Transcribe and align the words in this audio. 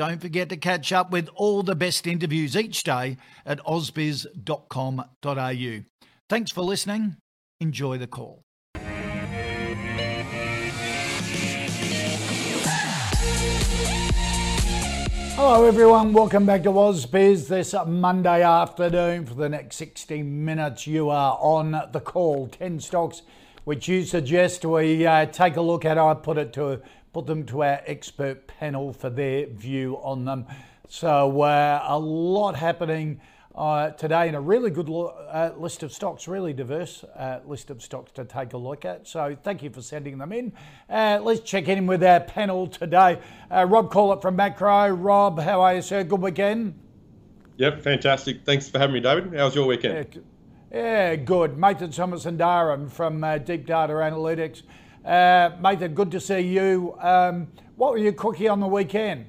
don't 0.00 0.22
forget 0.22 0.48
to 0.48 0.56
catch 0.56 0.92
up 0.92 1.10
with 1.10 1.28
all 1.34 1.62
the 1.62 1.74
best 1.74 2.06
interviews 2.06 2.56
each 2.56 2.82
day 2.84 3.18
at 3.44 3.62
ausbiz.com.au. 3.66 5.04
Thanks 6.30 6.50
for 6.50 6.62
listening. 6.62 7.16
Enjoy 7.60 7.98
the 7.98 8.06
call. 8.06 8.40
Hello, 15.36 15.66
everyone. 15.66 16.14
Welcome 16.14 16.46
back 16.46 16.62
to 16.62 16.70
Ausbiz 16.70 17.48
this 17.48 17.74
Monday 17.86 18.42
afternoon. 18.42 19.26
For 19.26 19.34
the 19.34 19.50
next 19.50 19.76
60 19.76 20.22
minutes, 20.22 20.86
you 20.86 21.10
are 21.10 21.36
on 21.38 21.72
the 21.92 22.00
call. 22.00 22.46
10 22.46 22.80
stocks 22.80 23.20
which 23.64 23.86
you 23.86 24.04
suggest 24.04 24.64
we 24.64 25.06
uh, 25.06 25.26
take 25.26 25.56
a 25.56 25.60
look 25.60 25.84
at. 25.84 25.98
I 25.98 26.14
put 26.14 26.38
it 26.38 26.52
to 26.54 26.80
put 27.12 27.26
them 27.26 27.44
to 27.46 27.62
our 27.62 27.80
expert 27.86 28.46
panel 28.46 28.92
for 28.92 29.10
their 29.10 29.46
view 29.46 29.98
on 30.02 30.24
them. 30.24 30.46
So 30.88 31.42
uh, 31.42 31.84
a 31.86 31.98
lot 31.98 32.56
happening 32.56 33.20
uh, 33.54 33.90
today 33.90 34.28
and 34.28 34.36
a 34.36 34.40
really 34.40 34.70
good 34.70 34.88
lo- 34.88 35.08
uh, 35.08 35.52
list 35.56 35.82
of 35.82 35.92
stocks, 35.92 36.28
really 36.28 36.52
diverse 36.52 37.04
uh, 37.16 37.40
list 37.44 37.70
of 37.70 37.82
stocks 37.82 38.12
to 38.12 38.24
take 38.24 38.52
a 38.52 38.56
look 38.56 38.84
at. 38.84 39.06
So 39.08 39.36
thank 39.42 39.62
you 39.62 39.70
for 39.70 39.82
sending 39.82 40.18
them 40.18 40.32
in. 40.32 40.52
Uh, 40.88 41.20
let's 41.22 41.40
check 41.40 41.68
in 41.68 41.86
with 41.86 42.02
our 42.02 42.20
panel 42.20 42.66
today. 42.66 43.18
Uh, 43.50 43.66
Rob 43.68 43.92
Corlett 43.92 44.22
from 44.22 44.36
Maqro. 44.36 44.96
Rob, 44.96 45.40
how 45.40 45.60
are 45.62 45.74
you, 45.74 45.82
sir? 45.82 46.04
Good 46.04 46.22
weekend? 46.22 46.78
Yep, 47.56 47.82
fantastic. 47.82 48.44
Thanks 48.44 48.68
for 48.68 48.78
having 48.78 48.94
me, 48.94 49.00
David. 49.00 49.34
How 49.34 49.44
was 49.46 49.54
your 49.54 49.66
weekend? 49.66 50.22
Yeah, 50.72 50.78
yeah 50.78 51.16
good. 51.16 51.56
Mathan 51.56 51.90
Darren 52.38 52.90
from 52.90 53.20
Deep 53.44 53.66
Data 53.66 53.92
Analytics. 53.92 54.62
Uh, 55.04 55.50
Mathan, 55.60 55.94
good 55.94 56.10
to 56.10 56.20
see 56.20 56.40
you. 56.40 56.94
Um, 57.00 57.48
what 57.76 57.92
were 57.92 57.98
you 57.98 58.12
cooking 58.12 58.48
on 58.50 58.60
the 58.60 58.66
weekend? 58.66 59.26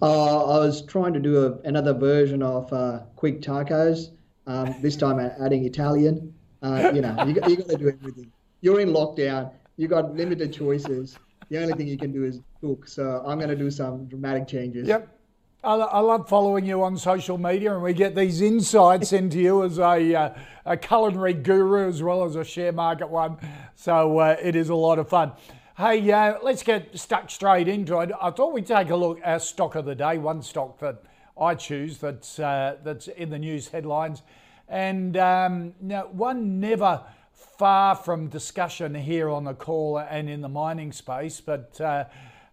Uh, 0.00 0.44
I 0.44 0.58
was 0.58 0.86
trying 0.86 1.12
to 1.12 1.20
do 1.20 1.46
a, 1.46 1.68
another 1.68 1.92
version 1.92 2.42
of 2.42 2.72
uh, 2.72 3.00
quick 3.16 3.42
tacos. 3.42 4.10
Um, 4.46 4.74
this 4.80 4.96
time 4.96 5.18
adding 5.18 5.66
Italian. 5.66 6.32
Uh, 6.62 6.90
you 6.94 7.02
know, 7.02 7.14
you, 7.24 7.34
you 7.46 7.56
got 7.56 7.68
to 7.68 7.76
do 7.76 7.88
everything. 7.88 8.32
You're 8.62 8.80
in 8.80 8.88
lockdown. 8.88 9.52
You 9.76 9.88
got 9.88 10.14
limited 10.14 10.52
choices. 10.52 11.18
The 11.50 11.62
only 11.62 11.74
thing 11.74 11.86
you 11.86 11.98
can 11.98 12.12
do 12.12 12.24
is 12.24 12.40
cook. 12.60 12.88
So 12.88 13.22
I'm 13.26 13.38
going 13.38 13.50
to 13.50 13.56
do 13.56 13.70
some 13.70 14.06
dramatic 14.06 14.48
changes. 14.48 14.88
Yep. 14.88 15.17
I, 15.64 15.98
love 15.98 16.28
following 16.28 16.66
you 16.66 16.84
on 16.84 16.96
social 16.96 17.36
media, 17.36 17.74
and 17.74 17.82
we 17.82 17.92
get 17.92 18.14
these 18.14 18.40
insights 18.40 19.12
into 19.12 19.40
you 19.40 19.64
as 19.64 19.80
a, 19.80 20.14
uh, 20.14 20.34
a 20.64 20.76
culinary 20.76 21.34
guru 21.34 21.88
as 21.88 22.00
well 22.00 22.24
as 22.24 22.36
a 22.36 22.44
share 22.44 22.70
market 22.70 23.08
one. 23.08 23.38
So 23.74 24.20
uh, 24.20 24.36
it 24.40 24.54
is 24.54 24.68
a 24.68 24.74
lot 24.76 25.00
of 25.00 25.08
fun. 25.08 25.32
Hey, 25.76 26.12
uh, 26.12 26.38
let's 26.42 26.62
get 26.62 26.96
stuck 26.96 27.28
straight 27.28 27.66
into 27.66 27.98
it. 27.98 28.12
I 28.22 28.30
thought 28.30 28.52
we'd 28.52 28.68
take 28.68 28.90
a 28.90 28.96
look 28.96 29.18
at 29.24 29.42
stock 29.42 29.74
of 29.74 29.84
the 29.84 29.96
day, 29.96 30.18
one 30.18 30.42
stock 30.42 30.78
that 30.78 31.02
I 31.36 31.56
choose 31.56 31.98
that's 31.98 32.38
uh, 32.38 32.76
that's 32.84 33.08
in 33.08 33.28
the 33.28 33.38
news 33.38 33.66
headlines, 33.66 34.22
and 34.68 35.16
um, 35.16 35.74
now 35.80 36.06
one 36.12 36.60
never 36.60 37.02
far 37.32 37.96
from 37.96 38.28
discussion 38.28 38.94
here 38.94 39.28
on 39.28 39.42
the 39.42 39.54
call 39.54 39.98
and 39.98 40.30
in 40.30 40.40
the 40.40 40.48
mining 40.48 40.92
space, 40.92 41.40
but 41.40 41.80
uh, 41.80 42.04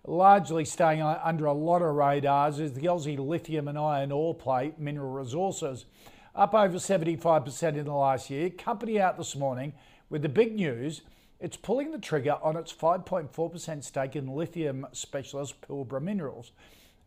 largely 0.07 0.65
staying 0.65 1.01
under 1.01 1.45
a 1.45 1.53
lot 1.53 1.81
of 1.81 1.95
radars 1.95 2.59
is 2.59 2.73
the 2.73 2.85
Aussie 2.85 3.17
lithium 3.17 3.67
and 3.67 3.77
iron 3.77 4.11
ore 4.11 4.35
plate 4.35 4.79
mineral 4.79 5.11
resources, 5.11 5.85
up 6.35 6.53
over 6.53 6.77
75% 6.77 7.77
in 7.77 7.85
the 7.85 7.93
last 7.93 8.29
year. 8.29 8.49
Company 8.49 8.99
out 8.99 9.17
this 9.17 9.35
morning 9.35 9.73
with 10.09 10.21
the 10.21 10.29
big 10.29 10.55
news 10.55 11.01
it's 11.39 11.57
pulling 11.57 11.91
the 11.91 11.99
trigger 11.99 12.37
on 12.41 12.55
its 12.55 12.73
5.4% 12.73 13.83
stake 13.83 14.15
in 14.15 14.27
lithium 14.27 14.87
specialist 14.93 15.59
Pilbara 15.61 16.01
Minerals. 16.01 16.51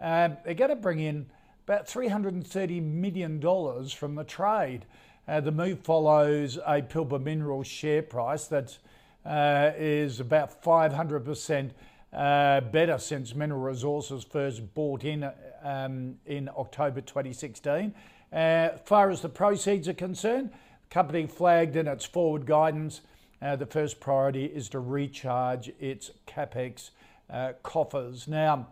Um, 0.01 0.37
they're 0.45 0.55
going 0.55 0.71
to 0.71 0.77
bring 0.77 1.01
in 1.01 1.27
about 1.67 1.87
$330 1.87 2.83
million 2.83 3.41
from 3.89 4.15
the 4.15 4.25
trade. 4.25 4.85
Uh, 5.27 5.41
the 5.41 5.51
move 5.51 5.81
follows 5.81 6.59
a 6.59 6.83
Pilbara 6.83 7.23
Minerals 7.23 7.67
share 7.67 8.03
price 8.03 8.47
that 8.47 8.79
uh, 9.25 9.73
is 9.77 10.21
about 10.21 10.63
500% 10.63 11.71
uh, 12.13 12.61
better 12.61 12.99
since 12.99 13.35
Mineral 13.35 13.61
Resources 13.61 14.25
first 14.25 14.75
bought 14.75 15.05
in 15.05 15.31
um, 15.63 16.17
in 16.27 16.49
October 16.57 17.01
2016. 17.01 17.95
Uh, 18.33 18.37
as 18.37 18.81
far 18.85 19.11
as 19.11 19.23
the 19.23 19.29
proceeds 19.29 19.89
are 19.89 19.95
concerned, 19.95 20.51
the 20.51 20.95
company 20.95 21.27
flagged 21.27 21.77
in 21.77 21.87
its 21.87 22.05
forward 22.05 22.47
guidance 22.47 23.01
uh, 23.41 23.57
the 23.57 23.67
first 23.67 24.01
priority 24.01 24.45
is 24.47 24.69
to 24.71 24.81
recharge 24.81 25.71
its 25.79 26.11
capex 26.27 26.91
uh, 27.31 27.53
coffers. 27.63 28.27
Now, 28.27 28.69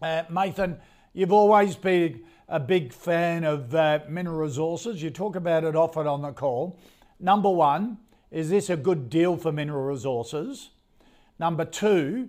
uh, 0.00 0.22
Mathan, 0.30 0.78
you've 1.12 1.32
always 1.32 1.74
been 1.74 2.22
a 2.48 2.60
big 2.60 2.92
fan 2.92 3.44
of 3.44 3.74
uh, 3.74 4.00
mineral 4.08 4.38
resources. 4.38 5.02
You 5.02 5.10
talk 5.10 5.34
about 5.34 5.64
it 5.64 5.74
often 5.74 6.06
on 6.06 6.22
the 6.22 6.32
call. 6.32 6.78
Number 7.18 7.50
one, 7.50 7.98
is 8.30 8.50
this 8.50 8.70
a 8.70 8.76
good 8.76 9.10
deal 9.10 9.36
for 9.36 9.50
mineral 9.50 9.84
resources? 9.84 10.70
Number 11.38 11.64
two, 11.64 12.28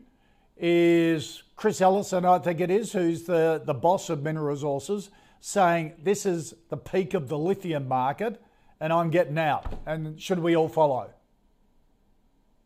is 0.57 1.43
Chris 1.55 1.81
Ellison, 1.81 2.25
I 2.25 2.39
think 2.39 2.59
it 2.59 2.71
is, 2.71 2.93
who's 2.93 3.23
the, 3.23 3.61
the 3.65 3.73
boss 3.73 4.09
of 4.09 4.23
mineral 4.23 4.47
resources, 4.47 5.09
saying 5.39 5.93
this 6.01 6.25
is 6.25 6.53
the 6.69 6.77
peak 6.77 7.13
of 7.13 7.27
the 7.27 7.37
lithium 7.37 7.87
market 7.87 8.41
and 8.79 8.91
I'm 8.91 9.09
getting 9.09 9.37
out. 9.37 9.73
And 9.85 10.21
should 10.21 10.39
we 10.39 10.55
all 10.55 10.69
follow? 10.69 11.09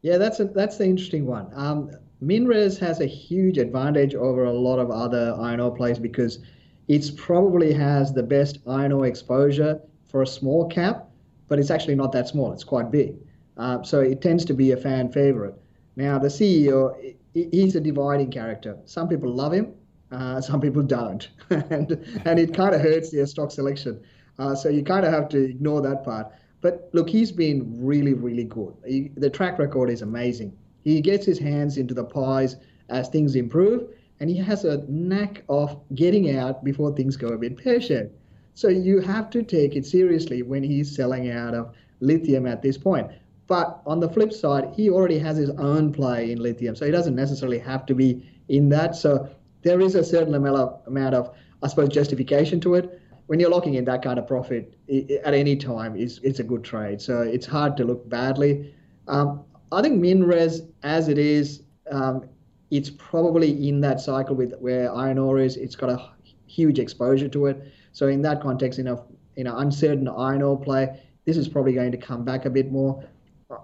Yeah, 0.02 0.18
that's 0.18 0.40
a, 0.40 0.46
that's 0.46 0.78
the 0.78 0.86
interesting 0.86 1.26
one. 1.26 1.52
Um, 1.54 1.92
MinRes 2.24 2.80
has 2.80 3.00
a 3.00 3.06
huge 3.06 3.58
advantage 3.58 4.16
over 4.16 4.46
a 4.46 4.54
lot 4.54 4.80
of 4.80 4.92
other 4.92 5.36
iron 5.40 5.60
ore 5.60 5.76
plays 5.76 6.00
because 6.00 6.40
it 6.88 7.16
probably 7.18 7.74
has 7.74 8.14
the 8.14 8.24
best 8.24 8.60
iron 8.68 8.92
ore 8.92 9.06
exposure 9.06 9.80
for 10.10 10.22
a 10.22 10.28
small 10.28 10.68
cap, 10.68 11.08
but 11.48 11.60
it's 11.60 11.70
actually 11.70 11.96
not 11.96 12.12
that 12.14 12.28
small. 12.28 12.52
It's 12.52 12.64
quite 12.64 12.92
big. 12.92 13.16
Uh, 13.58 13.84
so 13.84 14.00
it 14.00 14.22
tends 14.22 14.46
to 14.46 14.54
be 14.54 14.72
a 14.72 14.78
fan 14.78 15.12
favorite. 15.12 15.56
Now, 15.96 16.20
the 16.20 16.28
CEO, 16.28 17.16
he's 17.34 17.76
a 17.76 17.82
dividing 17.82 18.32
character. 18.32 18.78
Some 18.86 19.08
people 19.08 19.34
love 19.34 19.54
him, 19.54 19.74
uh, 20.12 20.42
some 20.50 20.62
people 20.62 20.84
don't. 20.84 21.30
and, 21.50 21.92
and 22.26 22.40
it 22.40 22.54
kind 22.54 22.74
of 22.74 22.82
hurts 22.82 23.12
their 23.12 23.26
stock 23.26 23.52
selection. 23.52 24.02
Uh, 24.38 24.56
so 24.56 24.70
you 24.70 24.84
kind 24.84 25.06
of 25.06 25.14
have 25.14 25.30
to 25.30 25.44
ignore 25.44 25.82
that 25.82 26.04
part. 26.04 26.28
But 26.62 26.90
look, 26.94 27.10
he's 27.10 27.32
been 27.32 27.86
really, 27.86 28.14
really 28.14 28.44
good. 28.44 28.74
He, 28.86 29.12
the 29.16 29.30
track 29.30 29.60
record 29.60 29.90
is 29.90 30.02
amazing. 30.02 30.58
He 30.84 31.02
gets 31.02 31.26
his 31.26 31.40
hands 31.40 31.78
into 31.78 31.94
the 31.94 32.04
pies 32.04 32.58
as 32.90 33.10
things 33.10 33.36
improve, 33.36 33.90
and 34.20 34.30
he 34.30 34.38
has 34.38 34.66
a 34.66 34.84
knack 34.88 35.44
of 35.50 35.80
getting 35.96 36.38
out 36.38 36.64
before 36.64 36.96
things 36.96 37.16
go 37.16 37.30
a 37.30 37.38
bit 37.38 37.58
pear 37.58 37.80
shaped. 37.80 38.14
So 38.56 38.68
you 38.68 39.00
have 39.00 39.30
to 39.32 39.44
take 39.44 39.76
it 39.76 39.86
seriously 39.86 40.42
when 40.42 40.64
he's 40.64 40.94
selling 40.94 41.32
out 41.32 41.54
of 41.54 41.74
lithium 42.02 42.46
at 42.46 42.62
this 42.62 42.78
point. 42.78 43.10
But 43.50 43.82
on 43.86 44.00
the 44.00 44.08
flip 44.08 44.32
side, 44.32 44.70
he 44.74 44.90
already 44.90 45.20
has 45.20 45.36
his 45.36 45.50
own 45.50 45.92
play 45.92 46.32
in 46.32 46.42
lithium, 46.42 46.76
so 46.76 46.86
he 46.86 46.92
doesn't 46.92 47.16
necessarily 47.16 47.60
have 47.60 47.86
to 47.88 47.96
be 47.96 48.30
in 48.48 48.70
that. 48.70 48.96
So 48.96 49.28
there 49.64 49.82
is 49.82 49.96
a 49.96 50.04
certain 50.04 50.36
amount 50.36 51.16
of, 51.16 51.36
I 51.62 51.68
suppose, 51.68 51.90
justification 51.90 52.62
to 52.62 52.76
it 52.76 53.02
when 53.30 53.40
you're 53.40 53.52
locking 53.52 53.76
in 53.76 53.86
that 53.86 54.02
kind 54.02 54.18
of 54.18 54.26
profit 54.26 54.76
at 55.24 55.36
any 55.36 55.56
time, 55.56 55.96
is 55.96 56.20
it's 56.24 56.40
a 56.40 56.44
good 56.44 56.64
trade. 56.64 57.00
So 57.00 57.22
it's 57.22 57.46
hard 57.46 57.78
to 57.78 57.84
look 57.84 58.10
badly. 58.10 58.74
Um, 59.08 59.44
I 59.72 59.84
think 59.84 60.02
MinRes, 60.02 60.68
as 60.82 61.10
it 61.10 61.20
is, 61.20 61.62
um, 61.92 62.28
it's 62.72 62.90
probably 62.90 63.70
in 63.70 63.82
that 63.82 64.00
cycle 64.00 64.36
with 64.36 64.56
where 64.58 64.92
iron 64.92 65.20
ore 65.20 65.38
is. 65.38 65.58
It's 65.58 65.76
got 65.76 65.92
a 65.92 66.10
huge 66.48 66.80
exposure 66.80 67.28
to 67.30 67.46
it. 67.46 67.72
So 67.92 68.08
in 68.08 68.24
that 68.24 68.42
context, 68.42 68.80
in 68.80 68.88
a 68.88 69.00
in 69.36 69.46
an 69.46 69.56
uncertain 69.58 70.08
iron 70.08 70.42
ore 70.42 70.60
play, 70.60 71.00
this 71.26 71.38
is 71.38 71.48
probably 71.48 71.74
going 71.74 71.92
to 71.92 71.98
come 71.98 72.26
back 72.26 72.46
a 72.46 72.50
bit 72.50 72.72
more. 72.72 73.04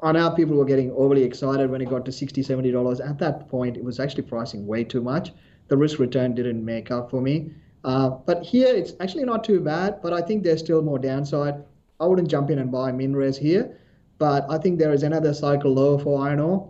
I 0.02 0.12
know 0.14 0.32
people 0.32 0.56
were 0.56 0.66
getting 0.66 0.92
overly 0.92 1.24
excited 1.24 1.70
when 1.70 1.80
it 1.80 1.90
got 1.90 2.06
to 2.06 2.12
60 2.12 2.42
$70. 2.44 3.08
At 3.08 3.20
that 3.20 3.48
point, 3.48 3.78
it 3.78 3.84
was 3.84 4.00
actually 4.00 4.24
pricing 4.24 4.66
way 4.66 4.84
too 4.84 5.02
much. 5.02 5.32
The 5.68 5.78
risk 5.78 6.00
return 6.00 6.34
didn't 6.34 6.66
make 6.66 6.90
up 6.90 7.12
for 7.12 7.22
me. 7.22 7.52
Uh, 7.84 8.10
but 8.10 8.44
here, 8.44 8.74
it's 8.74 8.94
actually 9.00 9.26
not 9.26 9.44
too 9.44 9.60
bad, 9.60 10.02
but 10.02 10.12
I 10.12 10.22
think 10.22 10.44
there's 10.44 10.60
still 10.60 10.82
more 10.82 10.98
downside. 10.98 11.64
I 12.00 12.08
wouldn't 12.08 12.30
jump 12.30 12.50
in 12.50 12.58
and 12.58 12.72
buy 12.72 12.92
MinRes 12.92 13.38
here, 13.38 13.78
but 14.18 14.46
I 14.50 14.58
think 14.58 14.80
there 14.80 14.92
is 14.92 15.04
another 15.04 15.36
cycle 15.36 15.72
low 15.72 16.00
for 16.00 16.28
iron 16.28 16.40
ore, 16.40 16.68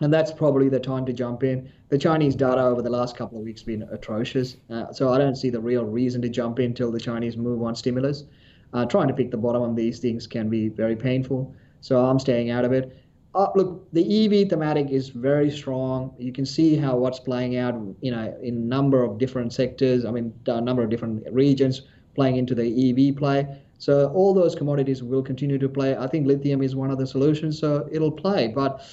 and 0.00 0.12
that's 0.12 0.32
probably 0.32 0.70
the 0.70 0.80
time 0.80 1.04
to 1.06 1.12
jump 1.12 1.44
in. 1.44 1.70
The 1.90 1.98
Chinese 1.98 2.34
data 2.34 2.62
over 2.62 2.80
the 2.80 2.90
last 2.90 3.18
couple 3.18 3.38
of 3.38 3.44
weeks 3.44 3.62
been 3.62 3.82
atrocious, 3.82 4.56
uh, 4.70 4.92
so 4.92 5.10
I 5.10 5.18
don't 5.18 5.36
see 5.36 5.50
the 5.50 5.60
real 5.60 5.84
reason 5.84 6.22
to 6.22 6.28
jump 6.30 6.58
in 6.58 6.72
till 6.72 6.90
the 6.90 7.00
Chinese 7.00 7.36
move 7.36 7.62
on 7.62 7.76
stimulus. 7.76 8.24
Uh, 8.72 8.86
trying 8.86 9.08
to 9.08 9.14
pick 9.14 9.30
the 9.30 9.36
bottom 9.36 9.62
on 9.62 9.74
these 9.74 9.98
things 9.98 10.26
can 10.26 10.48
be 10.48 10.68
very 10.68 10.96
painful, 10.96 11.54
so 11.86 12.04
I'm 12.04 12.18
staying 12.18 12.50
out 12.50 12.64
of 12.64 12.72
it. 12.72 12.98
Uh, 13.32 13.48
look, 13.54 13.86
the 13.92 14.02
EV 14.24 14.48
thematic 14.48 14.90
is 14.90 15.10
very 15.10 15.50
strong. 15.50 16.12
You 16.18 16.32
can 16.32 16.44
see 16.44 16.74
how 16.74 16.96
what's 16.96 17.20
playing 17.20 17.58
out, 17.58 17.74
you 18.00 18.10
know, 18.10 18.36
in 18.42 18.56
a 18.56 18.58
number 18.58 19.04
of 19.04 19.18
different 19.18 19.52
sectors. 19.52 20.04
I 20.04 20.10
mean, 20.10 20.34
a 20.46 20.60
number 20.60 20.82
of 20.82 20.90
different 20.90 21.22
regions 21.30 21.82
playing 22.16 22.38
into 22.38 22.56
the 22.56 22.66
EV 22.66 23.14
play. 23.16 23.62
So 23.78 24.10
all 24.14 24.34
those 24.34 24.56
commodities 24.56 25.04
will 25.04 25.22
continue 25.22 25.58
to 25.58 25.68
play. 25.68 25.96
I 25.96 26.08
think 26.08 26.26
lithium 26.26 26.60
is 26.60 26.74
one 26.74 26.90
of 26.90 26.98
the 26.98 27.06
solutions, 27.06 27.56
so 27.56 27.88
it'll 27.92 28.10
play. 28.10 28.48
But 28.48 28.84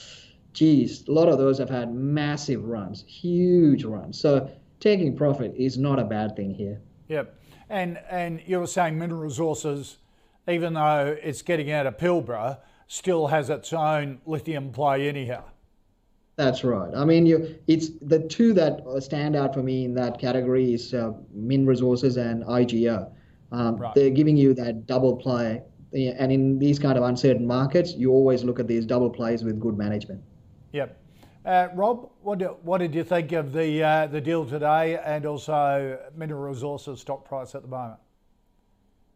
geez, 0.53 1.07
a 1.07 1.11
lot 1.11 1.29
of 1.29 1.39
those 1.39 1.57
have 1.57 1.69
had 1.69 1.95
massive 1.95 2.63
runs, 2.63 3.03
huge 3.07 3.85
runs. 3.85 4.19
So 4.19 4.51
taking 4.79 5.17
profit 5.17 5.55
is 5.57 5.79
not 5.79 5.97
a 5.97 6.03
bad 6.03 6.35
thing 6.35 6.53
here. 6.53 6.79
Yep. 7.07 7.39
And 7.69 7.97
and 8.07 8.39
you 8.45 8.59
were 8.59 8.67
saying 8.67 8.99
mineral 8.99 9.21
resources, 9.21 9.97
even 10.47 10.73
though 10.73 11.17
it's 11.23 11.41
getting 11.41 11.71
out 11.71 11.87
of 11.87 11.97
Pilbara, 11.97 12.59
still 12.87 13.27
has 13.27 13.49
its 13.49 13.73
own 13.73 14.19
lithium 14.25 14.71
play 14.71 15.07
anyhow. 15.07 15.43
That's 16.35 16.63
right. 16.63 16.91
I 16.95 17.05
mean, 17.05 17.25
you 17.25 17.55
it's 17.67 17.89
the 18.01 18.19
two 18.19 18.53
that 18.53 18.81
stand 18.99 19.35
out 19.35 19.53
for 19.53 19.61
me 19.61 19.85
in 19.85 19.93
that 19.95 20.19
category 20.19 20.73
is 20.73 20.93
uh, 20.93 21.13
Min 21.31 21.65
Resources 21.65 22.17
and 22.17 22.43
IGO. 22.45 23.11
Um, 23.51 23.77
right. 23.77 23.93
They're 23.93 24.09
giving 24.09 24.35
you 24.35 24.55
that 24.55 24.87
double 24.87 25.15
play, 25.15 25.61
and 25.93 26.31
in 26.31 26.57
these 26.57 26.79
kind 26.79 26.97
of 26.97 27.03
uncertain 27.03 27.45
markets, 27.45 27.93
you 27.93 28.11
always 28.11 28.43
look 28.43 28.59
at 28.59 28.67
these 28.67 28.85
double 28.85 29.11
plays 29.11 29.43
with 29.43 29.59
good 29.59 29.77
management. 29.77 30.23
Yep. 30.71 30.99
Uh, 31.45 31.67
Rob, 31.75 32.09
what, 32.21 32.39
do, 32.39 32.55
what 32.63 32.79
did 32.79 32.95
you 32.95 33.03
think 33.03 33.31
of 33.33 33.53
the 33.53 33.83
uh, 33.83 34.07
the 34.07 34.21
deal 34.21 34.43
today, 34.43 34.97
and 35.05 35.27
also 35.27 35.99
Mineral 36.15 36.49
Resources 36.49 37.01
stock 37.01 37.25
price 37.25 37.53
at 37.53 37.61
the 37.61 37.67
moment? 37.67 37.99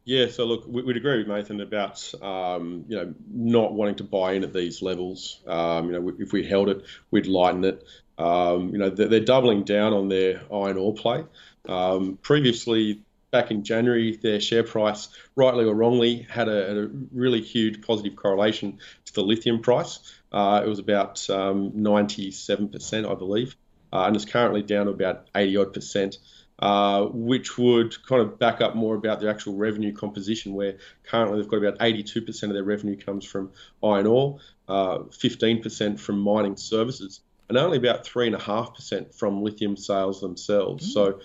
Yeah, 0.08 0.28
so 0.30 0.46
look, 0.46 0.64
we'd 0.66 0.96
agree 0.96 1.18
with 1.18 1.28
Mathan 1.28 1.62
about 1.62 2.14
um, 2.24 2.86
you 2.88 2.96
know 2.96 3.14
not 3.30 3.74
wanting 3.74 3.96
to 3.96 4.06
buy 4.06 4.34
in 4.34 4.46
at 4.46 4.54
these 4.54 4.82
levels. 4.82 5.42
Um, 5.46 5.88
you 5.88 6.00
know, 6.00 6.14
if 6.18 6.32
we 6.32 6.48
held 6.48 6.70
it, 6.70 6.86
we'd 7.12 7.28
lighten 7.28 7.66
it. 7.66 7.84
Um, 8.18 8.70
you 8.70 8.78
know, 8.78 8.90
they're, 8.90 9.20
doubling 9.20 9.66
down 9.66 9.92
on 9.92 10.08
their 10.08 10.42
iron 10.52 10.78
ore 10.78 10.94
play. 10.94 11.26
Um, 11.68 12.18
previously, 12.22 13.02
back 13.32 13.52
in 13.52 13.66
January, 13.66 14.16
their 14.16 14.40
share 14.40 14.64
price, 14.64 15.10
rightly 15.36 15.66
or 15.66 15.76
wrongly, 15.76 16.26
had 16.30 16.48
a, 16.48 16.86
a 16.86 16.88
really 17.12 17.42
huge 17.42 17.86
positive 17.86 18.16
correlation 18.16 18.80
to 19.08 19.14
the 19.14 19.24
lithium 19.24 19.62
price. 19.62 20.00
Uh, 20.32 20.62
it 20.66 20.70
was 20.70 20.80
about 20.80 21.30
um, 21.30 21.72
97%, 21.72 23.12
I 23.12 23.16
believe, 23.16 23.58
uh, 23.92 24.06
and 24.06 24.16
it's 24.16 24.24
currently 24.24 24.64
down 24.64 24.86
to 24.86 24.94
about 24.94 25.28
80 25.36 25.58
odd 25.58 25.74
percent. 25.74 26.18
Uh, 26.60 27.06
which 27.12 27.56
would 27.60 28.04
kind 28.08 28.20
of 28.20 28.40
back 28.40 28.62
up 28.62 28.76
more 28.76 28.96
about 28.96 29.20
their 29.20 29.30
actual 29.30 29.56
revenue 29.56 29.94
composition, 29.94 30.56
where 30.56 30.78
currently 31.04 31.40
they've 31.40 31.52
got 31.52 31.58
about 31.58 31.78
82% 31.78 32.44
of 32.44 32.54
their 32.54 32.64
revenue 32.64 32.98
comes 32.98 33.26
from 33.26 33.52
iron 33.84 34.08
ore, 34.08 34.40
15% 34.68 35.94
uh, 35.94 35.98
from 35.98 36.20
mining 36.20 36.58
services, 36.58 37.22
and 37.48 37.60
only 37.60 37.78
about 37.78 38.06
3.5% 38.06 39.14
from 39.14 39.44
lithium 39.44 39.78
sales 39.78 40.20
themselves. 40.20 40.90
Mm. 40.90 40.94
So, 40.94 41.20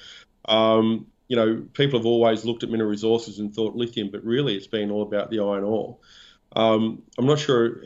um, 0.45 1.07
you 1.29 1.37
know, 1.37 1.65
people 1.73 1.99
have 1.99 2.05
always 2.05 2.45
looked 2.45 2.63
at 2.63 2.69
mineral 2.69 2.91
resources 2.91 3.39
and 3.39 3.55
thought 3.55 3.75
lithium, 3.75 4.11
but 4.11 4.23
really 4.25 4.55
it's 4.55 4.67
been 4.67 4.91
all 4.91 5.01
about 5.01 5.31
the 5.31 5.41
iron 5.41 5.65
ore. 5.65 5.97
Um, 6.55 7.03
I'm 7.17 7.25
not 7.25 7.39
sure 7.39 7.83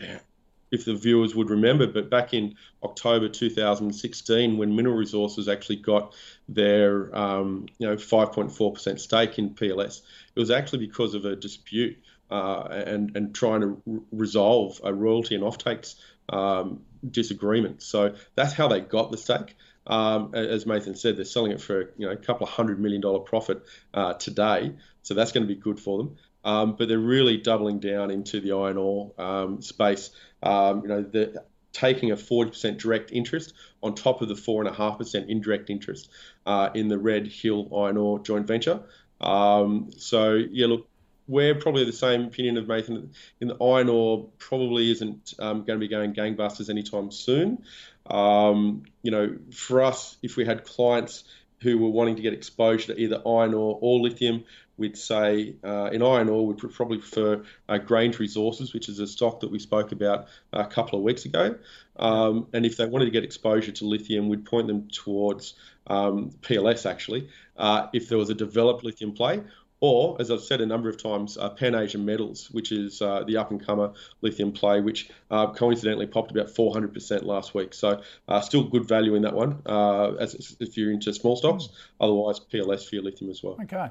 if 0.71 0.85
the 0.85 0.95
viewers 0.95 1.35
would 1.35 1.51
remember, 1.51 1.87
but 1.87 2.11
back 2.11 2.35
in 2.35 2.55
October 2.83 3.29
2016, 3.29 4.57
when 4.57 4.75
Mineral 4.75 4.97
Resources 4.97 5.49
actually 5.49 5.77
got 5.77 6.15
their 6.49 7.17
um, 7.17 7.67
you 7.79 7.87
know 7.87 7.97
5.4% 7.97 8.99
stake 9.01 9.39
in 9.39 9.51
PLS, 9.51 10.03
it 10.35 10.41
was 10.41 10.51
actually 10.51 10.87
because 10.87 11.15
of 11.15 11.25
a 11.25 11.37
dispute 11.37 11.99
uh, 12.31 12.63
and 12.71 13.17
and 13.17 13.35
trying 13.35 13.61
to 13.61 13.83
r- 13.89 14.01
resolve 14.13 14.81
a 14.85 14.93
royalty 14.93 15.35
and 15.35 15.45
offtakes 15.45 15.97
um, 16.29 16.83
disagreement. 17.09 17.83
So 17.83 18.15
that's 18.35 18.53
how 18.53 18.69
they 18.69 18.81
got 18.81 19.11
the 19.11 19.19
stake. 19.19 19.57
Um, 19.87 20.35
as 20.35 20.65
Mathan 20.65 20.99
said, 20.99 21.17
they're 21.17 21.25
selling 21.25 21.53
it 21.53 21.61
for 21.61 21.93
you 21.97 22.07
know 22.07 22.11
a 22.11 22.17
couple 22.17 22.47
of 22.47 22.53
hundred 22.53 22.81
million 22.81 23.01
dollar 23.01 23.21
profit 23.21 23.63
uh, 23.95 24.15
today, 24.15 24.73
so 25.03 25.15
that's 25.15 25.31
going 25.31 25.47
to 25.47 25.55
be 25.55 25.61
good 25.61 25.79
for 25.79 25.99
them. 25.99 26.17
Um, 26.47 26.77
but 26.77 26.89
they're 26.89 26.99
really 26.99 27.39
doubling 27.39 27.81
down 27.81 28.13
into 28.13 28.41
the 28.41 28.53
iron 28.53 28.77
ore 28.79 29.13
um, 29.19 29.61
space. 29.61 30.11
Um, 30.45 30.83
you 30.83 30.89
know, 30.89 31.03
they're 31.03 31.35
taking 31.73 32.13
a 32.13 32.17
40% 32.17 32.79
direct 32.79 33.11
interest 33.11 33.53
on 33.83 33.95
top 33.97 34.23
of 34.23 34.29
the 34.29 34.35
4.5% 34.35 35.29
indirect 35.29 35.71
interest 35.71 36.09
uh, 36.47 36.71
in 36.73 36.89
the 36.89 36.99
Red 36.99 37.27
Hill 37.27 37.69
Iron 37.77 37.97
Ore 37.97 38.21
joint 38.21 38.47
venture. 38.47 38.81
Um, 39.21 39.91
so 39.97 40.35
yeah, 40.35 40.69
look, 40.69 40.89
we're 41.29 41.57
probably 41.57 41.85
the 41.85 41.93
same 41.93 42.27
opinion 42.27 42.57
of 42.57 42.67
Mathan. 42.67 43.11
In 43.41 43.49
the 43.49 43.63
iron 43.63 43.89
ore, 43.89 44.29
probably 44.39 44.91
isn't 44.93 45.35
um, 45.39 45.65
going 45.65 45.79
to 45.79 45.79
be 45.79 45.89
going 45.89 46.15
gangbusters 46.15 46.71
anytime 46.71 47.11
soon. 47.11 47.65
Um, 48.07 48.85
you 49.03 49.11
know, 49.11 49.37
for 49.53 49.83
us, 49.83 50.17
if 50.23 50.37
we 50.37 50.45
had 50.45 50.65
clients 50.65 51.25
who 51.67 51.79
were 51.79 51.91
wanting 51.91 52.15
to 52.15 52.23
get 52.23 52.33
exposure 52.33 52.95
to 52.95 53.01
either 53.01 53.21
iron 53.27 53.53
ore 53.53 53.77
or 53.81 53.99
lithium, 53.99 54.45
we'd 54.77 54.97
say 54.97 55.57
uh, 55.65 55.91
in 55.93 56.01
iron 56.01 56.29
ore, 56.29 56.47
we'd 56.47 56.59
probably 56.59 56.99
prefer 56.99 57.43
uh, 57.69 57.79
Grange 57.79 58.21
Resources, 58.21 58.73
which 58.73 58.89
is 58.89 59.01
a 59.01 59.07
stock 59.07 59.41
that 59.41 59.51
we 59.51 59.59
spoke 59.59 59.91
about 59.91 60.29
a 60.53 60.65
couple 60.65 60.97
of 60.97 61.05
weeks 61.05 61.25
ago. 61.25 61.57
Um, 61.97 62.47
and 62.53 62.65
if 62.65 62.77
they 62.77 62.87
wanted 62.87 63.07
to 63.07 63.11
get 63.11 63.25
exposure 63.25 63.73
to 63.73 63.85
lithium, 63.85 64.29
we'd 64.29 64.45
point 64.45 64.69
them 64.69 64.87
towards 64.93 65.55
um, 65.89 66.31
PLS 66.43 66.89
actually, 66.89 67.31
uh, 67.57 67.89
if 67.93 68.09
there 68.09 68.19
was 68.19 68.31
a 68.31 68.35
developed 68.35 68.85
lithium 68.85 69.13
play, 69.13 69.43
or, 69.81 70.17
as 70.21 70.31
I've 70.31 70.43
said 70.43 70.61
a 70.61 70.67
number 70.67 70.89
of 70.89 71.01
times, 71.01 71.37
uh, 71.37 71.51
Pan 71.51 71.75
Asian 71.75 72.05
Metals, 72.05 72.51
which 72.51 72.73
is 72.73 73.03
uh, 73.03 73.25
the 73.27 73.37
up 73.37 73.51
and 73.51 73.65
comer 73.65 73.93
lithium 74.23 74.53
play, 74.53 74.81
which 74.81 75.11
uh, 75.31 75.49
coincidentally 75.49 76.07
popped 76.07 76.31
about 76.31 76.49
400% 76.49 77.25
last 77.25 77.55
week. 77.55 77.75
So, 77.75 78.01
uh, 78.29 78.41
still 78.41 78.65
good 78.65 78.89
value 78.89 79.15
in 79.15 79.23
that 79.23 79.35
one 79.35 79.61
uh, 79.67 80.15
as 80.15 80.57
if 80.61 80.77
you're 80.77 80.93
into 80.93 81.13
small 81.13 81.37
stocks. 81.37 81.69
Otherwise, 82.01 82.41
PLS 82.41 82.89
for 82.89 82.97
your 82.97 83.05
lithium 83.05 83.31
as 83.31 83.43
well. 83.43 83.59
Okay. 83.63 83.91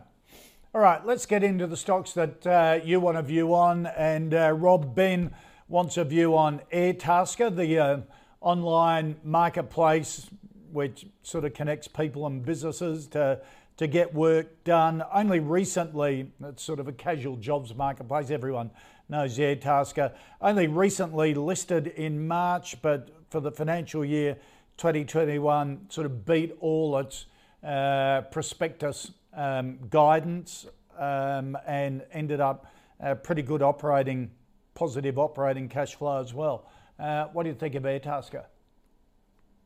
All 0.73 0.81
right, 0.81 1.05
let's 1.05 1.25
get 1.25 1.43
into 1.43 1.67
the 1.67 1.77
stocks 1.77 2.13
that 2.13 2.45
uh, 2.45 2.79
you 2.83 2.99
want 2.99 3.17
a 3.17 3.21
view 3.21 3.53
on. 3.53 3.85
And 3.85 4.33
Rob 4.33 4.95
Ben 4.95 5.33
wants 5.67 5.97
a 5.97 6.03
view 6.03 6.35
on 6.35 6.61
Airtasker, 6.73 7.55
the 7.55 8.03
online 8.41 9.15
marketplace 9.23 10.29
which 10.75 11.07
sort 11.23 11.45
of 11.45 11.55
connects 11.55 11.87
people 11.87 12.27
and 12.27 12.45
businesses 12.45 13.07
to 13.07 13.41
to 13.77 13.87
get 13.87 14.13
work 14.13 14.63
done. 14.63 15.03
Only 15.13 15.39
recently, 15.39 16.31
it's 16.43 16.63
sort 16.63 16.79
of 16.79 16.87
a 16.87 16.93
casual 16.93 17.35
jobs 17.35 17.75
marketplace, 17.75 18.29
everyone 18.29 18.71
knows 19.09 19.37
Airtasker. 19.37 20.13
Only 20.41 20.67
recently 20.67 21.33
listed 21.33 21.87
in 21.87 22.27
March, 22.27 22.81
but 22.81 23.09
for 23.29 23.39
the 23.39 23.51
financial 23.51 24.05
year 24.05 24.37
2021, 24.77 25.89
sort 25.89 26.05
of 26.05 26.25
beat 26.25 26.55
all 26.59 26.97
its 26.97 27.25
uh, 27.63 28.21
prospectus 28.31 29.11
um, 29.33 29.77
guidance 29.89 30.65
um, 30.97 31.57
and 31.67 32.03
ended 32.11 32.39
up 32.39 32.67
a 32.99 33.15
pretty 33.15 33.41
good 33.41 33.61
operating, 33.61 34.31
positive 34.73 35.19
operating 35.19 35.67
cash 35.67 35.95
flow 35.95 36.21
as 36.21 36.33
well. 36.33 36.69
Uh, 36.97 37.25
what 37.33 37.43
do 37.43 37.49
you 37.49 37.55
think 37.55 37.75
of 37.75 37.83
Airtasker? 37.83 38.45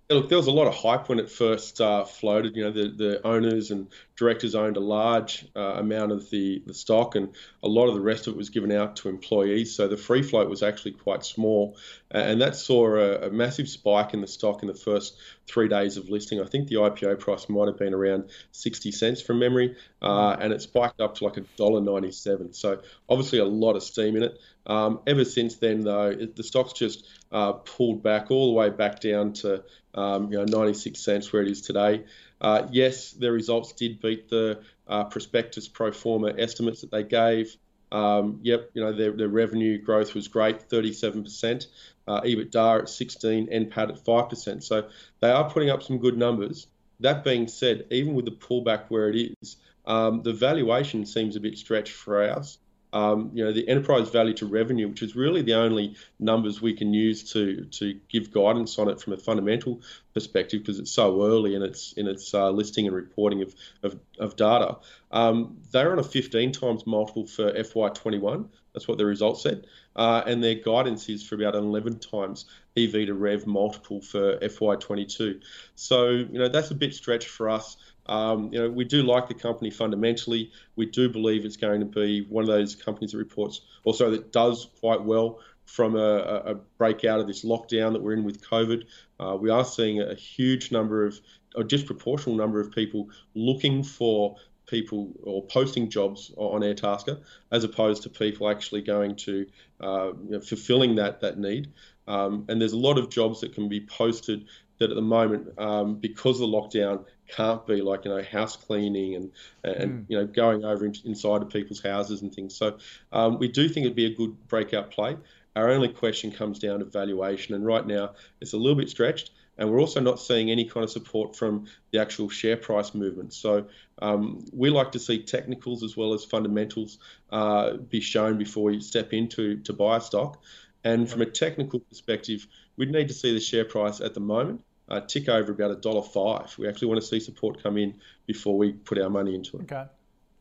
Look, 0.09 0.27
there 0.27 0.37
was 0.37 0.47
a 0.47 0.51
lot 0.51 0.67
of 0.67 0.73
hype 0.73 1.07
when 1.07 1.19
it 1.19 1.29
first 1.29 1.79
uh, 1.79 2.03
floated. 2.03 2.55
You 2.55 2.63
know, 2.63 2.71
the, 2.71 2.89
the 2.89 3.27
owners 3.27 3.69
and 3.69 3.87
directors 4.15 4.55
owned 4.55 4.75
a 4.75 4.81
large 4.81 5.45
uh, 5.55 5.75
amount 5.75 6.11
of 6.11 6.29
the, 6.31 6.63
the 6.65 6.73
stock, 6.73 7.15
and 7.15 7.29
a 7.61 7.67
lot 7.67 7.87
of 7.87 7.93
the 7.93 8.01
rest 8.01 8.27
of 8.27 8.33
it 8.33 8.37
was 8.37 8.49
given 8.49 8.71
out 8.71 8.95
to 8.97 9.09
employees. 9.09 9.75
So 9.75 9.87
the 9.87 9.97
free 9.97 10.23
float 10.23 10.49
was 10.49 10.63
actually 10.63 10.93
quite 10.93 11.23
small, 11.23 11.77
and 12.09 12.41
that 12.41 12.55
saw 12.55 12.95
a, 12.95 13.27
a 13.27 13.29
massive 13.29 13.69
spike 13.69 14.13
in 14.13 14.21
the 14.21 14.27
stock 14.27 14.63
in 14.63 14.67
the 14.67 14.73
first 14.73 15.15
three 15.47 15.67
days 15.67 15.97
of 15.97 16.09
listing. 16.09 16.41
I 16.41 16.45
think 16.45 16.67
the 16.67 16.75
IPO 16.75 17.19
price 17.19 17.47
might 17.47 17.67
have 17.67 17.77
been 17.77 17.93
around 17.93 18.29
60 18.51 18.91
cents 18.91 19.21
from 19.21 19.39
memory, 19.39 19.75
uh, 20.01 20.37
and 20.39 20.51
it 20.51 20.61
spiked 20.61 21.01
up 21.01 21.15
to 21.15 21.25
like 21.25 21.37
a 21.37 21.41
dollar 21.55 21.81
97. 21.81 22.53
So 22.53 22.81
obviously 23.07 23.39
a 23.39 23.45
lot 23.45 23.75
of 23.75 23.83
steam 23.83 24.15
in 24.15 24.23
it. 24.23 24.39
Um, 24.69 24.99
ever 25.07 25.25
since 25.25 25.55
then, 25.55 25.81
though, 25.81 26.11
it, 26.11 26.35
the 26.35 26.43
stock's 26.43 26.73
just 26.73 27.07
uh, 27.31 27.53
pulled 27.53 28.03
back 28.03 28.29
all 28.29 28.47
the 28.47 28.53
way 28.53 28.69
back 28.69 28.99
down 28.99 29.33
to 29.33 29.63
um, 29.95 30.31
you 30.31 30.37
know 30.37 30.45
96 30.45 30.99
cents 30.99 31.33
where 31.33 31.41
it 31.41 31.49
is 31.49 31.61
today. 31.61 32.05
Uh, 32.39 32.67
yes, 32.71 33.11
their 33.11 33.31
results 33.31 33.73
did 33.73 33.99
beat 33.99 34.29
the 34.29 34.61
uh, 34.87 35.05
prospectus 35.05 35.67
pro 35.67 35.91
forma 35.91 36.33
estimates 36.37 36.81
that 36.81 36.91
they 36.91 37.03
gave. 37.03 37.57
Um, 37.91 38.41
yep, 38.43 38.69
you 38.75 38.83
know 38.83 38.93
their, 38.93 39.11
their 39.11 39.27
revenue 39.27 39.81
growth 39.81 40.13
was 40.13 40.27
great, 40.27 40.69
37%. 40.69 41.65
Uh, 42.07 42.21
EBITDA 42.21 42.81
at 42.81 42.89
16, 42.89 43.47
NPAT 43.47 43.89
at 43.89 44.03
5%. 44.03 44.63
So 44.63 44.89
they 45.19 45.31
are 45.31 45.49
putting 45.49 45.69
up 45.71 45.83
some 45.83 45.97
good 45.97 46.17
numbers. 46.17 46.67
That 46.99 47.23
being 47.23 47.47
said, 47.47 47.85
even 47.89 48.13
with 48.13 48.25
the 48.25 48.31
pullback 48.31 48.85
where 48.89 49.09
it 49.09 49.35
is, 49.41 49.57
um, 49.85 50.21
the 50.21 50.33
valuation 50.33 51.05
seems 51.05 51.35
a 51.35 51.39
bit 51.39 51.57
stretched 51.57 51.93
for 51.93 52.21
us 52.23 52.59
um, 52.91 53.31
you 53.33 53.43
know, 53.43 53.51
the 53.51 53.67
enterprise 53.67 54.09
value 54.09 54.33
to 54.35 54.45
revenue, 54.45 54.87
which 54.87 55.03
is 55.03 55.15
really 55.15 55.41
the 55.41 55.53
only 55.53 55.95
numbers 56.19 56.61
we 56.61 56.73
can 56.73 56.93
use 56.93 57.31
to 57.33 57.65
to 57.65 57.99
give 58.09 58.31
guidance 58.31 58.79
on 58.79 58.89
it 58.89 58.99
from 58.99 59.13
a 59.13 59.17
fundamental 59.17 59.81
perspective 60.13 60.61
because 60.61 60.79
it's 60.79 60.91
so 60.91 61.23
early 61.23 61.55
in 61.55 61.61
its 61.61 61.93
in 61.93 62.07
its 62.07 62.33
uh, 62.33 62.49
listing 62.49 62.87
and 62.87 62.95
reporting 62.95 63.41
of 63.41 63.53
of, 63.83 63.99
of 64.17 64.35
data. 64.35 64.77
Um, 65.11 65.57
they're 65.71 65.91
on 65.91 65.99
a 65.99 66.03
15 66.03 66.51
times 66.51 66.85
multiple 66.85 67.25
for 67.25 67.51
FY21. 67.51 68.47
That's 68.73 68.87
what 68.87 68.99
the 68.99 69.05
results 69.05 69.41
said, 69.41 69.65
uh, 69.95 70.23
and 70.25 70.43
their 70.43 70.55
guidance 70.55 71.09
is 71.09 71.23
for 71.23 71.35
about 71.35 71.55
11 71.55 71.99
times 71.99 72.45
EV 72.77 73.07
to 73.07 73.13
Rev 73.13 73.45
multiple 73.47 74.01
for 74.01 74.37
FY22. 74.37 75.41
So 75.75 76.09
you 76.09 76.39
know 76.39 76.47
that's 76.47 76.71
a 76.71 76.75
bit 76.75 76.93
stretched 76.93 77.27
for 77.27 77.49
us. 77.49 77.77
Um, 78.09 78.51
you 78.51 78.59
know, 78.59 78.69
we 78.69 78.85
do 78.85 79.03
like 79.03 79.27
the 79.27 79.35
company 79.35 79.69
fundamentally. 79.69 80.51
We 80.75 80.87
do 80.87 81.09
believe 81.09 81.45
it's 81.45 81.57
going 81.57 81.79
to 81.81 81.85
be 81.85 82.25
one 82.27 82.43
of 82.43 82.47
those 82.47 82.75
companies 82.75 83.11
that 83.11 83.19
reports, 83.19 83.61
also 83.83 84.09
that 84.11 84.31
does 84.31 84.67
quite 84.79 85.03
well 85.03 85.39
from 85.65 85.95
a, 85.95 85.99
a 85.99 86.55
breakout 86.79 87.19
of 87.19 87.27
this 87.27 87.45
lockdown 87.45 87.93
that 87.93 88.01
we're 88.01 88.13
in 88.13 88.23
with 88.23 88.41
COVID. 88.41 88.85
Uh, 89.19 89.37
we 89.39 89.51
are 89.51 89.63
seeing 89.63 90.01
a 90.01 90.15
huge 90.15 90.71
number 90.71 91.05
of, 91.05 91.19
a 91.55 91.63
disproportional 91.63 92.35
number 92.35 92.59
of 92.59 92.71
people 92.71 93.09
looking 93.35 93.83
for 93.83 94.37
people 94.65 95.13
or 95.23 95.43
posting 95.45 95.89
jobs 95.89 96.31
on 96.37 96.61
Airtasker 96.61 97.21
as 97.51 97.63
opposed 97.63 98.03
to 98.03 98.09
people 98.09 98.49
actually 98.49 98.81
going 98.81 99.15
to 99.15 99.45
uh, 99.81 100.11
you 100.23 100.31
know, 100.31 100.39
fulfilling 100.39 100.95
that 100.95 101.21
that 101.21 101.37
need. 101.37 101.71
Um, 102.07 102.45
and 102.49 102.59
there's 102.59 102.73
a 102.73 102.77
lot 102.77 102.97
of 102.97 103.09
jobs 103.11 103.41
that 103.41 103.53
can 103.53 103.69
be 103.69 103.81
posted 103.81 104.45
that 104.79 104.89
at 104.89 104.95
the 104.95 105.01
moment, 105.01 105.59
um, 105.59 105.95
because 105.95 106.39
of 106.41 106.49
the 106.49 106.57
lockdown, 106.57 107.05
can't 107.29 107.65
be 107.65 107.81
like 107.81 108.05
you 108.05 108.11
know 108.11 108.21
house 108.23 108.55
cleaning 108.55 109.15
and 109.15 109.31
and 109.63 109.91
mm. 109.91 110.05
you 110.07 110.17
know 110.17 110.25
going 110.25 110.65
over 110.65 110.85
in, 110.85 110.93
inside 111.05 111.41
of 111.41 111.49
people's 111.49 111.81
houses 111.81 112.21
and 112.21 112.33
things. 112.33 112.55
So 112.55 112.77
um, 113.11 113.39
we 113.39 113.47
do 113.47 113.69
think 113.69 113.85
it'd 113.85 113.95
be 113.95 114.05
a 114.05 114.15
good 114.15 114.47
breakout 114.47 114.91
play. 114.91 115.17
Our 115.55 115.69
only 115.69 115.89
question 115.89 116.31
comes 116.31 116.59
down 116.59 116.79
to 116.79 116.85
valuation, 116.85 117.55
and 117.55 117.65
right 117.65 117.85
now 117.85 118.13
it's 118.41 118.53
a 118.53 118.57
little 118.57 118.75
bit 118.75 118.89
stretched. 118.89 119.31
And 119.57 119.69
we're 119.69 119.81
also 119.81 119.99
not 119.99 120.21
seeing 120.21 120.51
any 120.51 120.63
kind 120.63 120.85
of 120.85 120.89
support 120.89 121.35
from 121.35 121.65
the 121.91 121.99
actual 121.99 122.29
share 122.29 122.55
price 122.55 122.95
movement. 122.95 123.33
So 123.33 123.65
um, 124.01 124.45
we 124.53 124.69
like 124.69 124.93
to 124.93 124.99
see 124.99 125.23
technicals 125.23 125.83
as 125.83 125.97
well 125.97 126.13
as 126.13 126.23
fundamentals 126.23 126.97
uh, 127.29 127.73
be 127.73 127.99
shown 127.99 128.37
before 128.37 128.71
you 128.71 128.79
step 128.79 129.11
into 129.11 129.57
to 129.63 129.73
buy 129.73 129.97
a 129.97 130.01
stock. 130.01 130.41
And 130.85 131.09
from 131.09 131.21
a 131.21 131.25
technical 131.25 131.81
perspective, 131.81 132.47
we'd 132.77 132.89
need 132.89 133.09
to 133.09 133.13
see 133.13 133.33
the 133.33 133.41
share 133.41 133.65
price 133.65 133.99
at 133.99 134.13
the 134.13 134.21
moment 134.21 134.63
uh, 134.89 135.01
tick 135.01 135.29
over 135.29 135.51
about 135.51 135.71
a 135.71 135.75
dollar 135.75 136.01
five. 136.01 136.55
We 136.57 136.67
actually 136.67 136.87
want 136.87 137.01
to 137.01 137.07
see 137.07 137.19
support 137.19 137.61
come 137.61 137.77
in 137.77 137.93
before 138.25 138.57
we 138.57 138.73
put 138.73 138.99
our 138.99 139.09
money 139.09 139.35
into 139.35 139.57
it. 139.57 139.63
Okay. 139.63 139.85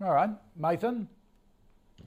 All 0.03 0.13
right. 0.13 0.31
Mathan? 0.61 1.07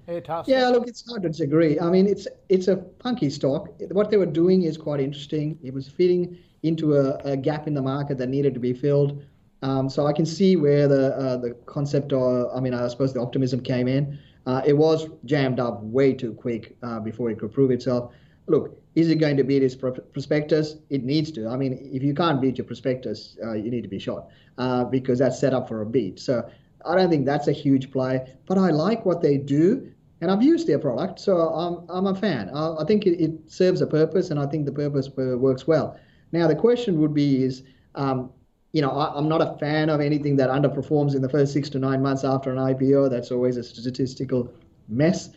Airtasker? 0.08 0.48
Yeah, 0.48 0.70
look, 0.70 0.88
it's 0.88 1.08
hard 1.08 1.24
to 1.24 1.30
disagree. 1.30 1.80
I 1.80 1.90
mean, 1.90 2.08
it's 2.08 2.28
it's 2.50 2.68
a 2.68 2.78
punky 2.78 3.30
stock. 3.30 3.70
What 3.92 4.10
they 4.10 4.18
were 4.18 4.26
doing 4.26 4.64
is 4.64 4.78
quite 4.78 5.00
interesting. 5.00 5.60
It 5.64 5.74
was 5.74 5.88
fitting 5.88 6.38
into 6.64 6.96
a, 6.96 7.16
a 7.24 7.38
gap 7.38 7.68
in 7.68 7.74
the 7.74 7.82
market 7.82 8.18
that 8.18 8.30
needed 8.30 8.54
to 8.54 8.60
be 8.60 8.74
filled. 8.74 9.24
Um, 9.64 9.90
so 9.90 10.08
I 10.08 10.14
can 10.14 10.26
see 10.26 10.56
where 10.56 10.88
the 10.88 11.16
uh, 11.16 11.38
the 11.38 11.52
concept, 11.66 12.14
or 12.14 12.56
I 12.56 12.60
mean, 12.60 12.74
I 12.74 12.88
suppose 12.88 13.14
the 13.14 13.22
optimism 13.22 13.62
came 13.62 13.88
in. 13.88 14.18
Uh, 14.48 14.62
it 14.66 14.74
was 14.74 15.08
jammed 15.26 15.60
up 15.60 15.84
way 15.84 16.14
too 16.14 16.34
quick 16.34 16.76
uh, 16.82 17.00
before 17.00 17.30
it 17.30 17.38
could 17.38 17.54
prove 17.54 17.70
itself. 17.70 18.12
Look, 18.48 18.81
is 18.96 19.10
it 19.10 19.16
going 19.16 19.38
to 19.38 19.44
beat 19.44 19.64
its 19.64 19.76
prospectus? 19.76 20.76
It 20.90 21.04
needs 21.04 21.32
to. 21.32 21.48
I 21.48 21.56
mean, 21.56 21.90
if 21.94 22.04
you 22.04 22.14
can't 22.14 22.42
beat 22.42 22.58
your 22.58 22.66
prospectus, 22.66 23.38
uh, 23.44 23.54
you 23.54 23.72
need 23.72 23.82
to 23.84 23.88
be 23.88 24.00
shot 24.00 24.28
uh, 24.58 24.84
because 24.84 25.20
that's 25.20 25.40
set 25.40 25.54
up 25.54 25.68
for 25.68 25.82
a 25.82 25.86
beat. 25.86 26.20
So 26.20 26.50
I 26.86 26.96
don't 26.96 27.10
think 27.10 27.26
that's 27.26 27.48
a 27.48 27.54
huge 27.54 27.92
play, 27.92 28.36
but 28.46 28.58
I 28.58 28.72
like 28.72 29.06
what 29.06 29.22
they 29.22 29.38
do. 29.38 29.92
And 30.20 30.30
I've 30.30 30.44
used 30.44 30.68
their 30.68 30.78
product, 30.78 31.20
so 31.20 31.38
I'm, 31.38 31.84
I'm 31.90 32.06
a 32.06 32.14
fan. 32.14 32.52
I, 32.54 32.76
I 32.82 32.86
think 32.86 33.08
it, 33.08 33.20
it, 33.20 33.52
serves 33.52 33.82
a 33.82 33.88
purpose, 33.88 34.30
and 34.30 34.40
I 34.40 34.46
think 34.46 34.66
the 34.66 34.72
purpose 34.72 35.10
works 35.16 35.66
well. 35.66 35.98
Now, 36.32 36.48
the 36.48 36.56
question 36.56 37.00
would 37.00 37.14
be 37.14 37.44
is, 37.44 37.64
um, 37.96 38.30
you 38.72 38.84
know, 38.84 38.92
I, 38.92 39.18
am 39.18 39.28
not 39.28 39.42
a 39.42 39.58
fan 39.58 39.90
of 39.90 40.00
anything 40.00 40.36
that 40.36 40.50
underperforms 40.50 41.16
in 41.16 41.24
the 41.24 41.30
first 41.30 41.54
six 41.54 41.70
to 41.72 41.80
nine 41.80 42.04
months 42.04 42.24
after 42.24 42.52
an 42.52 42.58
IPO. 42.58 43.10
That's 43.10 43.32
always 43.32 43.58
a 43.58 43.64
statistical 43.64 44.54
mess. 44.88 45.32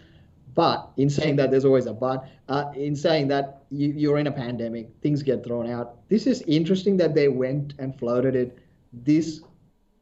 But 0.54 0.90
in 0.96 1.10
saying 1.10 1.36
that, 1.36 1.50
there's 1.50 1.64
always 1.64 1.86
a 1.86 1.92
but. 1.92 2.28
Uh, 2.48 2.72
in 2.76 2.94
saying 2.94 3.28
that, 3.28 3.62
you, 3.70 3.88
you're 3.88 4.18
in 4.18 4.28
a 4.28 4.32
pandemic, 4.32 4.88
things 5.02 5.22
get 5.22 5.42
thrown 5.44 5.68
out. 5.68 6.08
This 6.08 6.26
is 6.26 6.42
interesting 6.42 6.96
that 6.98 7.14
they 7.14 7.28
went 7.28 7.74
and 7.78 7.98
floated 7.98 8.36
it 8.36 8.58
this 8.92 9.40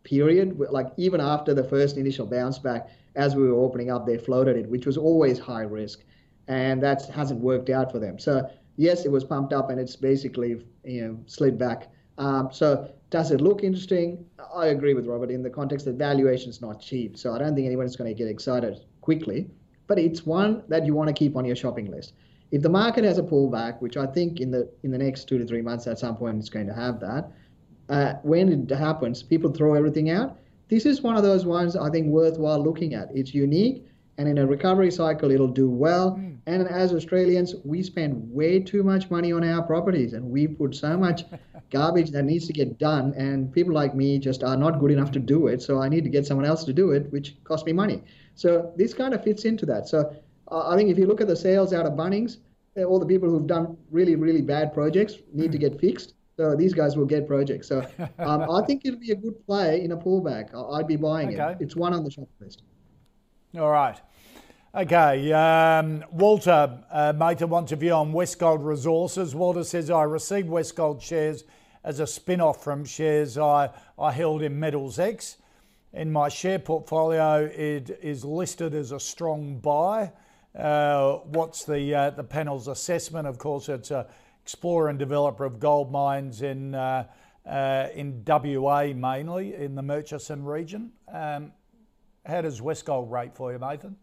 period, 0.05 0.59
like 0.59 0.89
even 0.97 1.21
after 1.21 1.55
the 1.55 1.65
first 1.65 1.97
initial 1.97 2.27
bounce 2.27 2.59
back, 2.59 2.89
as 3.15 3.35
we 3.37 3.49
were 3.49 3.59
opening 3.59 3.91
up, 3.91 4.07
they 4.07 4.19
floated 4.19 4.57
it, 4.57 4.69
which 4.69 4.87
was 4.87 4.97
always 4.97 5.39
high 5.39 5.63
risk, 5.63 6.01
and 6.49 6.83
that 6.83 7.07
hasn't 7.07 7.41
worked 7.41 7.71
out 7.71 7.91
for 7.91 7.99
them. 7.99 8.19
So 8.19 8.51
yes, 8.77 9.05
it 9.05 9.11
was 9.11 9.25
pumped 9.25 9.53
up, 9.53 9.71
and 9.71 9.81
it's 9.81 9.97
basically 9.97 10.65
you 10.85 11.07
know 11.07 11.19
slid 11.27 11.57
back. 11.57 11.91
Um, 12.19 12.51
so 12.53 12.91
does 13.11 13.31
it 13.31 13.41
look 13.41 13.63
interesting? 13.63 14.25
I 14.55 14.67
agree 14.67 14.95
with 14.95 15.07
Robert 15.07 15.31
in 15.31 15.43
the 15.43 15.51
context 15.51 15.87
that 15.87 15.95
valuation 15.95 16.51
is 16.51 16.61
not 16.61 16.81
cheap, 16.81 17.17
so 17.17 17.33
I 17.35 17.39
don't 17.39 17.55
think 17.55 17.67
anyone's 17.67 17.97
going 17.97 18.15
to 18.15 18.15
get 18.15 18.29
excited 18.29 18.81
quickly 19.01 19.51
but 19.87 19.99
it's 19.99 20.25
one 20.27 20.63
that 20.69 20.87
you 20.87 20.95
want 20.95 21.09
to 21.09 21.15
keep 21.15 21.37
on 21.37 21.45
your 21.45 21.57
shopping 21.57 21.91
list. 21.91 22.15
If 22.51 22.63
the 22.63 22.69
market 22.69 23.05
has 23.05 23.19
a 23.19 23.23
pullback, 23.23 23.81
which 23.81 23.97
I 23.97 24.07
think 24.07 24.41
in 24.41 24.51
the 24.51 24.69
in 24.83 24.91
the 24.91 24.99
next 24.99 25.29
two 25.29 25.39
to 25.39 25.47
three 25.47 25.63
months 25.63 25.87
at 25.87 25.99
some 25.99 26.17
point 26.17 26.39
it's 26.39 26.51
going 26.51 26.67
to 26.67 26.75
have 26.75 27.01
that, 27.01 27.31
uh, 27.89 28.15
when 28.23 28.49
it 28.51 28.71
happens, 28.75 29.23
people 29.23 29.51
throw 29.51 29.75
everything 29.75 30.11
out. 30.11 30.39
This 30.69 30.87
is 30.87 31.03
one 31.03 31.17
of 31.17 31.23
those 31.23 31.45
ones 31.45 31.77
I 31.77 31.91
think 31.91 32.09
worthwhile 32.09 32.63
looking 32.63 32.95
at. 32.95 33.09
It's 33.15 33.35
unique, 33.35 33.87
and 34.23 34.39
in 34.39 34.39
a 34.39 34.47
recovery 34.47 34.93
cycle, 34.93 35.33
it'll 35.33 35.49
do 35.49 35.69
well. 35.69 36.13
Mm. 36.13 36.39
And 36.47 36.69
as 36.69 36.93
Australians, 36.93 37.57
we 37.65 37.83
spend 37.83 38.33
way 38.33 38.61
too 38.61 38.85
much 38.85 39.11
money 39.11 39.33
on 39.33 39.43
our 39.43 39.63
properties, 39.63 40.13
and 40.13 40.25
we 40.25 40.47
put 40.47 40.77
so 40.77 40.97
much 40.97 41.25
garbage 41.71 42.11
that 42.11 42.23
needs 42.23 42.47
to 42.47 42.53
get 42.53 42.79
done. 42.79 43.15
And 43.17 43.53
people 43.53 43.75
like 43.75 43.97
me 43.97 44.21
just 44.21 44.45
are 44.45 44.57
not 44.57 44.79
good 44.79 44.93
enough 44.93 45.11
to 45.13 45.19
do 45.19 45.49
it, 45.49 45.61
so 45.61 45.83
I 45.83 45.89
need 45.89 46.05
to 46.05 46.11
get 46.11 46.25
someone 46.25 46.47
else 46.47 46.63
to 46.65 46.73
do 46.73 46.93
it, 46.93 47.11
which 47.11 47.35
costs 47.43 47.67
me 47.67 47.73
money. 47.73 48.05
So 48.37 48.73
this 48.77 48.95
kind 48.95 49.13
of 49.13 49.25
fits 49.25 49.45
into 49.45 49.67
that. 49.67 49.89
So 49.89 50.15
uh, 50.53 50.69
I 50.69 50.77
think 50.77 50.89
if 50.89 50.99
you 50.99 51.07
look 51.07 51.21
at 51.21 51.27
the 51.27 51.37
sales 51.37 51.73
out 51.73 51.85
of 51.85 51.95
Bunnings, 51.95 52.37
uh, 52.77 52.85
all 52.85 53.01
the 53.01 53.07
people 53.07 53.29
who've 53.29 53.47
done 53.47 53.77
really, 53.91 54.15
really 54.15 54.43
bad 54.43 54.73
projects 54.73 55.17
need 55.33 55.51
to 55.51 55.59
get 55.59 55.81
fixed. 55.81 56.15
So 56.37 56.55
these 56.55 56.75
guys 56.75 56.97
will 56.97 57.07
get 57.07 57.27
projects. 57.27 57.67
So 57.67 57.85
um, 58.21 58.49
I 58.49 58.65
think 58.67 58.83
it'll 58.85 59.01
be 59.01 59.11
a 59.11 59.17
good 59.17 59.45
play 59.47 59.83
in 59.83 59.91
a 59.91 59.97
pullback. 59.97 60.55
I'd 60.75 60.87
be 60.87 60.97
buying 60.97 61.41
okay. 61.41 61.53
it. 61.53 61.59
It's 61.61 61.75
one 61.75 61.93
on 61.93 62.05
the 62.05 62.11
shop 62.11 62.29
list. 62.41 62.63
All 63.59 63.71
right. 63.71 64.01
Okay, 64.75 65.31
um, 65.33 66.03
Walter 66.11 66.79
uh, 66.91 67.13
Mater 67.15 67.47
wants 67.47 67.73
a 67.73 67.77
view 67.77 67.93
on 67.93 68.13
Westgold 68.13 68.65
Resources. 68.65 69.35
Walter 69.35 69.65
says, 69.65 69.91
I 69.91 70.05
received 70.05 70.49
Westgold 70.49 71.03
shares 71.03 71.45
as 71.85 72.01
a 72.01 72.07
spin 72.07 72.41
off 72.41 72.65
from 72.65 72.85
shares 72.85 73.37
I, 73.37 73.69
I 73.99 74.13
held 74.13 74.43
in 74.43 74.59
Metals 74.59 74.99
X 74.99 75.37
in 75.93 76.11
my 76.11 76.29
share 76.29 76.59
portfolio, 76.59 77.45
it 77.45 77.99
is 78.03 78.25
listed 78.25 78.75
as 78.75 78.93
a 78.93 79.01
strong 79.01 79.59
buy. 79.59 80.11
Uh, 80.59 81.19
what's 81.25 81.65
the 81.65 81.95
uh, 81.95 82.11
the 82.11 82.25
panel's 82.25 82.69
assessment? 82.69 83.27
Of 83.27 83.39
course, 83.39 83.69
it's 83.69 83.91
a 83.91 84.07
explorer 84.43 84.89
and 84.89 84.99
developer 84.99 85.45
of 85.45 85.61
gold 85.61 85.93
mines 85.93 86.43
in 86.43 86.75
uh, 86.75 87.05
uh 87.47 87.89
in 87.95 88.23
WA 88.27 88.93
mainly 88.95 89.55
in 89.55 89.75
the 89.75 89.83
Murchison 89.83 90.45
region. 90.45 90.93
Um, 91.13 91.53
how 92.25 92.41
does 92.41 92.61
Westgold 92.61 93.11
rate 93.11 93.35
for 93.35 93.53
you, 93.53 93.59
Mathan? 93.59 93.95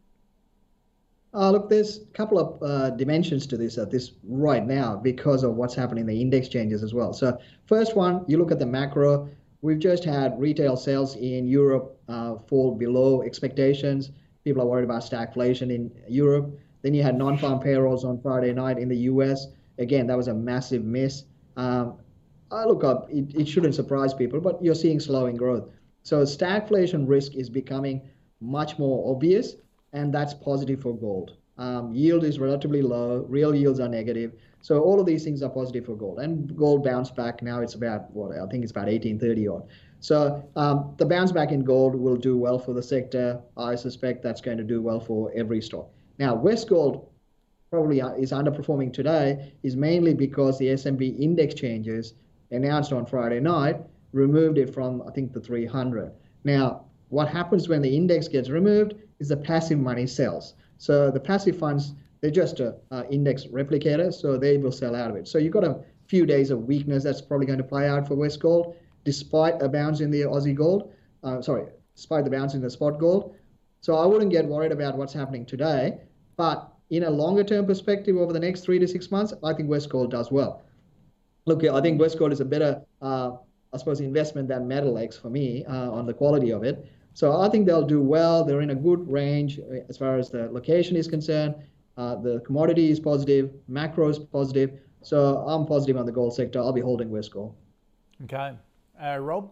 Uh, 1.34 1.52
look, 1.52 1.70
there's 1.70 1.98
a 1.98 2.06
couple 2.08 2.40
of 2.40 2.64
uh, 2.64 2.90
dimensions 2.92 3.46
to 3.46 3.56
this 3.56 3.78
at 3.78 3.92
this 3.92 4.14
right 4.24 4.66
now 4.66 4.96
because 4.96 5.44
of 5.44 5.56
what's 5.56 5.76
happening 5.76 6.02
in 6.02 6.08
the 6.08 6.22
index 6.22 6.48
changes 6.48 6.82
as 6.82 6.94
well. 6.94 7.14
So, 7.14 7.38
first 7.68 7.96
one, 7.96 8.26
you 8.28 8.38
look 8.38 8.52
at 8.52 8.58
the 8.58 8.66
macro. 8.66 9.30
We've 9.62 9.78
just 9.78 10.04
had 10.04 10.40
retail 10.40 10.76
sales 10.76 11.16
in 11.18 11.48
Europe 11.48 12.00
uh, 12.08 12.38
fall 12.38 12.74
below 12.74 13.22
expectations. 13.22 14.12
People 14.44 14.64
are 14.64 14.66
worried 14.66 14.86
about 14.86 15.04
stagflation 15.04 15.74
in 15.74 15.92
Europe. 16.08 16.58
Then 16.82 16.94
you 16.94 17.04
had 17.04 17.18
non-farm 17.18 17.60
payrolls 17.60 18.06
on 18.06 18.22
Friday 18.22 18.54
night 18.54 18.80
in 18.80 18.88
the 18.88 18.98
U.S. 18.98 19.48
Again, 19.78 20.08
that 20.08 20.18
was 20.18 20.30
a 20.30 20.34
massive 20.34 20.84
miss. 20.84 21.26
Um, 21.58 21.98
I 22.52 22.64
look 22.64 22.84
up, 22.84 23.08
it, 23.12 23.36
it 23.36 23.48
shouldn't 23.48 23.76
surprise 23.76 24.14
people, 24.14 24.40
but 24.40 24.64
you're 24.64 24.74
seeing 24.74 25.00
slowing 25.00 25.36
growth. 25.36 25.70
So 26.04 26.24
stagflation 26.24 27.08
risk 27.08 27.36
is 27.36 27.50
becoming 27.50 28.10
much 28.40 28.80
more 28.80 29.14
obvious, 29.14 29.56
and 29.94 30.14
that's 30.14 30.34
positive 30.34 30.82
for 30.82 30.96
gold. 30.96 31.36
Um, 31.58 31.94
yield 31.94 32.24
is 32.24 32.40
relatively 32.40 32.82
low. 32.82 33.26
Real 33.28 33.54
yields 33.54 33.80
are 33.80 33.90
negative. 33.90 34.34
So 34.62 34.82
all 34.82 35.00
of 35.00 35.06
these 35.06 35.24
things 35.24 35.44
are 35.44 35.50
positive 35.50 35.86
for 35.86 35.96
gold. 35.96 36.20
And 36.20 36.56
gold 36.56 36.84
bounced 36.84 37.16
back. 37.16 37.42
Now 37.42 37.62
it's 37.62 37.76
about 37.76 38.12
what 38.12 38.32
I 38.32 38.46
think 38.48 38.64
it's 38.64 38.72
about 38.72 38.88
1830 38.88 39.48
odd. 39.48 39.68
So 40.00 40.44
um, 40.56 40.94
the 40.98 41.06
bounce 41.06 41.32
back 41.32 41.52
in 41.52 41.64
gold 41.64 41.96
will 41.96 42.16
do 42.16 42.38
well 42.38 42.58
for 42.58 42.74
the 42.74 42.84
sector. 42.84 43.42
I 43.58 43.76
suspect 43.76 44.24
that's 44.24 44.42
going 44.42 44.58
to 44.58 44.64
do 44.64 44.82
well 44.82 45.00
for 45.00 45.32
every 45.36 45.62
stock. 45.62 45.90
Now 46.18 46.36
Westgold 46.36 47.06
probably 47.70 48.02
uh, 48.02 48.14
is 48.14 48.32
underperforming 48.32 48.94
today 48.94 49.54
is 49.64 49.76
mainly 49.76 50.14
because 50.14 50.58
the 50.58 50.70
S&P 50.70 51.10
index 51.10 51.54
changes 51.54 52.14
announced 52.52 52.92
on 52.94 53.06
Friday 53.06 53.40
night 53.40 53.78
removed 54.14 54.58
it 54.58 54.74
from 54.74 55.04
I 55.08 55.12
think 55.12 55.34
the 55.34 55.42
300. 55.42 56.12
Now 56.46 56.86
what 57.10 57.28
happens 57.28 57.68
when 57.68 57.82
the 57.82 57.96
index 57.96 58.28
gets 58.28 58.50
removed 58.50 58.94
is 59.20 59.30
the 59.30 59.38
passive 59.38 59.80
money 59.80 60.08
sells. 60.08 60.54
So 60.78 61.12
the 61.12 61.20
passive 61.20 61.58
funds 61.58 61.94
they're 62.22 62.32
just 62.32 62.60
a, 62.60 62.76
a 62.92 63.08
index 63.10 63.46
replicator, 63.46 64.14
so 64.14 64.38
they 64.38 64.58
will 64.58 64.72
sell 64.72 64.96
out 64.96 65.10
of 65.10 65.16
it. 65.16 65.28
So 65.28 65.38
you've 65.38 65.54
got 65.54 65.64
a 65.64 65.80
few 66.08 66.26
days 66.26 66.52
of 66.52 66.66
weakness 66.66 67.04
that's 67.04 67.22
probably 67.22 67.46
going 67.46 67.60
to 67.60 67.64
play 67.64 67.88
out 67.88 68.08
for 68.08 68.16
Westgold 68.16 68.76
despite 69.06 69.62
a 69.62 69.70
bounce 69.70 70.02
in 70.02 70.12
the 70.12 70.22
Aussie 70.22 70.56
gold. 70.56 70.92
Uh, 71.24 71.42
sorry, 71.42 71.68
despite 71.96 72.26
the 72.26 72.32
bounce 72.32 72.54
in 72.54 72.62
the 72.62 72.70
spot 72.70 73.00
gold. 73.00 73.36
So 73.82 73.96
I 73.96 74.06
wouldn't 74.06 74.32
get 74.32 74.46
worried 74.46 74.74
about 74.74 74.98
what's 74.98 75.14
happening 75.14 75.46
today. 75.46 76.00
But 76.36 76.72
in 76.90 77.04
a 77.04 77.10
longer 77.10 77.44
term 77.44 77.66
perspective 77.66 78.18
over 78.18 78.34
the 78.34 78.40
next 78.40 78.62
three 78.62 78.80
to 78.80 78.88
six 78.88 79.12
months, 79.12 79.34
I 79.44 79.54
think 79.54 79.70
Westgold 79.70 80.10
does 80.10 80.32
well. 80.32 80.62
Look, 81.46 81.64
I 81.64 81.82
think 81.82 82.02
Westgold 82.02 82.34
is 82.34 82.42
a 82.42 82.46
better, 82.46 82.82
uh, 83.02 83.32
I 83.74 83.78
suppose, 83.78 84.02
investment 84.02 84.50
than 84.50 84.68
Metals 84.68 85.00
X 85.00 85.18
for 85.18 85.30
me 85.30 85.64
uh, 85.66 85.92
on 85.92 86.06
the 86.06 86.14
quality 86.14 86.52
of 86.52 86.64
it. 86.64 86.86
So 87.20 87.42
I 87.42 87.50
think 87.50 87.66
they'll 87.66 87.86
do 87.86 88.02
well. 88.02 88.46
They're 88.46 88.62
in 88.62 88.70
a 88.70 88.76
good 88.90 89.12
range 89.12 89.60
uh, 89.60 89.84
as 89.90 89.98
far 89.98 90.18
as 90.18 90.30
the 90.30 90.50
location 90.54 90.96
is 90.96 91.06
concerned. 91.06 91.54
Uh, 91.98 92.16
the 92.16 92.40
commodity 92.46 92.92
is 92.92 92.98
positive, 92.98 93.52
macro 93.68 94.08
is 94.08 94.18
positive. 94.18 94.80
So 95.02 95.40
I'm 95.40 95.66
positive 95.66 95.98
on 95.98 96.06
the 96.06 96.14
gold 96.14 96.34
sector. 96.34 96.60
I'll 96.60 96.72
be 96.72 96.80
holding 96.80 97.10
Westgold. 97.10 97.56
Okay. 98.24 98.54
Uh, 99.04 99.18
Rob? 99.18 99.52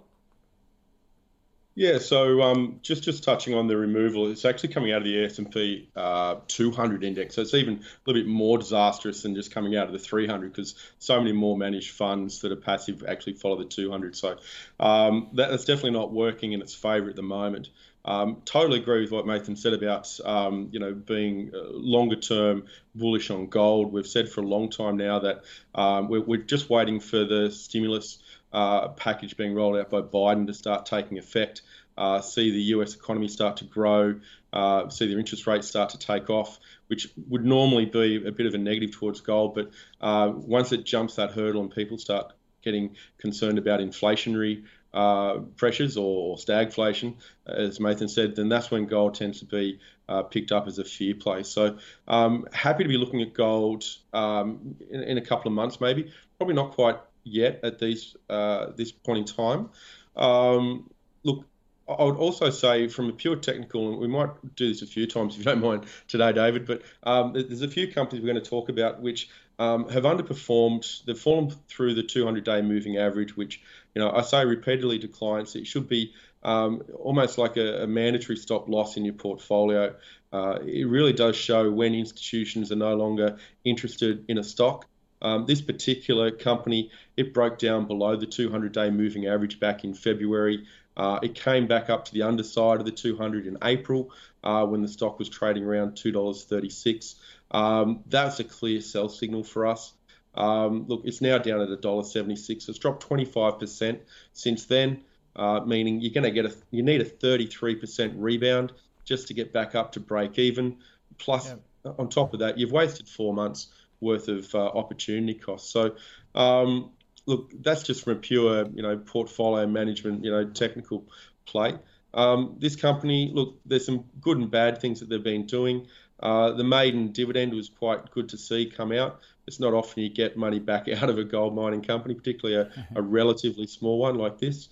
Yeah, 1.79 1.99
so 1.99 2.41
um, 2.41 2.79
just 2.81 3.03
just 3.03 3.23
touching 3.23 3.53
on 3.53 3.67
the 3.67 3.77
removal, 3.77 4.31
it's 4.31 4.45
actually 4.45 4.69
coming 4.69 4.93
out 4.93 4.97
of 4.97 5.03
the 5.03 5.25
S&P 5.25 5.87
uh, 5.95 6.37
200 6.47 7.03
index, 7.03 7.35
so 7.35 7.43
it's 7.43 7.53
even 7.53 7.75
a 7.75 7.79
little 8.07 8.23
bit 8.23 8.27
more 8.27 8.57
disastrous 8.57 9.21
than 9.21 9.35
just 9.35 9.51
coming 9.51 9.75
out 9.75 9.85
of 9.85 9.93
the 9.93 9.99
300 9.99 10.51
because 10.51 10.73
so 10.97 11.19
many 11.19 11.33
more 11.33 11.55
managed 11.55 11.91
funds 11.91 12.39
that 12.41 12.51
are 12.51 12.55
passive 12.55 13.03
actually 13.07 13.33
follow 13.33 13.59
the 13.59 13.65
200. 13.65 14.15
So 14.15 14.37
um, 14.79 15.29
that, 15.33 15.51
that's 15.51 15.65
definitely 15.65 15.91
not 15.91 16.11
working 16.11 16.53
in 16.53 16.63
its 16.63 16.73
favour 16.73 17.11
at 17.11 17.15
the 17.15 17.21
moment. 17.21 17.69
Um, 18.07 18.41
totally 18.45 18.79
agree 18.79 19.01
with 19.01 19.11
what 19.11 19.25
Mathan 19.25 19.57
said 19.57 19.73
about 19.73 20.17
um, 20.23 20.69
you 20.71 20.79
know 20.79 20.93
being 20.93 21.51
uh, 21.53 21.59
longer 21.71 22.15
term 22.15 22.63
bullish 22.95 23.29
on 23.29 23.47
gold. 23.47 23.91
We've 23.91 24.07
said 24.07 24.29
for 24.29 24.41
a 24.41 24.47
long 24.47 24.69
time 24.69 24.95
now 24.95 25.19
that 25.19 25.43
um, 25.75 26.07
we're, 26.07 26.21
we're, 26.21 26.37
just 26.37 26.69
waiting 26.69 27.01
for 27.01 27.25
the 27.25 27.51
stimulus 27.51 28.19
uh, 28.53 28.87
package 28.89 29.35
being 29.35 29.53
rolled 29.53 29.75
out 29.75 29.89
by 29.89 30.01
Biden 30.01 30.47
to 30.47 30.53
start 30.53 30.85
taking 30.85 31.17
effect, 31.17 31.63
uh, 31.97 32.21
see 32.21 32.51
the 32.51 32.61
US 32.77 32.95
economy 32.95 33.27
start 33.27 33.57
to 33.57 33.65
grow, 33.65 34.21
uh, 34.53 34.87
see 34.87 35.09
their 35.09 35.19
interest 35.19 35.45
rates 35.45 35.67
start 35.67 35.89
to 35.89 35.99
take 35.99 36.29
off, 36.29 36.59
which 36.87 37.09
would 37.27 37.43
normally 37.43 37.85
be 37.85 38.25
a 38.25 38.31
bit 38.31 38.45
of 38.45 38.53
a 38.53 38.57
negative 38.57 38.91
towards 38.91 39.19
gold. 39.19 39.53
But 39.53 39.71
uh, 39.99 40.31
once 40.33 40.71
it 40.71 40.85
jumps 40.85 41.15
that 41.15 41.31
hurdle 41.31 41.61
and 41.61 41.69
people 41.69 41.97
start 41.97 42.31
getting 42.63 42.95
concerned 43.17 43.57
about 43.57 43.81
inflationary 43.81 44.63
uh, 44.93 45.39
pressures 45.55 45.97
or 45.97 46.37
stagflation, 46.37 47.15
as 47.45 47.79
Mathan 47.79 48.09
said, 48.09 48.35
then 48.35 48.49
that's 48.49 48.71
when 48.71 48.85
gold 48.85 49.15
tends 49.15 49.39
to 49.39 49.45
be 49.45 49.79
uh, 50.09 50.23
picked 50.23 50.51
up 50.51 50.67
as 50.67 50.79
a 50.79 50.85
fear 50.85 51.15
play. 51.15 51.43
So 51.43 51.77
um, 52.07 52.47
happy 52.53 52.83
to 52.83 52.89
be 52.89 52.97
looking 52.97 53.21
at 53.21 53.33
gold 53.33 53.85
um, 54.13 54.75
in, 54.89 55.03
in, 55.03 55.17
a 55.17 55.21
couple 55.21 55.49
of 55.49 55.53
months, 55.53 55.81
maybe. 55.81 56.11
Probably 56.37 56.55
not 56.55 56.71
quite 56.71 56.97
yet 57.23 57.59
at 57.63 57.79
these 57.79 58.15
uh, 58.29 58.67
this 58.75 58.91
point 58.91 59.19
in 59.19 59.25
time. 59.25 59.69
Um, 60.15 60.89
look, 61.23 61.45
I 61.87 62.03
would 62.03 62.17
also 62.17 62.49
say 62.49 62.87
from 62.87 63.09
a 63.09 63.13
pure 63.13 63.35
technical, 63.35 63.89
and 63.89 63.99
we 63.99 64.07
might 64.07 64.29
do 64.55 64.67
this 64.67 64.81
a 64.81 64.87
few 64.87 65.07
times 65.07 65.33
if 65.33 65.39
you 65.39 65.45
don't 65.45 65.61
mind 65.61 65.85
today, 66.07 66.33
David, 66.33 66.65
but 66.65 66.81
um, 67.03 67.33
there's 67.33 67.61
a 67.61 67.67
few 67.67 67.91
companies 67.91 68.21
we're 68.23 68.31
going 68.31 68.43
to 68.43 68.49
talk 68.49 68.69
about 68.69 69.01
which 69.01 69.29
um, 69.59 69.89
have 69.89 70.03
underperformed. 70.03 71.03
They've 71.05 71.17
fallen 71.17 71.51
through 71.67 71.95
the 71.95 72.03
200-day 72.03 72.61
moving 72.61 72.97
average, 72.97 73.35
which 73.35 73.61
you 73.95 74.01
know 74.01 74.11
I 74.11 74.21
say 74.21 74.45
repeatedly 74.45 74.99
to 74.99 75.07
clients 75.07 75.55
it 75.55 75.67
should 75.67 75.87
be 75.87 76.13
um, 76.43 76.83
almost 76.99 77.37
like 77.37 77.57
a, 77.57 77.83
a, 77.83 77.87
mandatory 77.87 78.37
stop 78.37 78.69
loss 78.69 78.95
in 78.95 79.03
your 79.03 79.15
portfolio. 79.15 79.95
Uh, 80.31 80.59
it 80.65 80.87
really 80.87 81.13
does 81.13 81.35
show 81.35 81.71
when 81.71 81.95
institutions 81.95 82.71
are 82.71 82.75
no 82.75 82.95
longer 82.95 83.37
interested 83.63 84.23
in 84.27 84.37
a 84.37 84.43
stock. 84.43 84.85
Um, 85.21 85.45
this 85.45 85.61
particular 85.61 86.29
company, 86.29 86.91
it 87.15 87.33
broke 87.33 87.57
down 87.57 87.87
below 87.87 88.15
the 88.15 88.27
200-day 88.27 88.91
moving 88.91 89.25
average 89.25 89.59
back 89.59 89.83
in 89.83 89.93
February. 89.93 90.65
Uh, 90.95 91.19
it 91.21 91.35
came 91.35 91.67
back 91.67 91.89
up 91.89 92.05
to 92.05 92.13
the 92.13 92.23
underside 92.23 92.79
of 92.79 92.85
the 92.85 92.91
200 92.91 93.45
in 93.47 93.57
April 93.63 94.11
uh, 94.43 94.65
when 94.65 94.81
the 94.81 94.87
stock 94.87 95.19
was 95.19 95.29
trading 95.29 95.63
around 95.63 95.91
$2.36. 95.91 97.15
Um, 97.51 98.03
that's 98.07 98.39
a 98.39 98.43
clear 98.43 98.81
sell 98.81 99.09
signal 99.09 99.43
for 99.43 99.67
us. 99.67 99.93
Um, 100.33 100.85
look, 100.87 101.01
it's 101.05 101.21
now 101.21 101.37
down 101.37 101.61
at 101.61 101.69
$1.76. 101.69 102.69
It's 102.69 102.77
dropped 102.77 103.07
25% 103.07 103.99
since 104.33 104.65
then, 104.65 105.01
uh, 105.35 105.61
meaning 105.61 105.99
you're 105.99 106.13
going 106.13 106.23
to 106.23 106.31
get 106.31 106.45
a 106.45 106.53
you 106.69 106.83
need 106.83 107.01
a 107.01 107.05
33% 107.05 108.13
rebound 108.17 108.71
just 109.03 109.27
to 109.29 109.33
get 109.33 109.51
back 109.51 109.73
up 109.73 109.93
to 109.93 109.99
break 109.99 110.37
even. 110.37 110.77
Plus, 111.17 111.53
yeah. 111.85 111.91
on 111.97 112.09
top 112.09 112.33
of 112.33 112.39
that, 112.41 112.57
you've 112.59 112.71
wasted 112.71 113.07
four 113.07 113.33
months 113.33 113.67
worth 113.99 114.27
of 114.27 114.53
uh, 114.53 114.59
opportunity 114.59 115.33
cost. 115.33 115.71
So, 115.71 115.95
um, 116.35 116.91
look, 117.25 117.51
that's 117.61 117.83
just 117.83 118.03
from 118.03 118.13
a 118.13 118.15
pure, 118.17 118.67
you 118.69 118.83
know, 118.83 118.97
portfolio 118.97 119.65
management, 119.65 120.23
you 120.23 120.31
know, 120.31 120.45
technical 120.45 121.05
play. 121.45 121.79
Um, 122.13 122.55
this 122.59 122.75
company, 122.75 123.31
look, 123.33 123.59
there's 123.65 123.85
some 123.85 124.05
good 124.21 124.37
and 124.37 124.49
bad 124.51 124.81
things 124.81 124.99
that 124.99 125.09
they've 125.09 125.23
been 125.23 125.45
doing. 125.45 125.87
Uh, 126.19 126.51
the 126.51 126.63
maiden 126.63 127.11
dividend 127.11 127.53
was 127.53 127.69
quite 127.69 128.09
good 128.11 128.29
to 128.29 128.37
see 128.37 128.65
come 128.65 128.91
out. 128.91 129.19
It's 129.45 129.59
not 129.59 129.73
often 129.73 130.03
you 130.03 130.09
get 130.09 130.35
money 130.35 130.59
back 130.59 130.87
out 131.01 131.09
of 131.09 131.17
a 131.17 131.23
gold 131.23 131.55
mining 131.55 131.81
company, 131.81 132.15
particularly 132.15 132.61
a, 132.61 132.65
mm-hmm. 132.65 132.97
a 132.97 133.01
relatively 133.01 133.67
small 133.67 133.99
one 133.99 134.15
like 134.15 134.37
this. 134.39 134.69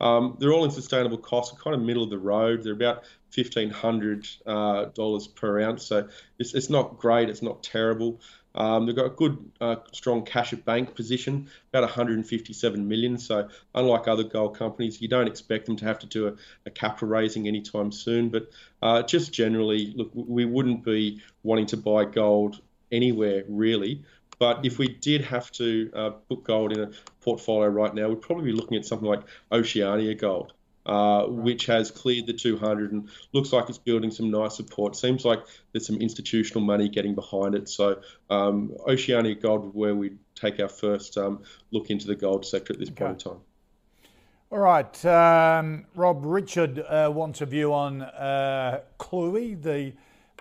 Um, 0.00 0.36
they're 0.38 0.52
all 0.52 0.64
in 0.64 0.70
sustainable 0.70 1.18
costs, 1.18 1.60
kind 1.60 1.74
of 1.74 1.82
middle 1.82 2.04
of 2.04 2.10
the 2.10 2.18
road. 2.18 2.62
They're 2.62 2.72
about 2.72 3.04
fifteen 3.30 3.70
hundred 3.70 4.28
uh, 4.46 4.86
dollars 4.94 5.26
per 5.26 5.60
ounce, 5.60 5.84
so 5.84 6.08
it's, 6.38 6.54
it's 6.54 6.70
not 6.70 6.98
great. 6.98 7.28
It's 7.28 7.42
not 7.42 7.62
terrible. 7.62 8.20
Um, 8.58 8.86
they've 8.86 8.96
got 8.96 9.06
a 9.06 9.10
good, 9.10 9.38
uh, 9.60 9.76
strong 9.92 10.24
cash 10.24 10.52
at 10.52 10.64
bank 10.64 10.96
position, 10.96 11.48
about 11.72 11.84
157 11.84 12.88
million. 12.88 13.16
So 13.16 13.48
unlike 13.74 14.08
other 14.08 14.24
gold 14.24 14.58
companies, 14.58 15.00
you 15.00 15.06
don't 15.06 15.28
expect 15.28 15.66
them 15.66 15.76
to 15.76 15.84
have 15.84 16.00
to 16.00 16.06
do 16.06 16.26
a, 16.26 16.34
a 16.66 16.70
capital 16.70 17.08
raising 17.08 17.46
anytime 17.46 17.92
soon. 17.92 18.30
But 18.30 18.50
uh, 18.82 19.02
just 19.02 19.32
generally, 19.32 19.94
look, 19.96 20.10
we 20.12 20.44
wouldn't 20.44 20.84
be 20.84 21.22
wanting 21.44 21.66
to 21.66 21.76
buy 21.76 22.04
gold 22.04 22.60
anywhere 22.90 23.44
really. 23.48 24.04
But 24.40 24.66
if 24.66 24.78
we 24.78 24.88
did 24.88 25.22
have 25.24 25.50
to 25.52 25.90
uh, 25.94 26.10
put 26.28 26.44
gold 26.44 26.72
in 26.72 26.80
a 26.80 26.90
portfolio 27.20 27.68
right 27.68 27.94
now, 27.94 28.08
we'd 28.08 28.22
probably 28.22 28.46
be 28.46 28.52
looking 28.52 28.76
at 28.76 28.84
something 28.84 29.08
like 29.08 29.22
Oceania 29.52 30.14
Gold. 30.14 30.52
Uh, 30.88 31.26
which 31.26 31.66
has 31.66 31.90
cleared 31.90 32.26
the 32.26 32.32
200 32.32 32.92
and 32.92 33.10
looks 33.34 33.52
like 33.52 33.68
it's 33.68 33.76
building 33.76 34.10
some 34.10 34.30
nice 34.30 34.56
support. 34.56 34.96
Seems 34.96 35.22
like 35.22 35.44
there's 35.70 35.86
some 35.86 35.98
institutional 35.98 36.64
money 36.64 36.88
getting 36.88 37.14
behind 37.14 37.54
it. 37.54 37.68
So 37.68 38.00
um, 38.30 38.74
Oceania 38.86 39.34
Gold, 39.34 39.74
where 39.74 39.94
we 39.94 40.12
take 40.34 40.58
our 40.60 40.68
first 40.68 41.18
um, 41.18 41.42
look 41.72 41.90
into 41.90 42.06
the 42.06 42.14
gold 42.14 42.46
sector 42.46 42.72
at 42.72 42.78
this 42.78 42.88
okay. 42.88 43.04
point 43.04 43.22
in 43.22 43.32
time. 43.32 43.40
All 44.50 44.60
right, 44.60 45.04
um, 45.04 45.84
Rob. 45.94 46.24
Richard 46.24 46.78
uh, 46.78 47.12
wants 47.14 47.42
a 47.42 47.46
view 47.46 47.74
on 47.74 48.00
uh, 48.00 48.80
Cluey, 48.98 49.62
the 49.62 49.92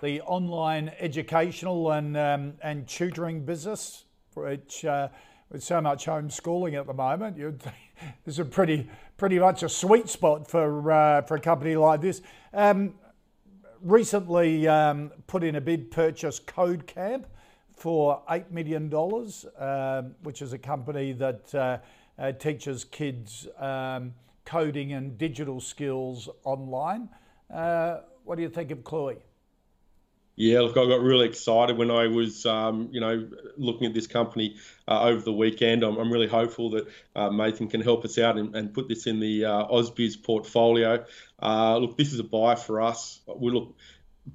the 0.01 0.21
online 0.21 0.93
educational 0.97 1.91
and 1.91 2.15
um, 2.15 2.53
and 2.61 2.87
tutoring 2.87 3.43
business, 3.43 4.05
which 4.33 4.85
uh, 4.85 5.09
with 5.51 5.61
so 5.61 5.81
much 5.81 6.05
homeschooling 6.05 6.79
at 6.79 6.87
the 6.87 6.93
moment, 6.93 7.35
you'd 7.35 7.61
is 8.25 8.39
a 8.39 8.45
pretty 8.45 8.89
pretty 9.17 9.39
much 9.39 9.63
a 9.63 9.69
sweet 9.69 10.09
spot 10.09 10.49
for 10.49 10.91
uh, 10.91 11.21
for 11.23 11.35
a 11.35 11.39
company 11.39 11.75
like 11.75 12.01
this. 12.01 12.21
Um, 12.53 12.95
recently 13.81 14.67
um, 14.67 15.11
put 15.27 15.43
in 15.43 15.55
a 15.55 15.61
bid 15.61 15.91
purchase 15.91 16.39
Code 16.39 16.87
Camp 16.87 17.27
for 17.71 18.23
eight 18.31 18.51
million 18.51 18.89
dollars, 18.89 19.45
um, 19.57 20.15
which 20.23 20.41
is 20.41 20.53
a 20.53 20.57
company 20.57 21.13
that 21.13 21.53
uh, 21.55 21.77
uh, 22.19 22.31
teaches 22.33 22.83
kids 22.83 23.47
um, 23.59 24.13
coding 24.45 24.93
and 24.93 25.17
digital 25.17 25.59
skills 25.59 26.29
online. 26.43 27.09
Uh, 27.53 27.99
what 28.23 28.35
do 28.35 28.41
you 28.41 28.49
think 28.49 28.71
of 28.71 28.79
Cluey? 28.79 29.17
Yeah, 30.39 30.59
look, 30.59 30.77
I 30.77 30.85
got 30.85 31.01
really 31.01 31.25
excited 31.25 31.77
when 31.77 31.89
I 31.89 32.05
was, 32.05 32.45
um, 32.45 32.89
you 32.91 33.01
know, 33.01 33.27
looking 33.57 33.87
at 33.87 33.95
this 33.95 34.05
company 34.05 34.57
uh, 34.87 35.01
over 35.01 35.19
the 35.19 35.33
weekend. 35.33 35.83
I'm, 35.83 35.97
I'm 35.97 36.13
really 36.13 36.27
hopeful 36.27 36.69
that 36.71 36.87
uh, 37.15 37.29
Mathan 37.29 37.71
can 37.71 37.81
help 37.81 38.05
us 38.05 38.19
out 38.19 38.37
and, 38.37 38.55
and 38.55 38.71
put 38.71 38.87
this 38.87 39.07
in 39.07 39.19
the 39.19 39.45
uh, 39.45 39.65
AusBiz 39.65 40.21
portfolio. 40.21 41.03
Uh, 41.41 41.77
look, 41.79 41.97
this 41.97 42.13
is 42.13 42.19
a 42.19 42.23
buy 42.23 42.53
for 42.53 42.81
us. 42.83 43.19
We 43.35 43.51
look 43.51 43.75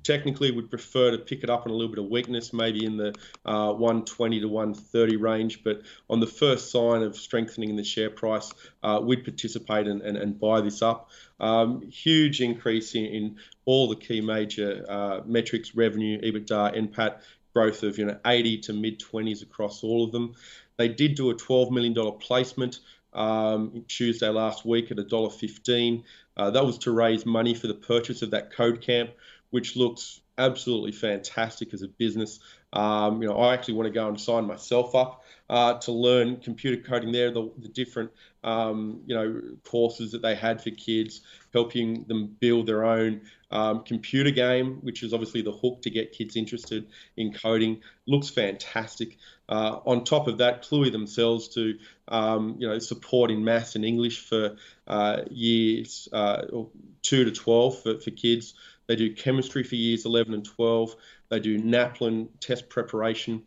technically 0.03 0.51
would 0.51 0.71
prefer 0.71 1.11
to 1.11 1.19
pick 1.19 1.43
it 1.43 1.51
up 1.51 1.67
on 1.67 1.73
a 1.73 1.75
little 1.75 1.95
bit 1.95 2.03
of 2.05 2.11
weakness, 2.11 2.53
maybe 2.53 2.85
in 2.85 2.97
the 2.97 3.15
uh, 3.45 3.73
120 3.73 4.41
to 4.41 4.49
130 4.49 5.17
range. 5.17 5.63
But 5.65 5.83
on 6.09 6.21
the 6.21 6.27
first 6.27 6.71
sign 6.71 7.03
of 7.03 7.17
strengthening 7.17 7.71
in 7.71 7.77
the 7.77 7.85
share 7.85 8.11
price, 8.11 8.53
uh, 8.83 9.01
we'd 9.03 9.25
participate 9.25 9.87
and, 9.87 10.03
and, 10.03 10.17
and, 10.17 10.39
buy 10.39 10.61
this 10.61 10.83
up. 10.83 11.11
Um, 11.41 11.83
huge 11.83 12.41
increase 12.41 12.95
in, 12.95 13.05
in, 13.05 13.37
all 13.65 13.89
the 13.89 13.97
key 13.97 14.21
major 14.21 14.85
uh, 14.89 15.21
metrics 15.25 15.75
revenue, 15.75 16.21
EBITDA, 16.21 16.77
NPAT 16.77 17.21
growth 17.55 17.83
of 17.83 17.99
you 17.99 18.07
know 18.07 18.19
80 18.27 18.59
to 18.59 18.73
mid 18.73 18.99
20s 18.99 19.43
across 19.43 19.85
all 19.85 20.05
of 20.05 20.13
them. 20.13 20.35
They 20.77 20.89
did 20.89 21.15
do 21.15 21.31
a 21.31 21.35
$12 21.35 21.71
million 21.71 21.95
placement 22.19 22.81
um, 23.13 23.85
Tuesday 23.89 24.29
last 24.29 24.65
week 24.65 24.91
at 24.91 24.97
$1.15. 24.97 26.03
Uh, 26.37 26.51
that 26.51 26.65
was 26.65 26.79
to 26.79 26.91
raise 26.91 27.27
money 27.27 27.55
for 27.55 27.67
the 27.67 27.75
purchase 27.75 28.23
of 28.23 28.31
that 28.31 28.53
code 28.53 28.81
camp, 28.81 29.11
which 29.53 29.77
looks 29.77 30.21
absolutely 30.39 30.93
fantastic 30.93 31.73
as 31.75 31.83
a 31.83 31.89
business. 31.89 32.41
Um, 32.73 33.23
you 33.23 33.29
know, 33.29 33.37
I 33.37 33.53
actually 33.53 33.75
want 33.75 33.87
to 33.89 33.93
go 33.93 34.09
and 34.09 34.19
sign 34.19 34.47
myself 34.47 34.95
up 34.95 35.23
uh, 35.51 35.75
to 35.81 35.93
learn 35.93 36.39
computer 36.39 36.83
coding 36.83 37.13
there, 37.13 37.31
the, 37.31 37.51
the 37.59 37.69
different, 37.69 38.11
um, 38.43 39.03
you 39.07 39.15
know, 39.15 39.41
courses 39.65 40.13
that 40.13 40.23
they 40.23 40.35
had 40.35 40.63
for 40.63 40.71
kids, 40.71 41.21
helping 41.53 42.05
them 42.05 42.35
build 42.41 42.67
their 42.67 42.85
own 42.85 43.21
um, 43.51 43.85
computer 43.85 44.31
game, 44.31 44.79
which 44.81 45.03
is 45.03 45.13
obviously 45.13 45.43
the 45.43 45.53
hook 45.53 45.83
to 45.83 45.91
get 45.91 46.13
kids 46.13 46.35
interested 46.37 46.87
in 47.19 47.35
coding. 47.35 47.83
Looks 48.07 48.31
fantastic. 48.31 49.19
Uh, 49.51 49.81
on 49.85 50.05
top 50.05 50.29
of 50.29 50.39
that, 50.39 50.63
Cluey 50.63 50.91
themselves 50.91 51.49
to, 51.49 51.79
um, 52.09 52.57
you 52.59 52.67
know, 52.67 52.79
support 52.79 53.31
in 53.31 53.45
maths 53.45 53.77
and 53.77 53.85
English 53.85 54.27
for 54.27 54.57
uh, 54.87 55.19
years 55.31 56.09
uh, 56.11 56.43
two 57.03 57.25
to 57.25 57.31
12 57.31 57.83
for, 57.83 58.01
for 58.01 58.11
kids. 58.11 58.55
They 58.87 58.97
do 58.97 59.15
chemistry 59.15 59.63
for 59.63 59.77
years 59.77 60.05
11 60.05 60.35
and 60.35 60.45
12. 60.45 60.97
They 61.29 61.41
do 61.41 61.59
NAPLAN 61.59 62.29
test 62.41 62.69
preparation. 62.69 63.43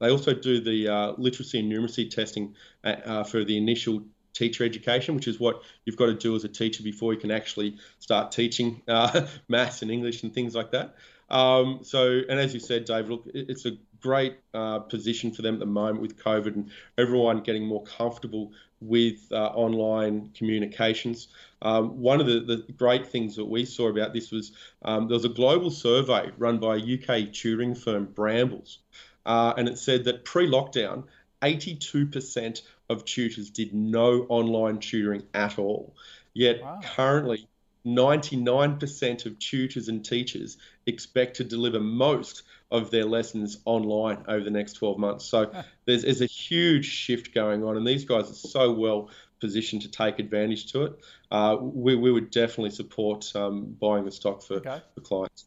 They 0.00 0.10
also 0.10 0.34
do 0.34 0.60
the 0.60 0.88
uh, 0.88 1.12
literacy 1.16 1.60
and 1.60 1.72
numeracy 1.72 2.10
testing 2.10 2.54
uh, 2.84 2.96
uh, 3.04 3.24
for 3.24 3.44
the 3.44 3.56
initial 3.56 4.02
teacher 4.34 4.64
education, 4.64 5.14
which 5.14 5.28
is 5.28 5.40
what 5.40 5.62
you've 5.84 5.96
got 5.96 6.06
to 6.06 6.14
do 6.14 6.36
as 6.36 6.44
a 6.44 6.48
teacher 6.48 6.82
before 6.82 7.14
you 7.14 7.18
can 7.18 7.30
actually 7.30 7.78
start 7.98 8.32
teaching 8.32 8.82
uh, 8.86 9.26
maths 9.48 9.82
and 9.82 9.90
English 9.90 10.22
and 10.22 10.34
things 10.34 10.54
like 10.54 10.72
that. 10.72 10.94
Um, 11.30 11.80
so, 11.82 12.20
and 12.28 12.38
as 12.38 12.54
you 12.54 12.60
said, 12.60 12.84
Dave, 12.84 13.08
look, 13.08 13.24
it's 13.34 13.66
a 13.66 13.72
great 14.00 14.38
uh, 14.54 14.80
position 14.80 15.32
for 15.32 15.42
them 15.42 15.54
at 15.54 15.60
the 15.60 15.66
moment 15.66 16.00
with 16.00 16.22
COVID 16.22 16.54
and 16.54 16.70
everyone 16.98 17.40
getting 17.40 17.66
more 17.66 17.82
comfortable 17.82 18.52
with 18.80 19.32
uh, 19.32 19.46
online 19.54 20.30
communications. 20.34 21.28
Um, 21.62 22.00
one 22.00 22.20
of 22.20 22.26
the, 22.26 22.40
the, 22.40 22.72
great 22.74 23.06
things 23.06 23.36
that 23.36 23.44
we 23.44 23.64
saw 23.64 23.88
about 23.88 24.12
this 24.12 24.30
was 24.30 24.52
um, 24.82 25.08
there 25.08 25.14
was 25.14 25.24
a 25.24 25.30
global 25.30 25.70
survey 25.70 26.30
run 26.36 26.58
by 26.58 26.76
a 26.76 26.78
UK 26.78 27.32
tutoring 27.32 27.74
firm, 27.74 28.04
Brambles, 28.04 28.78
uh, 29.24 29.54
and 29.56 29.68
it 29.68 29.78
said 29.78 30.04
that 30.04 30.24
pre 30.24 30.46
lockdown, 30.46 31.04
82% 31.42 32.62
of 32.88 33.04
tutors 33.04 33.50
did 33.50 33.74
no 33.74 34.26
online 34.28 34.78
tutoring 34.78 35.22
at 35.34 35.58
all. 35.58 35.94
Yet 36.34 36.62
wow. 36.62 36.80
currently, 36.82 37.48
99% 37.86 39.26
of 39.26 39.38
tutors 39.38 39.88
and 39.88 40.04
teachers 40.04 40.58
expect 40.86 41.36
to 41.36 41.44
deliver 41.44 41.80
most 41.80 42.42
of 42.70 42.90
their 42.90 43.04
lessons 43.04 43.58
online 43.64 44.24
over 44.26 44.42
the 44.42 44.50
next 44.50 44.74
12 44.74 44.98
months. 44.98 45.24
So 45.24 45.52
there's, 45.84 46.02
there's 46.02 46.20
a 46.20 46.26
huge 46.26 46.86
shift 46.86 47.32
going 47.32 47.62
on, 47.64 47.76
and 47.76 47.86
these 47.86 48.04
guys 48.04 48.30
are 48.30 48.34
so 48.34 48.72
well 48.72 49.10
positioned 49.40 49.82
to 49.82 49.90
take 49.90 50.18
advantage 50.18 50.72
to 50.72 50.84
it. 50.84 51.04
Uh, 51.30 51.56
we, 51.60 51.94
we 51.94 52.10
would 52.10 52.30
definitely 52.30 52.70
support 52.70 53.30
um, 53.36 53.76
buying 53.80 54.04
the 54.04 54.10
stock 54.10 54.42
for, 54.42 54.56
okay. 54.56 54.80
for 54.94 55.00
clients. 55.02 55.46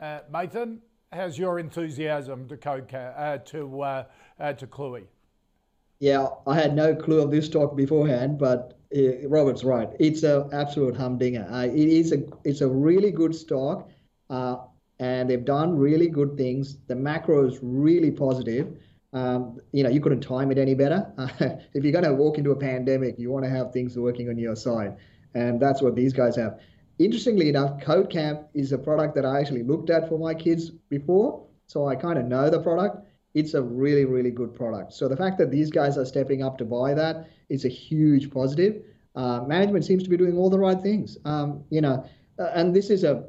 Uh, 0.00 0.20
Mathan, 0.32 0.78
how's 1.12 1.38
your 1.38 1.58
enthusiasm 1.58 2.48
to 2.48 2.56
code 2.56 2.92
uh, 2.94 3.38
to 3.38 3.82
uh, 3.82 4.04
uh, 4.38 4.52
to 4.54 4.66
Cluey? 4.66 5.04
Yeah, 5.98 6.26
I 6.46 6.54
had 6.54 6.74
no 6.74 6.94
clue 6.94 7.22
of 7.22 7.30
this 7.30 7.46
stock 7.46 7.76
beforehand, 7.76 8.38
but 8.38 8.78
uh, 8.94 9.26
Robert's 9.28 9.64
right. 9.64 9.88
It's 9.98 10.22
an 10.22 10.50
absolute 10.52 10.96
humdinger. 10.96 11.46
Uh, 11.50 11.64
it 11.64 11.74
is 11.74 12.12
a 12.12 12.22
it's 12.44 12.60
a 12.60 12.68
really 12.68 13.10
good 13.10 13.34
stock, 13.34 13.88
uh, 14.28 14.56
and 14.98 15.30
they've 15.30 15.44
done 15.44 15.76
really 15.76 16.08
good 16.08 16.36
things. 16.36 16.76
The 16.86 16.94
macro 16.94 17.46
is 17.46 17.58
really 17.62 18.10
positive. 18.10 18.76
Um, 19.12 19.58
you 19.72 19.82
know, 19.82 19.88
you 19.88 20.00
couldn't 20.00 20.20
time 20.20 20.50
it 20.50 20.58
any 20.58 20.74
better. 20.74 21.10
if 21.74 21.82
you're 21.82 21.92
going 21.92 22.04
to 22.04 22.12
walk 22.12 22.36
into 22.36 22.50
a 22.50 22.56
pandemic, 22.56 23.18
you 23.18 23.30
want 23.30 23.44
to 23.44 23.50
have 23.50 23.72
things 23.72 23.96
working 23.98 24.28
on 24.28 24.36
your 24.36 24.56
side, 24.56 24.96
and 25.34 25.58
that's 25.60 25.80
what 25.80 25.94
these 25.96 26.12
guys 26.12 26.36
have. 26.36 26.60
Interestingly 26.98 27.48
enough, 27.48 27.80
CodeCamp 27.80 28.46
is 28.54 28.72
a 28.72 28.78
product 28.78 29.14
that 29.14 29.24
I 29.24 29.40
actually 29.40 29.62
looked 29.62 29.90
at 29.90 30.08
for 30.08 30.18
my 30.18 30.34
kids 30.34 30.70
before, 30.70 31.46
so 31.66 31.86
I 31.88 31.96
kind 31.96 32.18
of 32.18 32.26
know 32.26 32.50
the 32.50 32.60
product. 32.60 33.05
It's 33.36 33.54
a 33.54 33.62
really, 33.62 34.04
really 34.04 34.30
good 34.30 34.52
product. 34.54 34.92
So 34.92 35.08
the 35.08 35.16
fact 35.16 35.38
that 35.38 35.50
these 35.50 35.70
guys 35.70 35.96
are 35.96 36.04
stepping 36.04 36.42
up 36.42 36.58
to 36.58 36.64
buy 36.64 36.94
that 36.94 37.28
is 37.48 37.64
a 37.64 37.68
huge 37.68 38.30
positive. 38.30 38.82
Uh, 39.14 39.42
management 39.46 39.84
seems 39.84 40.02
to 40.02 40.10
be 40.10 40.16
doing 40.16 40.36
all 40.36 40.50
the 40.50 40.58
right 40.58 40.80
things. 40.80 41.16
Um, 41.24 41.62
you 41.70 41.80
know, 41.80 42.04
uh, 42.38 42.50
and 42.54 42.74
this 42.74 42.90
is 42.90 43.04
a 43.04 43.24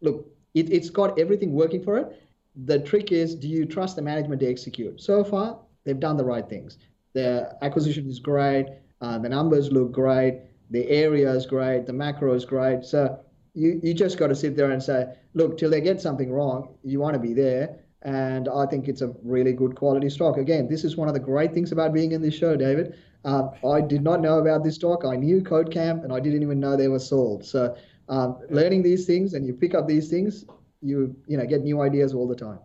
look. 0.00 0.30
It, 0.54 0.72
it's 0.72 0.90
got 0.90 1.18
everything 1.18 1.52
working 1.52 1.82
for 1.82 1.98
it. 1.98 2.22
The 2.64 2.78
trick 2.78 3.10
is, 3.12 3.34
do 3.34 3.48
you 3.48 3.66
trust 3.66 3.96
the 3.96 4.02
management 4.02 4.40
to 4.42 4.48
execute? 4.48 5.00
So 5.00 5.24
far, 5.24 5.58
they've 5.84 5.98
done 5.98 6.16
the 6.16 6.24
right 6.24 6.48
things. 6.48 6.78
The 7.14 7.56
acquisition 7.62 8.08
is 8.08 8.20
great. 8.20 8.66
Uh, 9.00 9.18
the 9.18 9.28
numbers 9.28 9.72
look 9.72 9.92
great 9.92 10.40
the 10.70 10.88
area 10.88 11.30
is 11.32 11.46
great, 11.46 11.86
the 11.86 11.92
macro 11.92 12.34
is 12.34 12.44
great. 12.44 12.84
So 12.84 13.18
you, 13.54 13.80
you 13.82 13.94
just 13.94 14.18
got 14.18 14.28
to 14.28 14.34
sit 14.34 14.56
there 14.56 14.70
and 14.70 14.82
say, 14.82 15.14
look, 15.34 15.58
till 15.58 15.70
they 15.70 15.80
get 15.80 16.00
something 16.00 16.30
wrong, 16.30 16.74
you 16.84 17.00
want 17.00 17.14
to 17.14 17.20
be 17.20 17.32
there. 17.32 17.76
And 18.02 18.48
I 18.48 18.64
think 18.66 18.86
it's 18.86 19.02
a 19.02 19.12
really 19.24 19.52
good 19.52 19.74
quality 19.74 20.08
stock. 20.08 20.36
Again, 20.36 20.68
this 20.68 20.84
is 20.84 20.96
one 20.96 21.08
of 21.08 21.14
the 21.14 21.20
great 21.20 21.52
things 21.52 21.72
about 21.72 21.92
being 21.92 22.12
in 22.12 22.22
this 22.22 22.34
show, 22.34 22.56
David. 22.56 22.94
Um, 23.24 23.50
I 23.68 23.80
did 23.80 24.02
not 24.02 24.20
know 24.20 24.38
about 24.38 24.62
this 24.62 24.76
stock. 24.76 25.04
I 25.04 25.16
knew 25.16 25.40
CodeCamp, 25.40 26.04
and 26.04 26.12
I 26.12 26.20
didn't 26.20 26.42
even 26.42 26.60
know 26.60 26.76
they 26.76 26.88
were 26.88 27.00
sold. 27.00 27.44
So 27.44 27.76
um, 28.08 28.38
learning 28.50 28.82
these 28.82 29.04
things, 29.04 29.34
and 29.34 29.44
you 29.44 29.52
pick 29.52 29.74
up 29.74 29.88
these 29.88 30.08
things, 30.08 30.44
you 30.80 31.16
you 31.26 31.36
know 31.36 31.44
get 31.44 31.62
new 31.62 31.80
ideas 31.80 32.14
all 32.14 32.28
the 32.28 32.36
time. 32.36 32.60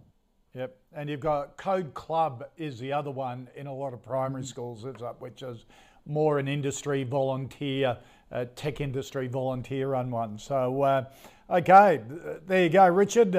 Yep, 0.53 0.77
and 0.95 1.09
you've 1.09 1.19
got 1.19 1.57
Code 1.57 1.93
Club 1.95 2.45
is 2.57 2.77
the 2.79 2.93
other 2.93 3.09
one 3.09 3.49
in 3.55 3.65
a 3.65 3.73
lot 3.73 3.93
of 3.93 4.03
primary 4.03 4.45
schools, 4.45 4.85
which 5.19 5.41
is 5.41 5.65
more 6.05 6.37
an 6.37 6.47
industry 6.47 7.03
volunteer, 7.03 7.97
uh, 8.31 8.45
tech 8.55 8.81
industry 8.81 9.27
volunteer 9.27 9.89
run 9.89 10.11
one. 10.11 10.37
So, 10.37 10.83
uh, 10.83 11.05
okay, 11.49 12.01
there 12.45 12.63
you 12.63 12.69
go, 12.69 12.87
Richard. 12.87 13.35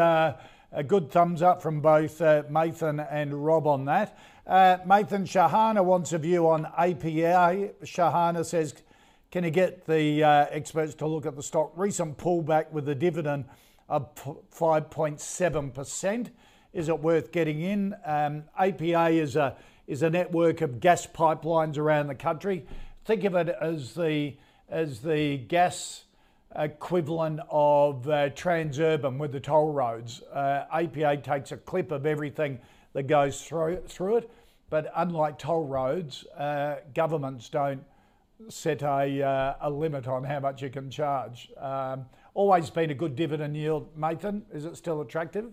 A 0.77 0.83
good 0.83 1.09
thumbs 1.09 1.41
up 1.41 1.63
from 1.63 1.81
both 1.81 2.21
uh, 2.21 2.43
Mathan 2.51 3.07
and 3.09 3.47
Rob 3.47 3.69
on 3.69 3.85
that. 3.85 4.19
Uh, 4.45 4.79
Mathan 4.85 5.23
Shahana 5.23 5.85
wants 5.85 6.13
a 6.13 6.19
view 6.19 6.49
on 6.49 6.67
APA. 6.77 7.71
Shahana 7.85 8.45
says, 8.45 8.75
can 9.31 9.45
you 9.45 9.51
get 9.51 9.87
the 9.87 10.25
uh, 10.25 10.47
experts 10.51 10.97
to 10.97 11.07
look 11.07 11.27
at 11.27 11.37
the 11.37 11.45
stock? 11.45 11.71
Recent 11.77 12.19
pullback 12.19 12.73
with 12.73 12.87
the 12.87 12.95
dividend 12.97 13.45
of 13.89 14.13
5.7%. 14.17 16.31
Is 16.73 16.89
it 16.89 16.99
worth 16.99 17.31
getting 17.31 17.61
in? 17.61 17.95
Um, 18.05 18.43
APA 18.59 19.11
is 19.11 19.37
a 19.37 19.57
is 19.87 20.03
a 20.03 20.11
network 20.11 20.61
of 20.61 20.81
gas 20.81 21.07
pipelines 21.07 21.79
around 21.79 22.09
the 22.09 22.17
country. 22.17 22.67
Think 23.05 23.23
of 23.23 23.37
it 23.37 23.49
as 23.49 23.95
the 23.95 24.35
as 24.69 25.01
the 25.01 25.37
gas 25.37 26.05
equivalent 26.57 27.41
of 27.51 28.09
uh, 28.09 28.31
Transurban 28.31 29.19
with 29.19 29.33
the 29.33 29.41
toll 29.41 29.73
roads. 29.73 30.23
Uh, 30.33 30.65
APA 30.73 31.19
takes 31.19 31.53
a 31.53 31.57
clip 31.57 31.91
of 31.91 32.07
everything 32.07 32.59
that 32.93 33.05
goes 33.05 33.43
through 33.43 33.83
through 33.89 34.19
it, 34.19 34.31
but 34.71 34.91
unlike 34.97 35.39
toll 35.39 35.67
roads, 35.67 36.25
uh, 36.37 36.77
governments 36.95 37.49
don't 37.49 37.83
set 38.49 38.83
a, 38.83 39.23
uh, 39.23 39.55
a 39.63 39.71
limit 39.71 40.07
on 40.07 40.25
how 40.25 40.41
much 40.41 40.63
you 40.63 40.71
can 40.71 40.91
charge. 40.91 41.51
Um, 41.59 42.07
always 42.35 42.71
been 42.71 42.91
a 42.91 42.95
good 42.95 43.17
dividend 43.17 43.57
yield, 43.57 43.97
Mathan, 43.99 44.43
Is 44.53 44.65
it 44.65 44.77
still 44.77 45.01
attractive? 45.01 45.53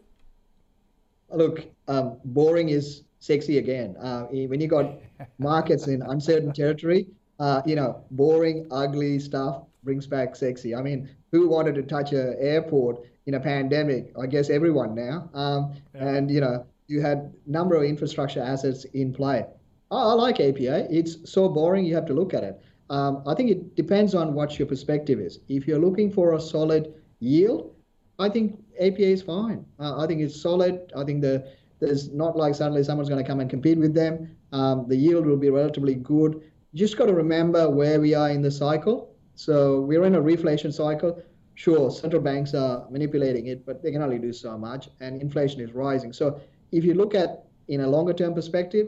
Look, 1.30 1.66
um, 1.88 2.18
boring 2.26 2.70
is 2.70 3.04
sexy 3.20 3.58
again. 3.58 3.96
Uh, 3.98 4.24
when 4.24 4.60
you 4.60 4.68
got 4.68 5.00
markets 5.40 5.88
in 5.88 6.02
uncertain 6.02 6.52
territory, 6.52 7.08
uh, 7.40 7.62
you 7.66 7.76
know, 7.76 8.04
boring, 8.12 8.68
ugly 8.72 9.18
stuff 9.20 9.64
brings 9.84 10.08
back 10.08 10.36
sexy. 10.36 10.76
I 10.76 10.82
mean, 10.82 11.10
who 11.32 11.48
wanted 11.48 11.76
to 11.76 11.84
touch 11.84 12.12
an 12.14 12.36
airport 12.40 13.00
in 13.26 13.36
a 13.36 13.40
pandemic? 13.40 14.14
I 14.20 14.28
guess 14.28 14.50
everyone 14.50 14.96
now. 14.96 15.30
Um, 15.34 15.74
yeah. 15.94 16.08
And 16.08 16.32
you 16.32 16.42
know, 16.42 16.66
you 16.88 17.02
had 17.02 17.34
number 17.46 17.76
of 17.76 17.84
infrastructure 17.84 18.42
assets 18.42 18.86
in 18.94 19.14
play. 19.14 19.46
I, 19.90 19.96
I 19.96 20.14
like 20.14 20.40
APA. 20.40 20.88
It's 20.94 21.18
so 21.30 21.50
boring 21.50 21.86
you 21.86 21.96
have 21.96 22.06
to 22.08 22.14
look 22.14 22.34
at 22.34 22.44
it. 22.44 22.62
Um, 22.90 23.24
I 23.26 23.34
think 23.36 23.50
it 23.50 23.76
depends 23.76 24.14
on 24.14 24.34
what 24.34 24.60
your 24.60 24.68
perspective 24.68 25.20
is. 25.20 25.40
If 25.48 25.68
you're 25.68 25.80
looking 25.80 26.12
for 26.12 26.34
a 26.34 26.42
solid 26.42 26.94
yield, 27.20 27.74
I 28.20 28.30
think 28.30 28.60
APA 28.80 29.02
is 29.02 29.22
fine. 29.22 29.66
Uh, 29.80 29.98
I 29.98 30.08
think 30.08 30.22
it's 30.22 30.40
solid. 30.40 30.92
I 30.96 31.04
think 31.04 31.22
the 31.22 31.48
there's 31.80 32.12
not 32.12 32.38
like 32.38 32.54
suddenly 32.54 32.84
someone's 32.84 33.10
going 33.10 33.24
to 33.24 33.28
come 33.28 33.40
and 33.40 33.50
compete 33.50 33.78
with 33.78 33.96
them. 33.96 34.38
Um, 34.52 34.88
the 34.88 34.96
yield 34.96 35.26
will 35.26 35.38
be 35.38 35.50
relatively 35.50 35.96
good. 35.96 36.42
You 36.74 36.80
just 36.80 36.98
got 36.98 37.08
to 37.08 37.14
remember 37.14 37.70
where 37.70 38.00
we 38.00 38.14
are 38.14 38.30
in 38.30 38.42
the 38.42 38.52
cycle. 38.52 39.11
So 39.36 39.82
we're 39.82 40.04
in 40.06 40.16
a 40.16 40.22
reflation 40.22 40.74
cycle. 40.74 41.22
sure, 41.56 41.92
central 41.92 42.22
banks 42.22 42.54
are 42.54 42.88
manipulating 42.90 43.48
it, 43.48 43.66
but 43.66 43.84
they 43.84 43.92
can 43.92 44.02
only 44.02 44.18
do 44.18 44.34
so 44.34 44.58
much, 44.58 44.90
and 45.00 45.22
inflation 45.22 45.62
is 45.62 45.74
rising. 45.74 46.14
So 46.14 46.40
if 46.72 46.84
you 46.84 46.94
look 46.94 47.14
at 47.14 47.46
in 47.68 47.82
a 47.82 47.88
longer 47.88 48.14
term 48.14 48.34
perspective, 48.34 48.88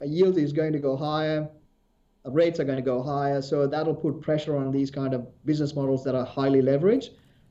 a 0.00 0.06
yield 0.06 0.36
is 0.36 0.52
going 0.52 0.72
to 0.72 0.78
go 0.78 0.96
higher, 0.96 1.48
uh, 2.26 2.30
rates 2.30 2.60
are 2.60 2.64
going 2.64 2.76
to 2.76 2.82
go 2.84 3.02
higher, 3.02 3.40
so 3.40 3.66
that'll 3.66 3.94
put 3.94 4.20
pressure 4.20 4.56
on 4.56 4.70
these 4.70 4.90
kind 4.90 5.14
of 5.14 5.26
business 5.44 5.74
models 5.74 6.04
that 6.04 6.14
are 6.14 6.24
highly 6.24 6.60
leveraged. 6.60 7.10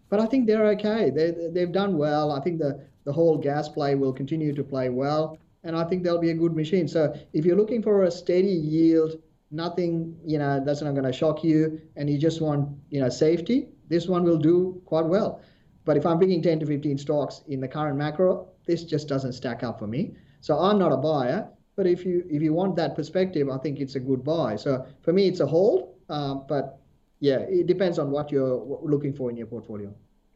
But 0.10 0.20
I 0.20 0.26
think 0.26 0.46
they're 0.46 0.68
okay. 0.68 1.10
They, 1.10 1.32
they've 1.52 1.72
done 1.72 1.98
well. 1.98 2.32
I 2.32 2.42
think 2.42 2.60
the, 2.60 2.86
the 3.06 3.14
whole 3.14 3.38
gas 3.38 3.70
play 3.70 3.96
will 3.96 4.14
continue 4.14 4.54
to 4.54 4.64
play 4.64 4.90
well, 4.90 5.38
and 5.64 5.76
I 5.76 5.86
think 5.86 6.04
they'll 6.04 6.20
be 6.20 6.32
a 6.32 6.36
good 6.36 6.56
machine. 6.56 6.88
So 6.88 7.18
if 7.34 7.46
you're 7.46 7.56
looking 7.56 7.82
for 7.82 8.04
a 8.04 8.12
steady 8.12 8.50
yield, 8.50 9.22
nothing, 9.52 10.18
you 10.26 10.40
know, 10.40 10.64
that's 10.64 10.82
not 10.82 10.92
going 10.92 11.06
to 11.06 11.14
shock 11.14 11.44
you, 11.44 11.82
and 11.96 12.10
you 12.10 12.18
just 12.18 12.42
want, 12.42 12.70
you 12.90 13.02
know, 13.02 13.10
safety, 13.10 13.68
this 13.90 14.08
one 14.08 14.24
will 14.24 14.38
do 14.38 14.82
quite 14.86 15.06
well. 15.06 15.42
But 15.84 15.98
if 15.98 16.06
I'm 16.06 16.20
picking 16.20 16.42
10 16.42 16.62
to 16.62 16.66
15 16.66 16.98
stocks 16.98 17.42
in 17.48 17.60
the 17.60 17.68
current 17.68 17.98
macro, 17.98 18.48
this 18.66 18.84
just 18.84 19.08
doesn't 19.08 19.34
stack 19.34 19.64
up 19.64 19.80
for 19.80 19.88
me. 19.88 20.16
So 20.40 20.58
I'm 20.58 20.80
not 20.80 20.92
a 20.92 20.98
buyer. 20.98 21.50
But 21.76 21.88
if 21.88 22.06
you 22.06 22.24
if 22.30 22.42
you 22.42 22.54
want 22.54 22.76
that 22.76 22.96
perspective, 22.96 23.50
I 23.50 23.58
think 23.58 23.80
it's 23.80 23.96
a 23.96 24.00
good 24.00 24.24
buy. 24.24 24.56
So 24.56 24.86
for 25.02 25.14
me, 25.14 25.28
it's 25.28 25.40
a 25.40 25.48
hold. 25.48 25.96
Uh, 26.10 26.36
but 26.36 26.80
yeah, 27.20 27.40
it 27.40 27.66
depends 27.68 27.98
on 27.98 28.12
what 28.12 28.32
you're 28.32 28.80
looking 28.84 29.14
for 29.14 29.30
in 29.30 29.38
your 29.38 29.48
portfolio. 29.48 29.94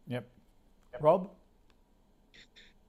Yep. 0.07 0.27
Rob. 1.01 1.29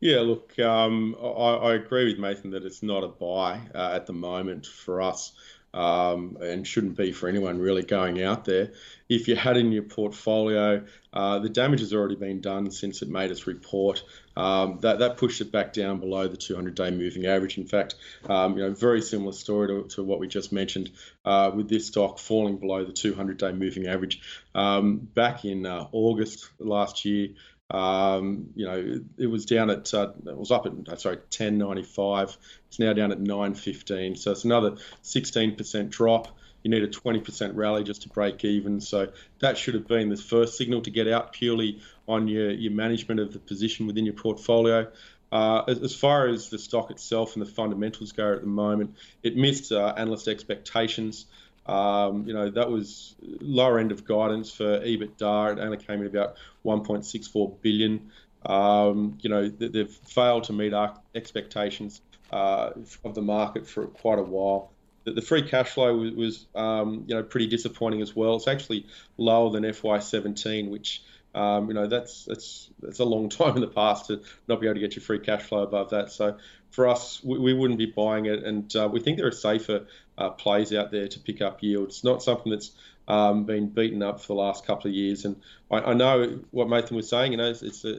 Yeah, 0.00 0.20
look, 0.20 0.56
um, 0.58 1.16
I, 1.20 1.26
I, 1.26 1.74
agree 1.74 2.04
with 2.04 2.18
Mathan 2.18 2.50
that 2.52 2.64
it's 2.64 2.82
not 2.82 3.02
a 3.02 3.08
buy 3.08 3.58
uh, 3.74 3.92
at 3.94 4.04
the 4.04 4.12
moment 4.12 4.66
for 4.66 5.00
us 5.00 5.32
um, 5.76 6.38
and 6.40 6.66
shouldn't 6.66 6.96
be 6.96 7.12
for 7.12 7.28
anyone 7.28 7.58
really 7.58 7.82
going 7.82 8.22
out 8.22 8.46
there. 8.46 8.72
If 9.08 9.28
you 9.28 9.36
had 9.36 9.58
in 9.58 9.70
your 9.70 9.82
portfolio, 9.82 10.84
uh, 11.12 11.38
the 11.38 11.50
damage 11.50 11.80
has 11.80 11.92
already 11.92 12.16
been 12.16 12.40
done 12.40 12.70
since 12.70 13.02
it 13.02 13.08
made 13.08 13.30
its 13.30 13.46
report. 13.46 14.02
Um, 14.36 14.78
that, 14.80 15.00
that 15.00 15.18
pushed 15.18 15.40
it 15.42 15.52
back 15.52 15.74
down 15.74 16.00
below 16.00 16.28
the 16.28 16.36
200-day 16.36 16.90
moving 16.90 17.26
average. 17.26 17.58
In 17.58 17.66
fact, 17.66 17.94
um, 18.28 18.56
you 18.56 18.64
know, 18.64 18.72
very 18.72 19.02
similar 19.02 19.32
story 19.32 19.68
to, 19.68 19.88
to 19.94 20.02
what 20.02 20.18
we 20.18 20.28
just 20.28 20.50
mentioned 20.50 20.90
uh, 21.26 21.50
with 21.54 21.68
this 21.68 21.86
stock 21.88 22.18
falling 22.18 22.56
below 22.56 22.84
the 22.84 22.92
200-day 22.92 23.52
moving 23.52 23.86
average. 23.86 24.20
Um, 24.54 24.96
back 24.96 25.44
in 25.44 25.66
uh, 25.66 25.88
August 25.92 26.48
last 26.58 27.04
year, 27.04 27.28
um, 27.70 28.50
you 28.54 28.64
know, 28.64 29.00
it 29.18 29.26
was 29.26 29.44
down 29.44 29.70
at 29.70 29.92
uh, 29.92 30.12
it 30.26 30.36
was 30.36 30.50
up 30.50 30.66
at 30.66 30.88
uh, 30.88 30.96
sorry 30.96 31.18
10.95. 31.30 32.36
It's 32.68 32.78
now 32.78 32.92
down 32.92 33.12
at 33.12 33.18
9.15. 33.18 34.18
So 34.18 34.32
it's 34.32 34.44
another 34.44 34.76
16% 35.02 35.90
drop. 35.90 36.28
You 36.62 36.70
need 36.70 36.82
a 36.82 36.88
20% 36.88 37.52
rally 37.54 37.84
just 37.84 38.02
to 38.02 38.08
break 38.08 38.44
even. 38.44 38.80
So 38.80 39.12
that 39.40 39.56
should 39.56 39.74
have 39.74 39.86
been 39.86 40.08
the 40.08 40.16
first 40.16 40.56
signal 40.56 40.80
to 40.82 40.90
get 40.90 41.06
out 41.06 41.32
purely 41.32 41.80
on 42.08 42.28
your, 42.28 42.50
your 42.50 42.72
management 42.72 43.20
of 43.20 43.32
the 43.32 43.38
position 43.38 43.86
within 43.86 44.04
your 44.04 44.14
portfolio. 44.14 44.88
Uh, 45.30 45.62
as, 45.68 45.80
as, 45.80 45.94
far 45.94 46.28
as 46.28 46.50
the 46.50 46.58
stock 46.58 46.90
itself 46.90 47.34
and 47.34 47.44
the 47.44 47.50
fundamentals 47.50 48.12
go 48.12 48.32
at 48.32 48.40
the 48.40 48.46
moment, 48.46 48.94
it 49.24 49.36
missed 49.36 49.72
uh, 49.72 49.92
analyst 49.96 50.28
expectations. 50.28 51.26
Um, 51.66 52.26
you 52.26 52.34
know, 52.34 52.50
that 52.50 52.70
was 52.70 53.16
lower 53.40 53.78
end 53.78 53.92
of 53.92 54.04
guidance 54.04 54.52
for 54.52 54.80
EBITDA. 54.80 55.52
It 55.52 55.60
only 55.60 55.78
came 55.78 56.00
in 56.00 56.06
about 56.06 56.36
1.64 56.64 57.60
billion. 57.60 58.12
Um, 58.44 59.18
you 59.20 59.30
know, 59.30 59.48
they've 59.48 59.90
failed 59.90 60.44
to 60.44 60.52
meet 60.52 60.72
our 60.72 60.94
expectations 61.14 62.00
uh, 62.30 62.70
of 63.04 63.14
the 63.14 63.22
market 63.22 63.66
for 63.66 63.86
quite 63.86 64.18
a 64.18 64.22
while. 64.22 64.70
The, 65.04 65.12
the 65.12 65.22
free 65.22 65.42
cash 65.42 65.70
flow 65.70 65.96
was, 65.96 66.12
was 66.12 66.46
um, 66.54 67.04
you 67.08 67.14
know, 67.14 67.22
pretty 67.22 67.48
disappointing 67.48 68.02
as 68.02 68.14
well. 68.14 68.36
It's 68.36 68.48
actually 68.48 68.86
lower 69.16 69.50
than 69.50 69.64
FY17, 69.64 70.70
which 70.70 71.02
um, 71.34 71.68
you 71.68 71.74
know 71.74 71.86
that's 71.86 72.24
that's 72.24 72.70
that's 72.80 72.98
a 72.98 73.04
long 73.04 73.28
time 73.30 73.56
in 73.56 73.60
the 73.60 73.68
past 73.68 74.06
to 74.06 74.22
not 74.48 74.60
be 74.60 74.66
able 74.66 74.74
to 74.74 74.80
get 74.80 74.96
your 74.96 75.02
free 75.02 75.18
cash 75.18 75.42
flow 75.42 75.62
above 75.62 75.90
that. 75.90 76.10
So 76.10 76.38
for 76.76 76.86
us, 76.86 77.24
we, 77.24 77.38
we 77.38 77.54
wouldn't 77.54 77.78
be 77.78 77.86
buying 77.86 78.26
it, 78.26 78.44
and 78.44 78.76
uh, 78.76 78.86
we 78.92 79.00
think 79.00 79.16
there 79.16 79.26
are 79.26 79.32
safer 79.32 79.86
uh, 80.18 80.28
plays 80.28 80.74
out 80.74 80.90
there 80.90 81.08
to 81.08 81.18
pick 81.18 81.40
up 81.40 81.62
yield. 81.62 81.88
It's 81.88 82.04
not 82.04 82.22
something 82.22 82.52
that's 82.52 82.70
um, 83.08 83.44
been 83.44 83.70
beaten 83.70 84.02
up 84.02 84.20
for 84.20 84.26
the 84.28 84.34
last 84.34 84.66
couple 84.66 84.90
of 84.90 84.94
years. 84.94 85.24
And 85.24 85.40
I, 85.70 85.78
I 85.78 85.94
know 85.94 86.40
what 86.50 86.68
Mathan 86.68 86.92
was 86.92 87.08
saying. 87.08 87.32
You 87.32 87.38
know, 87.38 87.48
it's, 87.48 87.62
it's 87.62 87.82
a, 87.86 87.98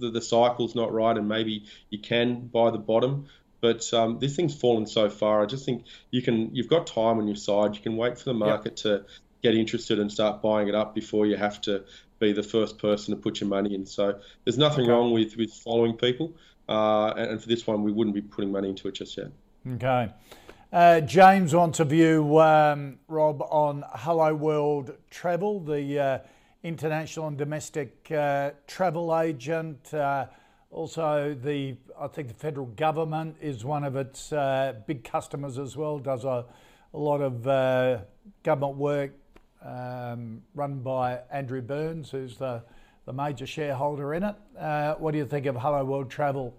the, 0.00 0.10
the 0.10 0.20
cycle's 0.20 0.74
not 0.74 0.92
right, 0.92 1.16
and 1.16 1.28
maybe 1.28 1.66
you 1.88 2.00
can 2.00 2.48
buy 2.48 2.72
the 2.72 2.78
bottom. 2.78 3.26
But 3.60 3.94
um, 3.94 4.18
this 4.18 4.34
thing's 4.34 4.58
fallen 4.58 4.86
so 4.86 5.08
far. 5.08 5.40
I 5.40 5.46
just 5.46 5.64
think 5.64 5.84
you 6.10 6.20
can. 6.20 6.52
You've 6.52 6.68
got 6.68 6.88
time 6.88 7.18
on 7.18 7.28
your 7.28 7.36
side. 7.36 7.76
You 7.76 7.80
can 7.80 7.96
wait 7.96 8.18
for 8.18 8.24
the 8.24 8.34
market 8.34 8.78
to 8.78 9.04
get 9.40 9.54
interested 9.54 10.00
and 10.00 10.10
start 10.10 10.42
buying 10.42 10.66
it 10.66 10.74
up 10.74 10.96
before 10.96 11.26
you 11.26 11.36
have 11.36 11.60
to 11.60 11.84
be 12.18 12.32
the 12.32 12.42
first 12.42 12.78
person 12.78 13.14
to 13.14 13.20
put 13.20 13.40
your 13.40 13.48
money 13.48 13.72
in. 13.74 13.86
So 13.86 14.18
there's 14.44 14.58
nothing 14.58 14.84
okay. 14.84 14.90
wrong 14.90 15.12
with 15.12 15.36
with 15.36 15.52
following 15.52 15.96
people. 15.96 16.34
Uh, 16.68 17.08
and, 17.16 17.30
and 17.32 17.42
for 17.42 17.48
this 17.48 17.66
one, 17.66 17.82
we 17.82 17.92
wouldn't 17.92 18.14
be 18.14 18.22
putting 18.22 18.50
money 18.50 18.68
into 18.68 18.88
it 18.88 18.94
just 18.94 19.16
yet. 19.16 19.30
Okay. 19.74 20.10
Uh, 20.72 21.00
James 21.00 21.54
wants 21.54 21.80
a 21.80 21.84
view, 21.84 22.38
um, 22.38 22.98
Rob, 23.08 23.40
on 23.50 23.84
Hello 23.94 24.34
World 24.34 24.92
Travel, 25.10 25.60
the 25.60 25.98
uh, 25.98 26.18
international 26.62 27.28
and 27.28 27.38
domestic 27.38 28.10
uh, 28.10 28.50
travel 28.66 29.16
agent. 29.16 29.94
Uh, 29.94 30.26
also, 30.70 31.34
the 31.40 31.76
I 31.98 32.08
think 32.08 32.28
the 32.28 32.34
federal 32.34 32.66
government 32.66 33.36
is 33.40 33.64
one 33.64 33.84
of 33.84 33.96
its 33.96 34.32
uh, 34.32 34.74
big 34.86 35.04
customers 35.04 35.58
as 35.58 35.76
well. 35.76 35.98
Does 35.98 36.24
a, 36.24 36.44
a 36.92 36.98
lot 36.98 37.20
of 37.20 37.44
government 38.42 38.76
work 38.76 39.12
um, 39.64 40.42
run 40.54 40.80
by 40.80 41.20
Andrew 41.30 41.62
Burnes, 41.62 42.10
who's 42.10 42.36
the 42.36 42.62
the 43.06 43.12
major 43.12 43.46
shareholder 43.46 44.14
in 44.14 44.24
it. 44.24 44.34
what 44.98 45.12
do 45.12 45.18
you 45.18 45.26
think 45.26 45.46
of 45.46 45.56
Hello 45.56 45.84
World 45.84 46.10
Travel? 46.10 46.54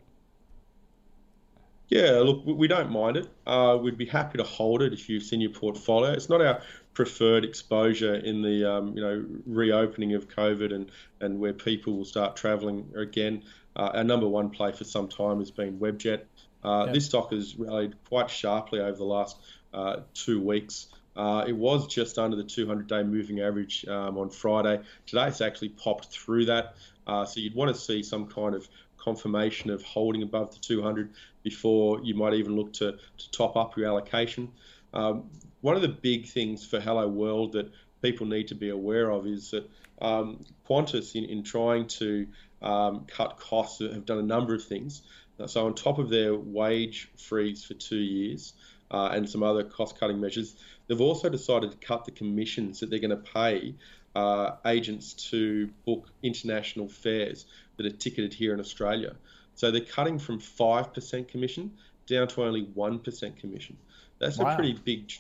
Yeah, 1.89 2.19
look, 2.19 2.43
we 2.45 2.67
don't 2.67 2.91
mind 2.91 3.15
it. 3.15 3.29
Uh, 3.45 3.77
we'd 3.81 3.97
be 3.97 4.05
happy 4.05 4.37
to 4.37 4.43
hold 4.43 4.81
it 4.81 4.91
if 4.91 5.07
you've 5.07 5.23
seen 5.23 5.39
your 5.39 5.51
portfolio. 5.51 6.11
It's 6.11 6.27
not 6.27 6.41
our 6.41 6.61
preferred 6.93 7.45
exposure 7.45 8.15
in 8.15 8.41
the 8.41 8.69
um, 8.69 8.97
you 8.97 9.01
know 9.01 9.25
reopening 9.45 10.13
of 10.13 10.27
COVID 10.27 10.73
and 10.73 10.91
and 11.21 11.39
where 11.39 11.53
people 11.53 11.95
will 11.95 12.05
start 12.05 12.35
travelling 12.35 12.91
again. 12.95 13.43
Uh, 13.75 13.91
our 13.93 14.03
number 14.03 14.27
one 14.27 14.49
play 14.49 14.71
for 14.71 14.83
some 14.83 15.07
time 15.07 15.39
has 15.39 15.51
been 15.51 15.79
Webjet. 15.79 16.23
Uh, 16.63 16.85
yep. 16.85 16.95
This 16.95 17.05
stock 17.05 17.31
has 17.31 17.55
rallied 17.55 17.95
quite 18.09 18.29
sharply 18.29 18.79
over 18.81 18.97
the 18.97 19.05
last 19.05 19.37
uh, 19.73 19.97
two 20.13 20.41
weeks. 20.41 20.87
Uh, 21.17 21.43
it 21.47 21.53
was 21.53 21.87
just 21.87 22.19
under 22.19 22.37
the 22.37 22.43
200-day 22.43 23.01
moving 23.01 23.41
average 23.41 23.85
um, 23.87 24.19
on 24.19 24.29
Friday. 24.29 24.79
Today, 25.07 25.27
it's 25.27 25.41
actually 25.41 25.69
popped 25.69 26.05
through 26.05 26.45
that. 26.45 26.75
Uh, 27.07 27.25
so 27.25 27.39
you'd 27.39 27.55
want 27.55 27.75
to 27.75 27.81
see 27.81 28.03
some 28.03 28.27
kind 28.27 28.53
of 28.53 28.69
confirmation 28.99 29.71
of 29.71 29.81
holding 29.81 30.21
above 30.21 30.53
the 30.53 30.59
200 30.59 31.09
before 31.41 32.01
you 32.03 32.13
might 32.13 32.33
even 32.33 32.55
look 32.55 32.71
to, 32.73 32.97
to 33.17 33.31
top 33.31 33.57
up 33.57 33.75
your 33.75 33.87
allocation. 33.87 34.51
Um, 34.93 35.29
one 35.61 35.75
of 35.75 35.81
the 35.81 35.87
big 35.87 36.27
things 36.27 36.63
for 36.65 36.79
Hello 36.79 37.07
World 37.07 37.53
that 37.53 37.71
people 38.03 38.27
need 38.27 38.49
to 38.49 38.55
be 38.55 38.69
aware 38.69 39.09
of 39.09 39.25
is 39.25 39.51
that 39.51 39.67
um, 39.99 40.45
Qantas, 40.69 41.15
in, 41.15 41.25
in 41.25 41.41
trying 41.43 41.87
to 41.87 42.27
um, 42.61 43.05
cut 43.07 43.39
costs, 43.39 43.79
have 43.79 44.05
done 44.05 44.19
a 44.19 44.23
number 44.23 44.53
of 44.53 44.63
things. 44.63 45.01
So, 45.45 45.67
on 45.67 45.75
top 45.75 45.99
of 45.99 46.09
their 46.09 46.35
wage 46.35 47.09
freeze 47.15 47.63
for 47.63 47.75
two 47.75 47.97
years 47.97 48.53
uh, 48.91 49.09
and 49.11 49.29
some 49.29 49.43
other 49.43 49.63
cost 49.63 49.99
cutting 49.99 50.19
measures, 50.19 50.55
they've 50.87 51.01
also 51.01 51.29
decided 51.29 51.71
to 51.71 51.77
cut 51.77 52.05
the 52.05 52.11
commissions 52.11 52.79
that 52.79 52.89
they're 52.89 52.99
going 52.99 53.09
to 53.09 53.17
pay 53.17 53.75
uh, 54.15 54.55
agents 54.65 55.13
to 55.13 55.67
book 55.85 56.09
international 56.23 56.87
fares 56.87 57.45
that 57.77 57.85
are 57.85 57.95
ticketed 57.95 58.33
here 58.33 58.53
in 58.53 58.59
Australia. 58.59 59.15
So 59.55 59.71
they're 59.71 59.81
cutting 59.81 60.19
from 60.19 60.39
5% 60.39 61.27
commission 61.27 61.71
down 62.07 62.27
to 62.29 62.43
only 62.43 62.63
1% 62.65 63.37
commission. 63.37 63.77
That's 64.19 64.37
wow. 64.37 64.53
a 64.53 64.55
pretty 64.55 64.73
big 64.73 65.11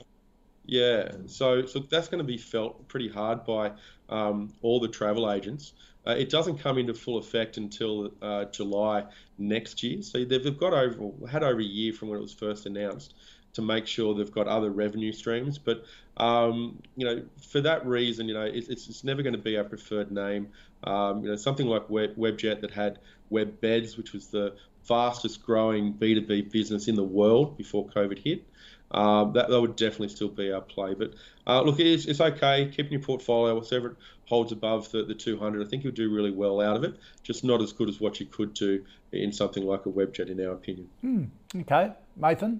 yeah, 0.67 1.11
so 1.27 1.65
so 1.65 1.79
that's 1.79 2.09
going 2.09 2.19
to 2.19 2.25
be 2.25 2.37
felt 2.37 2.89
pretty 2.89 3.07
hard 3.07 3.45
by 3.45 3.71
um, 4.09 4.53
all 4.61 4.81
the 4.81 4.89
travel 4.89 5.31
agents. 5.31 5.71
Uh, 6.05 6.11
it 6.11 6.29
doesn't 6.29 6.57
come 6.57 6.77
into 6.77 6.93
full 6.93 7.17
effect 7.17 7.55
until 7.55 8.11
uh, 8.21 8.45
July 8.45 9.05
next 9.37 9.81
year. 9.81 10.01
So 10.01 10.25
they've 10.25 10.57
got 10.57 10.73
over 10.73 11.11
had 11.27 11.43
over 11.43 11.61
a 11.61 11.63
year 11.63 11.93
from 11.93 12.09
when 12.09 12.19
it 12.19 12.21
was 12.21 12.33
first 12.33 12.65
announced 12.65 13.13
to 13.57 13.61
make 13.63 13.87
sure 13.87 14.13
they've 14.13 14.31
got 14.31 14.47
other 14.47 14.69
revenue 14.69 15.11
streams. 15.11 15.57
But 15.57 15.83
um, 16.17 16.79
you 16.95 17.05
know, 17.05 17.23
for 17.41 17.59
that 17.61 17.85
reason, 17.85 18.27
you 18.27 18.35
know, 18.35 18.43
it's, 18.43 18.69
it's 18.69 19.03
never 19.03 19.23
going 19.23 19.35
to 19.35 19.41
be 19.41 19.57
our 19.57 19.63
preferred 19.63 20.11
name. 20.11 20.49
Um, 20.83 21.23
you 21.23 21.29
know, 21.29 21.35
something 21.35 21.65
like 21.65 21.89
Web, 21.89 22.15
Webjet 22.15 22.61
that 22.61 22.71
had 22.71 22.99
WebBeds, 23.31 23.97
which 23.97 24.13
was 24.13 24.27
the 24.27 24.53
fastest 24.83 25.43
growing 25.43 25.93
B2B 25.93 26.51
business 26.51 26.87
in 26.87 26.95
the 26.95 27.03
world 27.03 27.57
before 27.57 27.87
COVID 27.87 28.19
hit. 28.19 28.45
Um, 28.91 29.33
that, 29.33 29.49
that 29.49 29.59
would 29.59 29.75
definitely 29.75 30.09
still 30.09 30.29
be 30.29 30.51
our 30.51 30.61
play. 30.61 30.93
But 30.93 31.15
uh, 31.45 31.61
look, 31.61 31.79
it's, 31.79 32.05
it's 32.05 32.21
okay. 32.21 32.71
Keeping 32.73 32.93
your 32.93 33.01
portfolio, 33.01 33.55
whatever 33.55 33.87
it 33.89 33.97
holds 34.25 34.51
above 34.51 34.91
the, 34.91 35.03
the 35.03 35.15
200, 35.15 35.65
I 35.65 35.69
think 35.69 35.83
you'll 35.83 35.93
do 35.93 36.13
really 36.13 36.31
well 36.31 36.61
out 36.61 36.77
of 36.77 36.83
it. 36.83 36.95
Just 37.23 37.43
not 37.43 37.61
as 37.61 37.73
good 37.73 37.89
as 37.89 37.99
what 37.99 38.19
you 38.19 38.27
could 38.27 38.53
do 38.53 38.85
in 39.11 39.33
something 39.33 39.65
like 39.65 39.85
a 39.85 39.89
Webjet, 39.89 40.29
in 40.29 40.45
our 40.45 40.53
opinion. 40.53 40.89
Mm, 41.03 41.29
okay. 41.61 41.91
Mathan? 42.19 42.59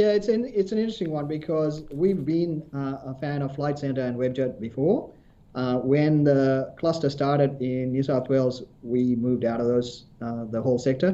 Yeah, 0.00 0.12
it's 0.12 0.28
an 0.28 0.50
it's 0.60 0.72
an 0.72 0.78
interesting 0.78 1.10
one 1.10 1.26
because 1.26 1.84
we've 1.92 2.24
been 2.24 2.62
uh, 2.74 3.12
a 3.12 3.14
fan 3.20 3.42
of 3.42 3.54
Flight 3.54 3.78
Centre 3.78 4.00
and 4.08 4.16
Webjet 4.16 4.58
before, 4.58 4.98
Uh, 5.54 5.76
when 5.92 6.24
the 6.24 6.72
cluster 6.80 7.10
started 7.10 7.60
in 7.60 7.92
New 7.92 8.02
South 8.02 8.26
Wales, 8.30 8.62
we 8.82 9.02
moved 9.16 9.44
out 9.44 9.60
of 9.60 9.66
those 9.66 10.06
uh, 10.22 10.44
the 10.54 10.62
whole 10.62 10.78
sector, 10.78 11.10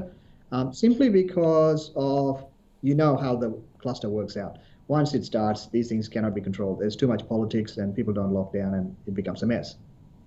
um, 0.53 0.73
simply 0.73 1.09
because 1.09 1.91
of 1.97 2.45
you 2.83 2.95
know 2.95 3.17
how 3.17 3.35
the 3.35 3.51
cluster 3.83 4.09
works 4.09 4.37
out. 4.37 4.55
Once 4.87 5.15
it 5.19 5.25
starts, 5.25 5.67
these 5.67 5.89
things 5.89 6.07
cannot 6.09 6.33
be 6.39 6.43
controlled. 6.49 6.79
There's 6.79 6.99
too 7.03 7.09
much 7.09 7.23
politics, 7.35 7.79
and 7.79 7.93
people 7.99 8.15
don't 8.21 8.33
lock 8.39 8.53
down, 8.53 8.75
and 8.75 8.95
it 9.09 9.15
becomes 9.15 9.43
a 9.43 9.47
mess, 9.47 9.77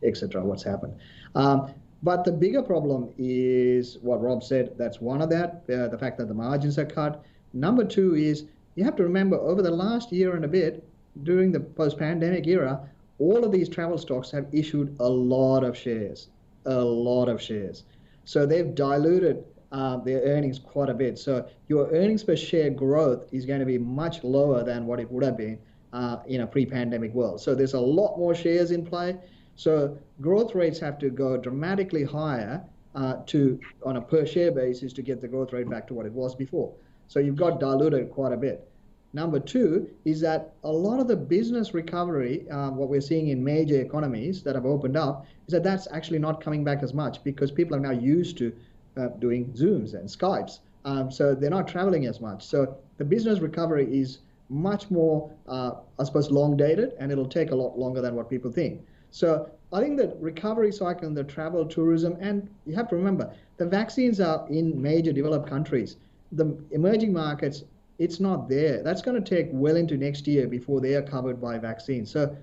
etc. 0.04 0.44
What's 0.44 0.64
happened? 0.64 0.94
Um, 1.36 1.60
but 2.04 2.26
the 2.26 2.34
bigger 2.46 2.64
problem 2.64 3.02
is 3.18 3.98
what 4.02 4.22
Rob 4.22 4.44
said. 4.44 4.66
That's 4.78 5.00
one 5.00 5.22
of 5.22 5.30
that. 5.30 5.50
Uh, 5.74 5.88
the 5.88 5.98
fact 6.04 6.18
that 6.18 6.28
the 6.28 6.40
margins 6.46 6.78
are 6.78 6.92
cut. 7.00 7.24
Number 7.54 7.84
two 7.84 8.16
is 8.16 8.46
you 8.76 8.84
have 8.84 8.96
to 8.98 9.04
remember 9.04 9.38
over 9.38 9.62
the 9.62 9.72
last 9.72 10.12
year 10.12 10.36
and 10.36 10.46
a 10.46 10.48
bit, 10.48 10.88
during 11.24 11.52
the 11.52 11.60
post-pandemic 11.60 12.48
era, 12.48 12.88
all 13.18 13.44
of 13.44 13.52
these 13.52 13.68
travel 13.68 13.98
stocks 13.98 14.32
have 14.32 14.48
issued 14.52 14.96
a 15.00 15.10
lot 15.10 15.64
of 15.64 15.78
shares, 15.78 16.30
a 16.66 16.82
lot 16.82 17.28
of 17.28 17.42
shares. 17.42 17.84
So 18.26 18.46
they've 18.46 18.74
diluted 18.74 19.44
uh, 19.72 19.98
their 19.98 20.22
earnings 20.22 20.60
quite 20.60 20.90
a 20.90 20.94
bit. 20.94 21.18
So 21.20 21.48
your 21.68 21.90
earnings 21.92 22.24
per 22.24 22.36
share 22.36 22.70
growth 22.70 23.26
is 23.32 23.46
going 23.46 23.60
to 23.60 23.66
be 23.66 23.78
much 23.78 24.24
lower 24.24 24.64
than 24.64 24.86
what 24.86 25.00
it 25.00 25.12
would 25.12 25.24
have 25.24 25.38
been 25.38 25.60
uh, 25.94 26.18
in 26.28 26.42
a 26.42 26.48
pre-pandemic 26.48 27.14
world. 27.14 27.42
So 27.42 27.56
there's 27.56 27.74
a 27.74 27.80
lot 27.80 28.18
more 28.18 28.34
shares 28.34 28.72
in 28.72 28.86
play. 28.86 29.18
So 29.56 29.98
growth 30.22 30.56
rates 30.56 30.80
have 30.80 30.98
to 31.00 31.10
go 31.10 31.38
dramatically 31.38 32.04
higher 32.04 32.64
uh, 32.96 33.18
to 33.28 33.60
on 33.86 33.98
a 33.98 34.02
per 34.02 34.26
share 34.26 34.52
basis 34.52 34.94
to 34.94 35.02
get 35.02 35.22
the 35.22 35.28
growth 35.28 35.54
rate 35.54 35.70
back 35.70 35.88
to 35.88 35.94
what 35.94 36.06
it 36.06 36.14
was 36.14 36.34
before. 36.36 36.74
So 37.10 37.20
you've 37.20 37.36
got 37.36 37.60
diluted 37.60 38.12
quite 38.12 38.34
a 38.34 38.38
bit. 38.38 38.70
Number 39.14 39.40
two 39.40 39.90
is 40.06 40.22
that 40.22 40.54
a 40.64 40.72
lot 40.72 41.00
of 41.00 41.08
the 41.08 41.16
business 41.16 41.74
recovery, 41.74 42.48
uh, 42.52 42.70
what 42.70 42.88
we're 42.88 43.02
seeing 43.02 43.30
in 43.30 43.44
major 43.44 43.82
economies 43.82 44.44
that 44.44 44.54
have 44.54 44.68
opened 44.68 44.96
up, 44.96 45.26
is 45.48 45.52
that 45.54 45.64
that's 45.64 45.88
actually 45.92 46.20
not 46.20 46.40
coming 46.40 46.64
back 46.64 46.84
as 46.84 46.94
much 46.94 47.24
because 47.24 47.50
people 47.50 47.76
are 47.76 47.80
now 47.80 47.92
used 47.92 48.38
to 48.38 48.54
uh, 48.96 49.08
doing 49.18 49.46
Zooms 49.54 49.96
and 49.96 50.08
Skypes. 50.08 50.60
Um, 50.86 51.12
so 51.12 51.34
they're 51.34 51.50
not 51.50 51.68
traveling 51.68 52.06
as 52.06 52.22
much. 52.22 52.46
So 52.46 52.78
the 53.00 53.06
business 53.06 53.40
recovery 53.40 53.88
is 53.92 54.20
much 54.50 54.92
more, 54.92 55.32
uh, 55.48 55.72
I 55.98 56.04
suppose, 56.04 56.30
long 56.30 56.56
dated 56.56 56.94
and 57.00 57.12
it'll 57.12 57.28
take 57.28 57.50
a 57.50 57.56
lot 57.56 57.78
longer 57.78 58.02
than 58.02 58.14
what 58.14 58.30
people 58.30 58.52
think. 58.52 58.86
So 59.10 59.50
I 59.74 59.80
think 59.80 59.98
the 59.98 60.16
recovery 60.20 60.72
cycle 60.72 61.08
in 61.08 61.16
the 61.16 61.24
travel, 61.24 61.66
tourism, 61.66 62.18
and 62.20 62.48
you 62.68 62.76
have 62.76 62.88
to 62.90 62.96
remember 62.96 63.34
the 63.58 63.66
vaccines 63.66 64.20
are 64.20 64.48
in 64.50 64.80
major 64.80 65.12
developed 65.12 65.50
countries. 65.50 65.98
The 66.32 66.58
emerging 66.72 67.14
markets 67.14 67.64
it's 68.00 68.22
not 68.22 68.48
there. 68.48 68.82
That's 68.82 69.02
going 69.02 69.22
to 69.22 69.30
take 69.30 69.50
well 69.52 69.76
into 69.76 69.98
next 69.98 70.26
year 70.26 70.48
before 70.48 70.80
they 70.80 70.96
are 70.96 71.02
covered 71.02 71.42
by 71.42 71.58
vaccines. 71.58 72.10
So, 72.10 72.36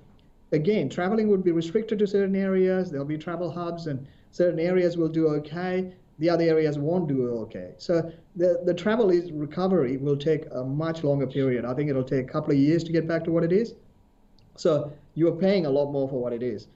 again, 0.52 0.90
traveling 0.90 1.28
would 1.28 1.42
be 1.42 1.50
restricted 1.50 1.98
to 1.98 2.06
certain 2.06 2.36
areas. 2.36 2.90
There'll 2.90 3.06
be 3.06 3.16
travel 3.16 3.50
hubs, 3.50 3.86
and 3.86 4.06
certain 4.32 4.60
areas 4.60 4.98
will 4.98 5.08
do 5.08 5.28
okay. 5.28 5.94
The 6.18 6.28
other 6.30 6.44
areas 6.44 6.78
won't 6.78 7.08
do 7.08 7.26
okay. 7.44 7.72
So 7.78 8.10
the, 8.36 8.62
the 8.64 8.72
travel 8.74 9.10
is 9.10 9.32
recovery 9.32 9.96
will 9.96 10.16
take 10.16 10.44
a 10.52 10.62
much 10.62 11.04
longer 11.04 11.26
period. 11.26 11.64
I 11.64 11.74
think 11.74 11.90
it'll 11.90 12.04
take 12.04 12.26
a 12.26 12.32
couple 12.32 12.52
of 12.52 12.58
years 12.58 12.84
to 12.84 12.92
get 12.92 13.08
back 13.08 13.24
to 13.24 13.30
what 13.30 13.44
it 13.44 13.52
is. 13.52 13.74
So 14.56 14.92
you're 15.14 15.36
paying 15.36 15.66
a 15.66 15.70
lot 15.70 15.90
more 15.92 16.08
for 16.08 16.20
what 16.20 16.32
it 16.32 16.42
is. 16.42 16.68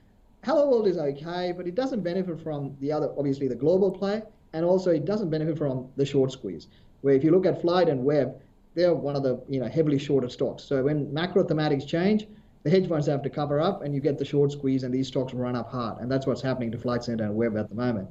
Helloworld 0.44 0.86
is 0.86 0.98
okay, 0.98 1.52
but 1.56 1.66
it 1.66 1.74
doesn't 1.74 2.02
benefit 2.02 2.40
from 2.42 2.76
the 2.80 2.92
other, 2.92 3.12
obviously 3.16 3.48
the 3.48 3.54
global 3.54 3.90
play, 3.90 4.22
and 4.52 4.64
also 4.64 4.90
it 4.90 5.04
doesn't 5.06 5.30
benefit 5.30 5.56
from 5.56 5.88
the 5.96 6.04
short 6.04 6.32
squeeze. 6.32 6.68
Where 7.02 7.14
if 7.14 7.24
you 7.24 7.30
look 7.30 7.46
at 7.46 7.60
Flight 7.60 7.88
and 7.88 8.04
Web, 8.04 8.40
they're 8.74 8.94
one 8.94 9.16
of 9.16 9.22
the 9.22 9.42
you 9.48 9.60
know 9.60 9.68
heavily 9.68 9.98
shorted 9.98 10.32
stocks. 10.32 10.64
So 10.64 10.84
when 10.84 11.12
macro 11.12 11.44
thematics 11.44 11.86
change, 11.86 12.26
the 12.62 12.70
hedge 12.70 12.88
funds 12.88 13.06
have 13.06 13.22
to 13.22 13.30
cover 13.30 13.60
up, 13.60 13.82
and 13.82 13.94
you 13.94 14.00
get 14.00 14.18
the 14.18 14.24
short 14.24 14.52
squeeze, 14.52 14.82
and 14.82 14.92
these 14.92 15.08
stocks 15.08 15.32
run 15.32 15.56
up 15.56 15.70
hard, 15.70 16.00
and 16.00 16.10
that's 16.10 16.26
what's 16.26 16.42
happening 16.42 16.70
to 16.72 16.78
Flight 16.78 17.04
Centre 17.04 17.24
and 17.24 17.34
Web 17.34 17.56
at 17.56 17.68
the 17.68 17.74
moment. 17.74 18.08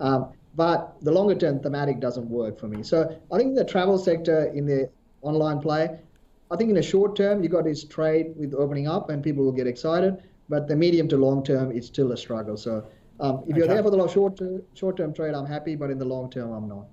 Um, 0.00 0.32
but 0.54 0.96
the 1.00 1.12
longer 1.12 1.34
term 1.34 1.60
thematic 1.60 2.00
doesn't 2.00 2.28
work 2.28 2.58
for 2.58 2.68
me. 2.68 2.82
So 2.82 3.16
I 3.32 3.38
think 3.38 3.54
the 3.54 3.64
travel 3.64 3.96
sector 3.98 4.46
in 4.46 4.66
the 4.66 4.90
online 5.22 5.60
play, 5.60 5.98
I 6.50 6.56
think 6.56 6.68
in 6.68 6.76
the 6.76 6.82
short 6.82 7.16
term 7.16 7.42
you 7.42 7.48
got 7.48 7.64
this 7.64 7.84
trade 7.84 8.34
with 8.36 8.54
opening 8.54 8.88
up, 8.88 9.10
and 9.10 9.22
people 9.22 9.44
will 9.44 9.52
get 9.52 9.66
excited. 9.66 10.22
But 10.48 10.68
the 10.68 10.76
medium 10.76 11.08
to 11.08 11.16
long 11.16 11.42
term, 11.42 11.72
it's 11.72 11.86
still 11.86 12.12
a 12.12 12.16
struggle. 12.16 12.56
So 12.56 12.84
um, 13.20 13.44
if 13.46 13.56
you're 13.56 13.68
there 13.68 13.82
for 13.82 13.90
the 13.90 14.08
short 14.08 14.38
short 14.74 14.96
term 14.96 15.14
trade, 15.14 15.34
I'm 15.34 15.46
happy, 15.46 15.76
but 15.76 15.90
in 15.90 15.98
the 15.98 16.04
long 16.04 16.28
term, 16.28 16.52
I'm 16.52 16.68
not. 16.68 16.86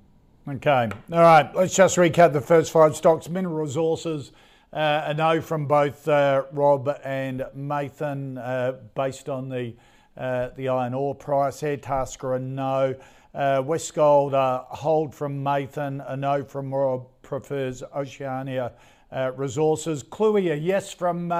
Okay. 0.50 0.90
All 1.12 1.20
right. 1.20 1.54
Let's 1.54 1.76
just 1.76 1.96
recap 1.98 2.34
the 2.34 2.42
first 2.42 2.72
five 2.72 2.96
stocks. 2.96 3.30
Mineral 3.30 3.58
Resources, 3.58 4.32
uh, 4.74 5.04
a 5.06 5.14
no 5.14 5.42
from 5.42 5.68
both 5.68 6.08
uh, 6.08 6.44
Rob 6.52 6.90
and 7.04 7.46
Mathan 7.56 8.40
uh, 8.44 8.78
based 8.96 9.30
on 9.30 9.50
the 9.50 9.76
uh, 10.18 10.50
the 10.56 10.70
iron 10.70 10.96
ore 10.96 11.14
price. 11.14 11.62
Air 11.62 11.78
Airtasker, 11.78 12.36
a 12.36 12.40
no. 12.40 12.96
Uh, 13.36 13.62
Westgold, 13.62 14.34
a 14.34 14.66
hold 14.76 15.14
from 15.14 15.44
Mathan, 15.44 16.04
a 16.12 16.18
no 16.18 16.44
from 16.44 16.74
Rob, 16.74 17.06
prefers 17.22 17.84
Oceania 17.96 18.72
uh, 19.12 19.32
Resources. 19.36 20.04
Cluey, 20.04 20.52
a 20.52 20.56
yes 20.56 20.92
from 20.92 21.32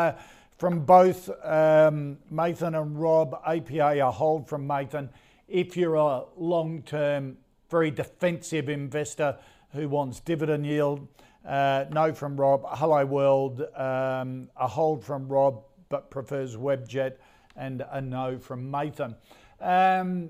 from 0.60 0.82
both 0.82 1.30
um, 1.44 2.20
Mathan 2.32 2.80
and 2.80 3.02
Rob. 3.02 3.42
APA, 3.44 4.06
a 4.06 4.12
hold 4.12 4.48
from 4.48 4.68
Mathan. 4.68 5.10
If 5.48 5.76
you're 5.76 5.96
a 5.96 6.26
long 6.38 6.84
term 6.84 7.38
very 7.70 7.92
defensive 7.92 8.70
investor 8.70 9.38
who 9.74 9.88
wants 9.88 10.20
dividend 10.20 10.66
yield. 10.66 11.08
Uh, 11.46 11.86
no 11.92 12.14
from 12.14 12.36
Rob. 12.36 12.64
Helloworld, 12.66 13.80
um, 13.80 14.50
a 14.58 14.68
hold 14.68 15.04
from 15.04 15.28
Rob, 15.28 15.64
but 15.90 16.12
prefers 16.12 16.56
Webjet, 16.56 17.14
and 17.56 17.84
a 17.92 18.02
no 18.02 18.38
from 18.38 18.72
Mathan. 18.72 19.16
Um, 19.62 20.30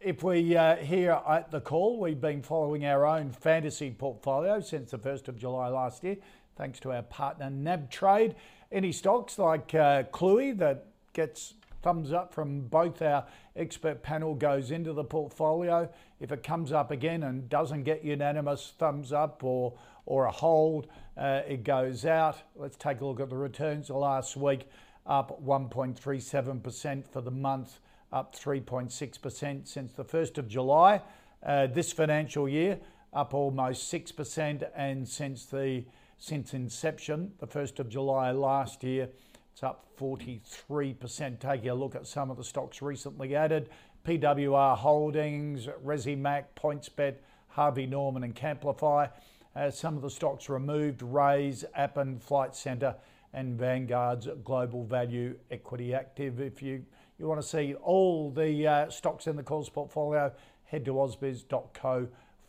if 0.00 0.22
we 0.22 0.54
uh, 0.56 0.76
here 0.76 1.18
at 1.26 1.50
the 1.50 1.60
call, 1.60 1.98
we've 1.98 2.20
been 2.20 2.42
following 2.42 2.84
our 2.84 3.06
own 3.06 3.30
fantasy 3.30 3.90
portfolio 3.90 4.60
since 4.60 4.90
the 4.90 4.98
1st 4.98 5.28
of 5.28 5.38
July 5.38 5.68
last 5.68 6.04
year, 6.04 6.16
thanks 6.56 6.78
to 6.80 6.92
our 6.92 7.02
partner 7.02 7.46
NabTrade. 7.46 8.34
Any 8.70 8.92
stocks 8.92 9.38
like 9.38 9.74
uh, 9.74 10.02
Cluey 10.04 10.56
that 10.58 10.86
gets 11.14 11.54
thumbs 11.82 12.12
up 12.12 12.34
from 12.34 12.62
both 12.62 13.00
our 13.02 13.26
expert 13.56 14.02
panel 14.02 14.34
goes 14.34 14.70
into 14.70 14.92
the 14.92 15.04
portfolio. 15.04 15.88
If 16.24 16.32
it 16.32 16.42
comes 16.42 16.72
up 16.72 16.90
again 16.90 17.22
and 17.24 17.50
doesn't 17.50 17.82
get 17.82 18.02
unanimous 18.02 18.72
thumbs 18.78 19.12
up 19.12 19.44
or, 19.44 19.74
or 20.06 20.24
a 20.24 20.30
hold, 20.30 20.86
uh, 21.18 21.42
it 21.46 21.64
goes 21.64 22.06
out. 22.06 22.38
Let's 22.56 22.78
take 22.78 23.02
a 23.02 23.04
look 23.04 23.20
at 23.20 23.28
the 23.28 23.36
returns 23.36 23.88
The 23.88 23.94
last 23.94 24.34
week, 24.34 24.66
up 25.04 25.44
1.37% 25.44 27.06
for 27.06 27.20
the 27.20 27.30
month, 27.30 27.78
up 28.10 28.34
3.6% 28.34 29.68
since 29.68 29.92
the 29.92 30.02
1st 30.02 30.38
of 30.38 30.48
July. 30.48 31.02
Uh, 31.44 31.66
this 31.66 31.92
financial 31.92 32.48
year, 32.48 32.78
up 33.12 33.34
almost 33.34 33.92
6%, 33.92 34.66
and 34.74 35.06
since 35.06 35.44
the 35.44 35.84
since 36.16 36.54
inception, 36.54 37.32
the 37.38 37.46
1st 37.46 37.80
of 37.80 37.90
July 37.90 38.30
last 38.30 38.82
year, 38.82 39.10
it's 39.52 39.62
up 39.62 39.84
43%. 40.00 41.38
Taking 41.38 41.68
a 41.68 41.74
look 41.74 41.94
at 41.94 42.06
some 42.06 42.30
of 42.30 42.38
the 42.38 42.44
stocks 42.44 42.80
recently 42.80 43.36
added 43.36 43.68
PWR 44.04 44.76
Holdings, 44.76 45.66
Resimac, 45.84 46.44
PointsBet, 46.56 47.16
Harvey 47.48 47.86
Norman, 47.86 48.24
and 48.24 48.34
Camplify. 48.34 49.10
Uh, 49.56 49.70
some 49.70 49.96
of 49.96 50.02
the 50.02 50.10
stocks 50.10 50.48
removed 50.48 51.00
Raiz, 51.00 51.64
Appen, 51.74 52.18
Flight 52.18 52.54
Centre, 52.54 52.94
and 53.32 53.58
Vanguard's 53.58 54.28
Global 54.44 54.84
Value 54.84 55.36
Equity 55.50 55.94
Active. 55.94 56.40
If 56.40 56.62
you, 56.62 56.84
you 57.18 57.26
want 57.26 57.40
to 57.40 57.46
see 57.46 57.74
all 57.74 58.30
the 58.30 58.66
uh, 58.66 58.90
stocks 58.90 59.26
in 59.26 59.36
the 59.36 59.42
calls 59.42 59.68
portfolio, 59.68 60.32
head 60.64 60.84
to 60.84 60.92
ausbiz.co 60.92 62.08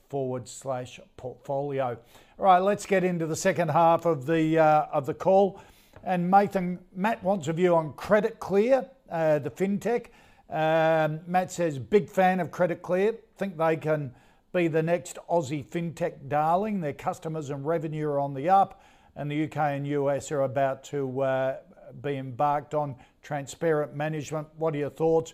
forward 0.09 0.47
slash 0.47 0.99
portfolio. 1.17 1.97
All 2.37 2.45
right, 2.45 2.59
let's 2.59 2.85
get 2.85 3.03
into 3.03 3.25
the 3.25 3.35
second 3.35 3.69
half 3.69 4.05
of 4.05 4.25
the, 4.25 4.59
uh, 4.59 4.85
of 4.91 5.05
the 5.05 5.13
call. 5.13 5.61
And 6.03 6.31
Mathan, 6.31 6.79
Matt 6.93 7.23
wants 7.23 7.47
a 7.47 7.53
view 7.53 7.75
on 7.75 7.93
Credit 7.93 8.39
Clear, 8.39 8.89
uh, 9.09 9.39
the 9.39 9.49
fintech. 9.49 10.07
Um, 10.55 11.19
Matt 11.27 11.51
says, 11.51 11.77
big 11.77 12.09
fan 12.09 12.39
of 12.39 12.49
Credit 12.49 12.81
Clear. 12.81 13.17
Think 13.35 13.57
they 13.57 13.75
can 13.75 14.15
be 14.53 14.69
the 14.69 14.81
next 14.81 15.17
Aussie 15.29 15.65
fintech 15.65 16.29
darling. 16.29 16.79
Their 16.79 16.93
customers 16.93 17.49
and 17.49 17.65
revenue 17.65 18.07
are 18.07 18.21
on 18.21 18.33
the 18.33 18.47
up, 18.47 18.81
and 19.17 19.29
the 19.29 19.43
UK 19.43 19.57
and 19.57 19.85
US 19.85 20.31
are 20.31 20.43
about 20.43 20.85
to 20.85 21.21
uh, 21.21 21.57
be 22.01 22.15
embarked 22.15 22.73
on 22.73 22.95
transparent 23.21 23.95
management. 23.95 24.47
What 24.55 24.73
are 24.75 24.77
your 24.77 24.91
thoughts? 24.91 25.33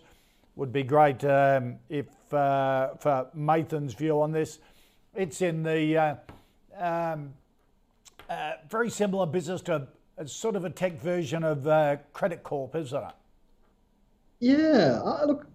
Would 0.56 0.74
be 0.74 0.82
great 0.82 1.24
um, 1.24 1.76
if 1.88 2.08
uh, 2.34 2.96
for 2.96 3.28
Mathan's 3.36 3.94
view 3.94 4.20
on 4.20 4.32
this. 4.32 4.58
It's 5.14 5.44
in 5.44 5.62
the 5.62 5.98
uh, 5.98 6.16
um, 6.80 7.36
uh, 8.28 8.54
very 8.68 8.90
similar 8.90 9.28
business 9.28 9.62
to 9.64 9.88
it's 10.18 10.34
sort 10.34 10.56
of 10.56 10.66
a 10.66 10.72
tech 10.72 11.00
version 11.00 11.44
of 11.44 11.68
uh, 11.68 11.98
Credit 12.12 12.42
Corp, 12.42 12.76
isn't 12.76 13.04
it? 13.04 13.14
Yeah. 14.42 15.02
Uh, 15.06 15.26
look, 15.28 15.48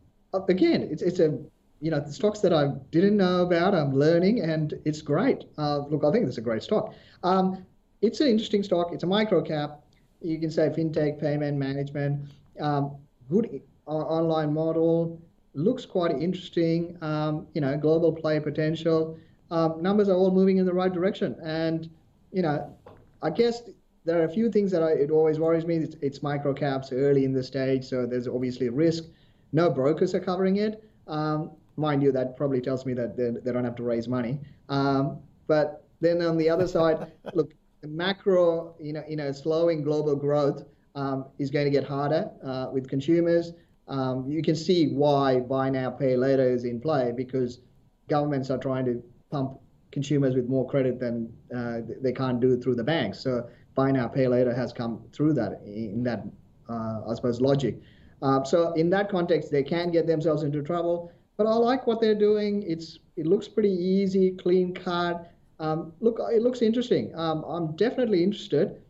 again, 0.48 0.82
it's 0.90 1.02
it's 1.02 1.20
a 1.20 1.38
you 1.80 1.90
know 1.90 2.02
stocks 2.08 2.40
that 2.40 2.54
I 2.54 2.68
didn't 2.90 3.18
know 3.18 3.42
about. 3.42 3.74
I'm 3.74 3.94
learning, 3.94 4.40
and 4.40 4.74
it's 4.86 5.02
great. 5.02 5.44
Uh, 5.58 5.80
look, 5.90 6.04
I 6.04 6.12
think 6.12 6.26
it's 6.26 6.38
a 6.38 6.42
great 6.42 6.62
stock. 6.62 6.94
Um, 7.22 7.66
it's 8.00 8.20
an 8.20 8.28
interesting 8.28 8.62
stock. 8.62 8.92
It's 8.92 9.04
a 9.04 9.06
micro 9.06 9.42
cap. 9.42 9.84
You 10.22 10.38
can 10.40 10.50
say 10.50 10.70
fintech, 10.70 11.20
payment 11.20 11.58
management. 11.58 12.30
Um, 12.60 12.96
good 13.28 13.60
uh, 13.86 13.90
online 13.90 14.54
model, 14.54 15.20
looks 15.54 15.84
quite 15.84 16.12
interesting. 16.12 16.96
Um, 17.02 17.48
you 17.54 17.60
know, 17.60 17.76
global 17.76 18.12
play 18.12 18.40
potential. 18.40 19.18
Um, 19.50 19.82
numbers 19.82 20.08
are 20.08 20.16
all 20.16 20.30
moving 20.32 20.58
in 20.58 20.66
the 20.66 20.74
right 20.74 20.92
direction, 20.92 21.36
and 21.42 21.90
you 22.32 22.42
know, 22.42 22.74
I 23.22 23.30
guess 23.30 23.62
there 24.06 24.20
are 24.22 24.24
a 24.24 24.30
few 24.30 24.50
things 24.50 24.70
that 24.70 24.82
I, 24.82 24.92
it 24.92 25.10
always 25.10 25.38
worries 25.38 25.66
me. 25.66 25.76
It's, 25.76 25.96
it's 26.00 26.22
micro 26.22 26.54
caps 26.54 26.92
early 26.92 27.24
in 27.24 27.32
the 27.32 27.42
stage, 27.42 27.84
so 27.84 28.06
there's 28.06 28.28
obviously 28.28 28.68
a 28.68 28.72
risk. 28.72 29.04
No 29.52 29.68
brokers 29.68 30.14
are 30.14 30.20
covering 30.20 30.56
it. 30.56 30.82
Um, 31.08 31.50
mind 31.76 32.02
you, 32.02 32.12
that 32.12 32.36
probably 32.36 32.60
tells 32.60 32.86
me 32.86 32.94
that 32.94 33.16
they, 33.16 33.30
they 33.30 33.52
don't 33.52 33.64
have 33.64 33.74
to 33.76 33.82
raise 33.82 34.08
money. 34.08 34.38
Um, 34.68 35.18
but 35.48 35.88
then 36.00 36.22
on 36.22 36.38
the 36.38 36.48
other 36.48 36.68
side, 36.68 37.12
look, 37.34 37.52
macro, 37.84 38.76
you 38.80 38.92
know, 38.92 39.02
you 39.08 39.16
know, 39.16 39.32
slowing 39.32 39.82
global 39.82 40.14
growth 40.14 40.64
um, 40.94 41.26
is 41.38 41.50
going 41.50 41.64
to 41.64 41.70
get 41.70 41.84
harder 41.84 42.30
uh, 42.44 42.68
with 42.72 42.88
consumers. 42.88 43.52
Um, 43.88 44.30
you 44.30 44.42
can 44.42 44.54
see 44.54 44.88
why 44.88 45.40
buy 45.40 45.68
now, 45.68 45.90
pay 45.90 46.16
later 46.16 46.48
is 46.48 46.64
in 46.64 46.80
play 46.80 47.12
because 47.14 47.60
governments 48.08 48.50
are 48.50 48.58
trying 48.58 48.84
to 48.86 49.02
pump 49.30 49.58
consumers 49.90 50.34
with 50.34 50.48
more 50.48 50.68
credit 50.68 50.98
than 51.00 51.32
uh, 51.56 51.78
they 52.00 52.12
can't 52.12 52.40
do 52.40 52.60
through 52.60 52.74
the 52.74 52.84
banks. 52.84 53.20
So 53.20 53.48
buy 53.76 53.92
now, 53.92 54.08
pay 54.08 54.26
later 54.26 54.52
has 54.52 54.72
come 54.72 55.04
through 55.12 55.34
that 55.34 55.60
in 55.64 56.02
that, 56.02 56.24
uh, 56.68 57.02
I 57.08 57.14
suppose, 57.14 57.40
logic. 57.40 57.80
Uh, 58.22 58.42
so 58.42 58.72
in 58.72 58.90
that 58.90 59.08
context, 59.08 59.52
they 59.52 59.62
can 59.62 59.92
get 59.92 60.06
themselves 60.06 60.42
into 60.42 60.62
trouble. 60.62 61.12
But 61.36 61.46
I 61.46 61.54
like 61.54 61.86
what 61.86 62.00
they're 62.00 62.18
doing. 62.18 62.62
It's 62.62 62.98
it 63.16 63.26
looks 63.26 63.46
pretty 63.46 63.72
easy, 63.72 64.32
clean 64.32 64.74
cut. 64.74 65.30
Um, 65.60 65.92
look, 66.00 66.18
it 66.32 66.42
looks 66.42 66.62
interesting. 66.62 67.14
Um, 67.14 67.44
I'm 67.44 67.76
definitely 67.76 68.24
interested. 68.24 68.80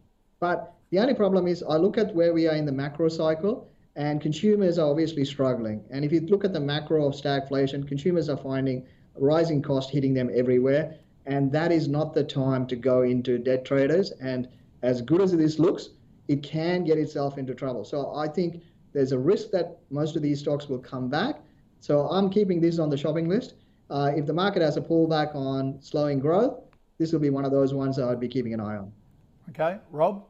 But 0.41 0.73
the 0.91 1.01
only 1.01 1.15
problem 1.15 1.47
is 1.49 1.63
I 1.63 1.77
look 1.77 1.99
at 1.99 2.15
where 2.15 2.33
we 2.33 2.47
are 2.49 2.55
in 2.55 2.65
the 2.65 2.73
macro 2.73 3.09
cycle, 3.09 3.69
and 3.97 4.21
consumers 4.21 4.79
are 4.79 4.89
obviously 4.89 5.25
struggling. 5.25 5.85
And 5.91 6.05
if 6.05 6.13
you 6.13 6.21
look 6.21 6.45
at 6.45 6.53
the 6.53 6.61
macro 6.61 7.07
of 7.09 7.15
stagflation, 7.15 7.87
consumers 7.89 8.29
are 8.29 8.37
finding 8.37 8.87
rising 9.17 9.63
cost 9.63 9.91
hitting 9.91 10.15
them 10.15 10.31
everywhere. 10.33 10.97
And 11.25 11.51
that 11.51 11.73
is 11.73 11.89
not 11.89 12.15
the 12.15 12.23
time 12.23 12.67
to 12.69 12.77
go 12.77 13.03
into 13.03 13.39
debt 13.39 13.65
traders. 13.65 14.13
And 14.21 14.49
as 14.87 15.03
good 15.03 15.21
as 15.21 15.33
this 15.33 15.59
looks, 15.59 15.91
it 16.29 16.43
can 16.43 16.85
get 16.85 16.97
itself 16.97 17.39
into 17.39 17.55
trouble. 17.55 17.85
So 17.85 18.15
I 18.15 18.29
think 18.29 18.63
there's 18.93 19.13
a 19.13 19.19
risk 19.19 19.51
that 19.51 19.79
most 19.91 20.15
of 20.15 20.23
these 20.23 20.39
stocks 20.41 20.69
will 20.69 20.79
come 20.79 21.09
back. 21.09 21.41
So 21.81 22.09
I'm 22.09 22.31
keeping 22.31 22.61
this 22.61 22.79
on 22.79 22.89
the 22.89 22.97
shopping 22.97 23.29
list. 23.29 23.55
Uh, 23.91 24.13
if 24.15 24.27
the 24.27 24.33
market 24.33 24.63
has 24.63 24.77
a 24.77 24.81
pullback 24.81 25.35
on 25.35 25.79
slowing 25.83 26.21
growth, 26.21 26.61
this 26.99 27.13
will 27.13 27.21
be 27.21 27.31
one 27.31 27.45
of 27.45 27.51
those 27.51 27.75
ones 27.75 27.97
that 27.97 28.09
I'd 28.09 28.21
be 28.21 28.29
keeping 28.29 28.55
an 28.55 28.61
eye 28.61 28.77
on. 28.77 28.93
Okay, 29.51 29.79
Rob? 29.91 30.25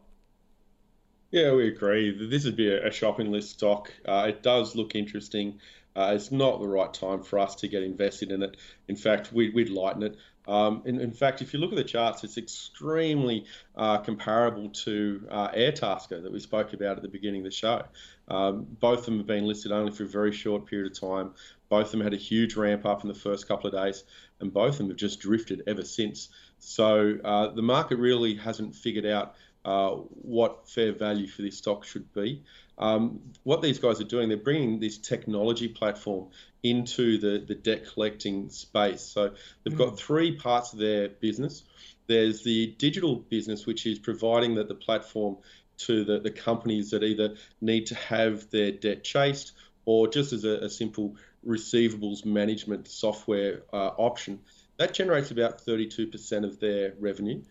Yeah, 1.30 1.52
we 1.52 1.68
agree. 1.68 2.28
This 2.28 2.44
would 2.44 2.57
be 2.57 2.72
a 2.72 2.90
shopping 2.90 3.30
list 3.30 3.50
stock. 3.50 3.92
Uh, 4.07 4.26
it 4.28 4.42
does 4.42 4.74
look 4.74 4.94
interesting. 4.94 5.61
Uh, 5.94 6.12
it's 6.14 6.30
not 6.30 6.61
the 6.61 6.68
right 6.68 6.92
time 6.92 7.22
for 7.22 7.38
us 7.38 7.54
to 7.57 7.68
get 7.68 7.82
invested 7.82 8.30
in 8.30 8.42
it. 8.42 8.57
In 8.88 8.96
fact, 8.96 9.32
we, 9.32 9.50
would 9.50 9.70
lighten 9.70 10.02
it. 10.02 10.16
Um, 10.47 10.82
in, 10.84 11.01
in, 11.01 11.12
fact, 11.12 11.42
if 11.42 11.53
you 11.53 11.59
look 11.59 11.72
at 11.72 11.76
the 11.76 11.84
charts, 11.84 12.22
it's 12.24 12.38
extremely 12.38 13.47
uh, 13.76 13.99
comparable 13.99 14.68
to 14.70 15.26
uh, 15.30 15.49
Airtasker 15.49 16.22
that 16.22 16.32
we 16.32 16.38
spoke 16.38 16.72
about 16.72 16.97
at 16.97 17.03
the 17.03 17.09
beginning 17.09 17.40
of 17.40 17.47
the 17.47 17.51
show. 17.51 17.82
Um, 18.28 18.66
both 18.80 19.01
of 19.01 19.05
them 19.07 19.18
have 19.18 19.26
been 19.26 19.47
listed 19.47 19.72
only 19.72 19.92
for 19.92 20.05
a 20.05 20.09
very 20.09 20.32
short 20.32 20.66
period 20.66 20.92
of 20.92 20.99
time. 20.99 21.32
Both 21.68 21.86
of 21.86 21.92
them 21.92 22.01
had 22.01 22.14
a 22.14 22.18
huge 22.18 22.57
ramp 22.57 22.86
up 22.86 23.03
in 23.03 23.09
the 23.09 23.14
first 23.14 23.49
couple 23.49 23.66
of 23.68 23.74
days, 23.74 24.05
and 24.40 24.53
both 24.53 24.74
of 24.74 24.78
them 24.78 24.88
have 24.88 24.97
just 24.97 25.20
drifted 25.20 25.62
ever 25.66 25.84
since. 25.84 26.28
So 26.59 27.18
uh, 27.24 27.49
the 27.49 27.62
market 27.62 27.99
really 27.99 28.34
hasn't 28.34 28.74
figured 28.74 29.07
out 29.07 29.34
uh, 29.66 29.90
what 29.90 30.70
fair 30.70 30.92
value 30.92 31.26
for 31.26 31.42
this 31.42 31.58
stock 31.58 31.84
should 31.84 32.12
be. 32.14 32.40
Um, 32.78 33.20
what 33.42 33.62
these 33.62 33.80
guys 33.80 34.00
are 34.00 34.04
doing, 34.04 34.28
they're 34.28 34.38
bringing 34.38 34.78
this 34.78 34.96
technology 34.96 35.66
platform 35.66 36.28
into 36.62 37.18
the, 37.18 37.44
the 37.44 37.56
debt 37.56 37.84
collecting 37.92 38.48
space. 38.48 39.02
So 39.02 39.32
they've 39.64 39.74
mm. 39.74 39.78
got 39.78 39.98
three 39.98 40.36
parts 40.36 40.72
of 40.72 40.78
their 40.78 41.08
business. 41.08 41.64
There's 42.06 42.44
the 42.44 42.76
digital 42.78 43.16
business, 43.16 43.66
which 43.66 43.86
is 43.86 43.98
providing 43.98 44.54
that 44.54 44.68
the 44.68 44.74
platform 44.76 45.38
to 45.78 46.04
the, 46.04 46.20
the 46.20 46.30
companies 46.30 46.90
that 46.90 47.02
either 47.02 47.34
need 47.60 47.86
to 47.86 47.96
have 47.96 48.48
their 48.50 48.70
debt 48.70 49.02
chased 49.02 49.52
or 49.84 50.06
just 50.06 50.32
as 50.32 50.44
a, 50.44 50.58
a 50.58 50.70
simple 50.70 51.16
receivables 51.44 52.24
management 52.24 52.86
software 52.86 53.62
uh, 53.72 53.90
option. 53.98 54.38
That 54.76 54.94
generates 54.94 55.32
about 55.32 55.64
32% 55.64 56.44
of 56.44 56.60
their 56.60 56.94
revenue. 57.00 57.42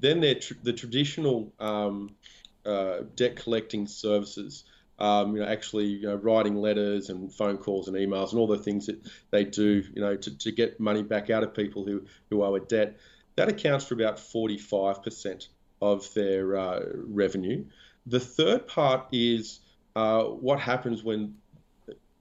Then 0.00 0.20
tr- 0.40 0.54
the 0.62 0.72
traditional 0.72 1.52
um, 1.58 2.14
uh, 2.64 3.00
debt 3.14 3.36
collecting 3.36 3.86
services 3.86 4.64
um, 4.98 5.34
you 5.34 5.42
know, 5.42 5.48
actually 5.48 5.86
you 5.86 6.02
know, 6.06 6.14
writing 6.14 6.56
letters 6.56 7.10
and 7.10 7.32
phone 7.32 7.58
calls 7.58 7.88
and 7.88 7.96
emails 7.96 8.30
and 8.30 8.38
all 8.38 8.46
the 8.46 8.58
things 8.58 8.86
that 8.86 9.00
they 9.30 9.44
do, 9.44 9.82
you 9.94 10.00
know, 10.00 10.16
to, 10.16 10.38
to 10.38 10.52
get 10.52 10.78
money 10.78 11.02
back 11.02 11.30
out 11.30 11.42
of 11.42 11.54
people 11.54 11.84
who, 11.84 12.04
who 12.30 12.42
owe 12.42 12.54
a 12.54 12.60
debt. 12.60 12.96
That 13.36 13.48
accounts 13.48 13.84
for 13.86 13.94
about 13.94 14.18
45% 14.18 15.48
of 15.82 16.12
their 16.14 16.56
uh, 16.56 16.80
revenue. 16.94 17.64
The 18.06 18.20
third 18.20 18.68
part 18.68 19.08
is 19.10 19.60
uh, 19.96 20.22
what 20.22 20.60
happens 20.60 21.02
when 21.02 21.36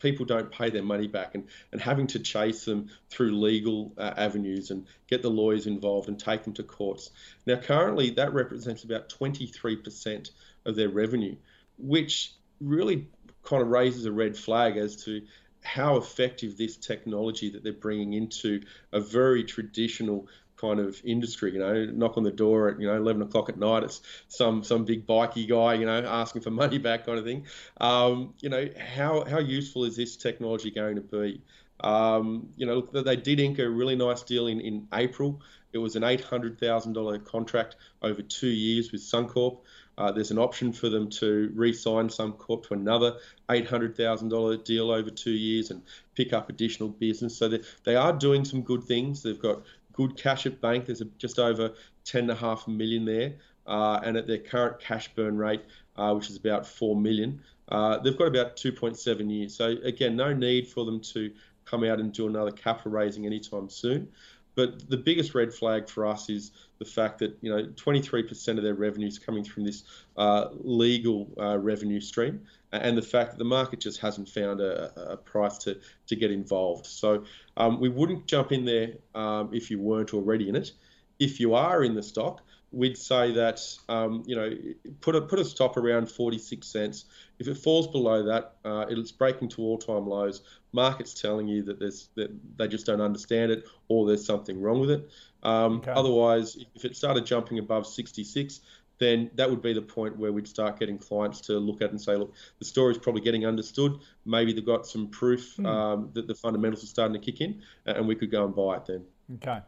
people 0.04 0.26
don't 0.26 0.52
pay 0.52 0.70
their 0.70 0.84
money 0.84 1.08
back 1.08 1.34
and, 1.34 1.46
and 1.72 1.82
having 1.82 2.06
to 2.06 2.20
chase 2.20 2.66
them 2.66 2.90
through 3.10 3.32
legal 3.32 3.94
uh, 3.98 4.14
avenues 4.18 4.70
and 4.70 4.86
get 5.08 5.22
the 5.22 5.30
lawyers 5.30 5.66
involved 5.66 6.10
and 6.10 6.20
take 6.20 6.44
them 6.44 6.54
to 6.54 6.62
courts. 6.62 7.10
Now, 7.48 7.56
currently, 7.56 8.12
that 8.12 8.34
represents 8.34 8.84
about 8.84 9.08
23% 9.10 10.30
of 10.66 10.76
their 10.76 10.90
revenue, 10.90 11.38
which 11.78 12.34
really 12.60 13.08
kind 13.44 13.62
of 13.62 13.70
raises 13.70 14.06
a 14.06 14.12
red 14.12 14.38
flag 14.38 14.76
as 14.76 15.04
to 15.06 15.22
how 15.64 15.96
effective 15.96 16.58
this 16.58 16.76
technology 16.76 17.50
that 17.52 17.64
they're 17.64 17.72
bringing 17.72 18.12
into 18.14 18.62
a 18.92 19.00
very 19.00 19.46
traditional 19.46 20.28
kind 20.64 20.80
of 20.80 21.02
industry. 21.04 21.54
You 21.54 21.60
know, 21.60 21.86
knock 21.86 22.18
on 22.18 22.24
the 22.24 22.32
door 22.32 22.70
at 22.70 22.80
you 22.80 22.88
know 22.88 22.96
11 22.96 23.22
o'clock 23.22 23.50
at 23.50 23.58
night. 23.58 23.84
It's 23.84 24.02
some 24.30 24.64
some 24.64 24.86
big 24.86 25.06
bikey 25.06 25.46
guy, 25.46 25.74
you 25.76 25.86
know, 25.86 26.00
asking 26.00 26.42
for 26.42 26.52
money 26.64 26.78
back, 26.78 27.06
kind 27.06 27.20
of 27.20 27.26
thing. 27.26 27.46
Um, 27.80 28.34
you 28.40 28.50
know, 28.50 28.68
how 28.96 29.26
how 29.26 29.40
useful 29.40 29.84
is 29.84 29.96
this 29.96 30.16
technology 30.16 30.72
going 30.72 30.96
to 30.96 31.02
be? 31.02 31.42
Um, 31.82 32.50
you 32.56 32.66
know, 32.66 32.82
they 32.82 33.18
did 33.18 33.40
ink 33.42 33.60
a 33.60 33.70
really 33.70 33.96
nice 33.96 34.24
deal 34.24 34.48
in, 34.48 34.62
in 34.62 34.88
April. 34.94 35.42
It 35.74 35.80
was 35.80 35.96
an 35.96 36.04
$800,000 36.04 37.26
contract 37.26 37.76
over 38.02 38.22
two 38.22 38.48
years 38.48 38.92
with 38.92 39.02
Suncorp. 39.02 39.58
Uh, 39.98 40.12
there's 40.12 40.32
an 40.32 40.38
option 40.38 40.72
for 40.72 40.90
them 40.90 41.10
to 41.10 41.52
re-sign 41.54 42.08
Suncorp 42.08 42.68
to 42.68 42.74
another 42.74 43.18
$800,000 43.50 44.64
deal 44.64 44.92
over 44.92 45.10
two 45.10 45.32
years 45.32 45.72
and 45.72 45.84
pick 46.16 46.32
up 46.32 46.50
additional 46.50 46.90
business. 46.90 47.38
So 47.38 47.48
they, 47.50 47.60
they 47.84 47.96
are 47.96 48.14
doing 48.14 48.46
some 48.46 48.62
good 48.62 48.84
things. 48.84 49.22
They've 49.22 49.40
got 49.40 49.64
good 49.94 50.18
cash 50.18 50.46
at 50.46 50.60
bank. 50.60 50.88
There's 50.88 51.02
a, 51.02 51.06
just 51.18 51.40
over 51.40 51.74
10.5 52.06 52.68
million 52.68 53.06
there. 53.06 53.36
Uh, 53.66 54.00
and 54.04 54.18
at 54.18 54.28
their 54.28 54.40
current 54.40 54.80
cash 54.80 55.14
burn 55.16 55.38
rate, 55.38 55.64
uh, 55.96 56.14
which 56.14 56.30
is 56.30 56.36
about 56.36 56.68
4 56.68 56.98
million, 56.98 57.42
uh, 57.70 57.98
they've 58.00 58.18
got 58.18 58.28
about 58.28 58.58
2.7 58.58 59.32
years. 59.32 59.56
So 59.56 59.78
again, 59.84 60.18
no 60.18 60.34
need 60.34 60.68
for 60.68 60.84
them 60.84 61.00
to 61.14 61.32
come 61.66 61.84
out 61.86 62.00
and 62.00 62.12
do 62.12 62.28
another 62.28 62.52
capital 62.52 62.92
raising 62.92 63.26
anytime 63.26 63.70
soon. 63.70 64.10
But 64.56 64.90
the 64.90 64.98
biggest 64.98 65.34
red 65.34 65.54
flag 65.54 65.90
for 65.90 66.06
us 66.06 66.30
is 66.30 66.52
the 66.80 66.86
fact 66.86 67.20
that 67.20 67.38
you 67.42 67.50
know 67.50 67.66
23% 67.66 68.58
of 68.58 68.64
their 68.64 68.76
revenue 68.76 69.08
is 69.08 69.20
coming 69.20 69.44
from 69.44 69.64
this 69.64 69.84
uh, 70.18 70.50
legal 70.54 71.28
uh, 71.40 71.58
revenue 71.58 72.00
stream, 72.00 72.42
and 72.72 72.98
the 72.98 73.02
fact 73.02 73.32
that 73.32 73.38
the 73.38 73.46
market 73.46 73.80
just 73.80 74.00
hasn't 74.00 74.30
found 74.30 74.62
a, 74.62 75.12
a 75.14 75.18
price 75.18 75.58
to 75.60 75.80
to 76.08 76.16
get 76.16 76.32
involved. 76.32 76.86
So 76.86 77.24
um, 77.58 77.80
we 77.80 77.90
wouldn't 77.90 78.28
jump 78.28 78.52
in 78.52 78.66
there 78.66 78.94
um, 79.16 79.50
if 79.54 79.72
you 79.72 79.80
weren't 79.80 80.14
already 80.14 80.50
in 80.50 80.56
it. 80.56 80.72
If 81.20 81.40
you 81.40 81.54
are 81.54 81.84
in 81.84 81.94
the 81.96 82.04
stock, 82.04 82.42
we'd 82.74 82.98
say 82.98 83.32
that 83.32 83.62
um, 83.88 84.24
you 84.26 84.36
know 84.36 84.52
put 85.00 85.16
a 85.16 85.22
put 85.22 85.40
a 85.40 85.46
stop 85.46 85.78
around 85.78 86.10
46 86.10 86.68
cents. 86.68 87.06
If 87.40 87.48
it 87.48 87.56
falls 87.56 87.88
below 87.88 88.24
that, 88.24 88.56
uh, 88.66 88.86
it's 88.90 89.12
breaking 89.12 89.50
to 89.50 89.62
all-time 89.62 90.08
lows. 90.08 90.42
Market's 90.72 91.14
telling 91.14 91.48
you 91.48 91.64
that 91.64 91.80
there's 91.80 92.10
that 92.16 92.32
they 92.58 92.68
just 92.68 92.86
don't 92.86 93.02
understand 93.02 93.52
it, 93.52 93.66
or 93.88 94.08
there's 94.08 94.26
something 94.26 94.60
wrong 94.60 94.80
with 94.80 94.92
it. 94.92 95.10
Um, 95.44 95.78
okay. 95.78 95.92
Otherwise, 95.92 96.58
if 96.76 96.84
it 96.86 96.96
started 96.96 97.26
jumping 97.26 97.60
above 97.60 97.86
66, 97.86 98.62
then 98.98 99.30
that 99.36 99.50
would 99.50 99.62
be 99.62 99.74
the 99.74 99.82
point 99.82 100.18
where 100.18 100.32
we'd 100.32 100.48
start 100.48 100.80
getting 100.80 100.98
clients 100.98 101.42
to 101.42 101.54
look 101.54 101.82
at 101.82 101.92
and 101.92 102.02
say, 102.02 102.16
look, 102.16 102.34
the 102.60 102.66
story's 102.66 102.98
probably 102.98 103.22
getting 103.22 103.46
understood. 103.46 104.00
Maybe 104.26 104.54
they've 104.54 104.66
got 104.66 104.88
some 104.88 105.08
proof 105.10 105.58
mm. 105.58 105.66
um, 105.66 106.10
that 106.14 106.28
the 106.28 106.36
fundamentals 106.36 106.84
are 106.84 106.88
starting 106.88 107.20
to 107.20 107.20
kick 107.20 107.42
in, 107.42 107.62
and 107.86 108.08
we 108.08 108.16
could 108.16 108.32
go 108.32 108.46
and 108.46 108.56
buy 108.56 108.78
it 108.78 108.86
then. 108.86 109.04
Okay. 109.36 109.60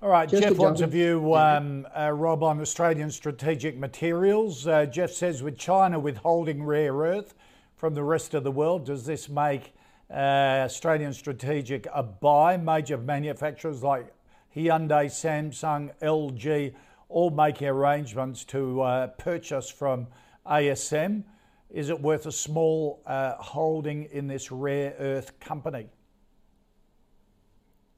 All 0.00 0.10
right, 0.10 0.28
Just 0.28 0.44
Jeff 0.44 0.56
wants 0.58 0.80
a 0.80 0.86
view, 0.86 1.34
um, 1.34 1.84
uh, 1.92 2.12
Rob, 2.12 2.44
on 2.44 2.60
Australian 2.60 3.10
strategic 3.10 3.76
materials. 3.76 4.64
Uh, 4.64 4.86
Jeff 4.86 5.10
says, 5.10 5.42
with 5.42 5.58
China 5.58 5.98
withholding 5.98 6.62
rare 6.62 6.92
earth 6.92 7.34
from 7.74 7.94
the 7.94 8.04
rest 8.04 8.32
of 8.32 8.44
the 8.44 8.52
world, 8.52 8.86
does 8.86 9.04
this 9.04 9.28
make 9.28 9.74
uh, 10.08 10.62
Australian 10.62 11.12
strategic 11.12 11.88
a 11.92 12.04
buy? 12.04 12.56
Major 12.56 12.96
manufacturers 12.96 13.82
like 13.82 14.14
Hyundai, 14.54 15.06
Samsung, 15.06 15.90
LG, 16.00 16.74
all 17.08 17.30
making 17.30 17.66
arrangements 17.66 18.44
to 18.44 18.80
uh, 18.82 19.08
purchase 19.08 19.68
from 19.68 20.06
ASM. 20.46 21.24
is 21.70 21.90
it 21.90 22.00
worth 22.00 22.26
a 22.26 22.32
small 22.32 23.02
uh, 23.04 23.34
holding 23.34 24.04
in 24.12 24.28
this 24.28 24.52
rare 24.52 24.94
earth 25.00 25.40
company? 25.40 25.88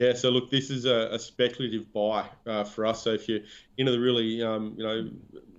Yeah, 0.01 0.15
so 0.15 0.31
look, 0.31 0.51
this 0.51 0.71
is 0.71 0.87
a, 0.87 1.11
a 1.13 1.19
speculative 1.19 1.93
buy 1.93 2.25
uh, 2.47 2.65
for 2.65 2.87
us. 2.87 3.03
So 3.03 3.11
if 3.11 3.29
you're 3.29 3.41
into 3.77 3.93
the 3.93 4.01
really, 4.01 4.43
um, 4.43 4.75
you 4.79 4.83
know, 4.83 5.11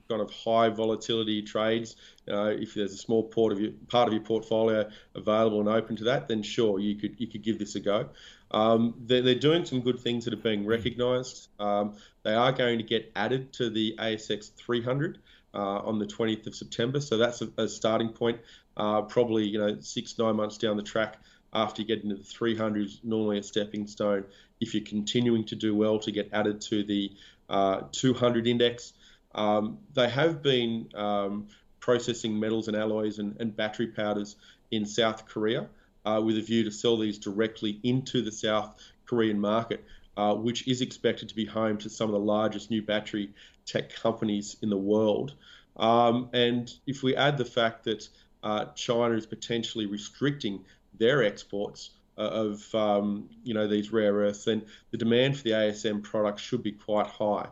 kind 0.09 0.19
of 0.19 0.31
high 0.31 0.67
volatility 0.69 1.43
trades, 1.43 1.95
uh, 2.27 2.47
if 2.47 2.73
there's 2.73 2.91
a 2.91 2.97
small 2.97 3.21
part 3.21 3.53
of 3.53 3.61
your 3.61 3.71
part 3.87 4.07
of 4.07 4.13
your 4.15 4.23
portfolio 4.23 4.89
available 5.13 5.59
and 5.59 5.69
open 5.69 5.95
to 5.97 6.05
that, 6.05 6.27
then 6.27 6.41
sure, 6.41 6.79
you 6.79 6.95
could 6.95 7.19
you 7.19 7.27
could 7.27 7.43
give 7.43 7.59
this 7.59 7.75
a 7.75 7.79
go. 7.79 8.09
Um, 8.49 8.95
they're, 9.05 9.21
they're, 9.21 9.35
doing 9.35 9.63
some 9.63 9.79
good 9.79 9.99
things 9.99 10.25
that 10.25 10.33
are 10.33 10.37
being 10.37 10.65
recognised. 10.65 11.49
Um, 11.59 11.93
they 12.23 12.33
are 12.33 12.51
going 12.51 12.79
to 12.79 12.83
get 12.83 13.11
added 13.15 13.53
to 13.53 13.69
the 13.69 13.95
ASX 13.99 14.51
300 14.55 15.19
uh, 15.53 15.57
on 15.57 15.99
the 15.99 16.05
20th 16.05 16.47
of 16.47 16.55
September, 16.55 16.99
so 16.99 17.17
that's 17.17 17.43
a, 17.43 17.49
a 17.59 17.67
starting 17.67 18.09
point. 18.09 18.41
Uh, 18.75 19.03
probably 19.03 19.47
you 19.47 19.59
know 19.59 19.79
six 19.81 20.17
nine 20.17 20.35
months 20.35 20.57
down 20.57 20.77
the 20.77 20.83
track 20.83 21.19
after 21.53 21.81
you 21.81 21.87
get 21.87 22.03
into 22.03 22.15
the 22.15 22.23
300s, 22.23 23.03
normally 23.03 23.39
a 23.39 23.43
stepping 23.43 23.87
stone. 23.87 24.25
If 24.59 24.73
you're 24.73 24.85
continuing 24.85 25.45
to 25.45 25.55
do 25.55 25.75
well, 25.75 25.99
to 25.99 26.11
get 26.11 26.29
added 26.33 26.61
to 26.61 26.83
the 26.83 27.11
uh, 27.49 27.81
200 27.91 28.47
index. 28.47 28.93
Um, 29.35 29.79
they 29.93 30.09
have 30.09 30.41
been 30.41 30.89
um, 30.95 31.47
processing 31.79 32.39
metals 32.39 32.67
and 32.67 32.77
alloys 32.77 33.19
and, 33.19 33.35
and, 33.39 33.55
battery 33.55 33.87
powders 33.87 34.35
in 34.71 34.85
South 34.85 35.25
Korea 35.25 35.67
uh, 36.05 36.21
with 36.23 36.37
a 36.37 36.41
view 36.41 36.63
to 36.63 36.71
sell 36.71 36.97
these 36.97 37.17
directly 37.17 37.79
into 37.83 38.21
the 38.21 38.31
South 38.31 38.77
Korean 39.05 39.39
market, 39.39 39.83
uh, 40.15 40.33
which 40.35 40.67
is 40.67 40.81
expected 40.81 41.29
to 41.29 41.35
be 41.35 41.45
home 41.45 41.77
to 41.79 41.89
some 41.89 42.07
of 42.07 42.13
the 42.13 42.19
largest 42.19 42.71
new 42.71 42.81
battery 42.81 43.33
tech 43.65 43.93
companies 43.93 44.55
in 44.61 44.69
the 44.69 44.77
world. 44.77 45.33
Um, 45.77 46.29
and 46.33 46.73
if 46.87 47.03
we 47.03 47.15
add 47.15 47.37
the 47.37 47.45
fact 47.45 47.85
that 47.85 48.07
uh, 48.43 48.65
China 48.75 49.15
is 49.15 49.25
potentially 49.25 49.85
restricting 49.85 50.65
their 51.01 51.23
exports 51.23 51.89
uh, 52.17 52.21
of 52.21 52.75
um, 52.75 53.27
you 53.43 53.53
know 53.53 53.67
these 53.67 53.91
rare 53.91 54.13
earths, 54.13 54.45
then 54.45 54.63
the 54.91 54.97
demand 54.97 55.35
for 55.35 55.43
the 55.43 55.49
ASM 55.51 56.03
products 56.03 56.41
should 56.41 56.63
be 56.63 56.71
quite 56.71 57.07
high. 57.07 57.47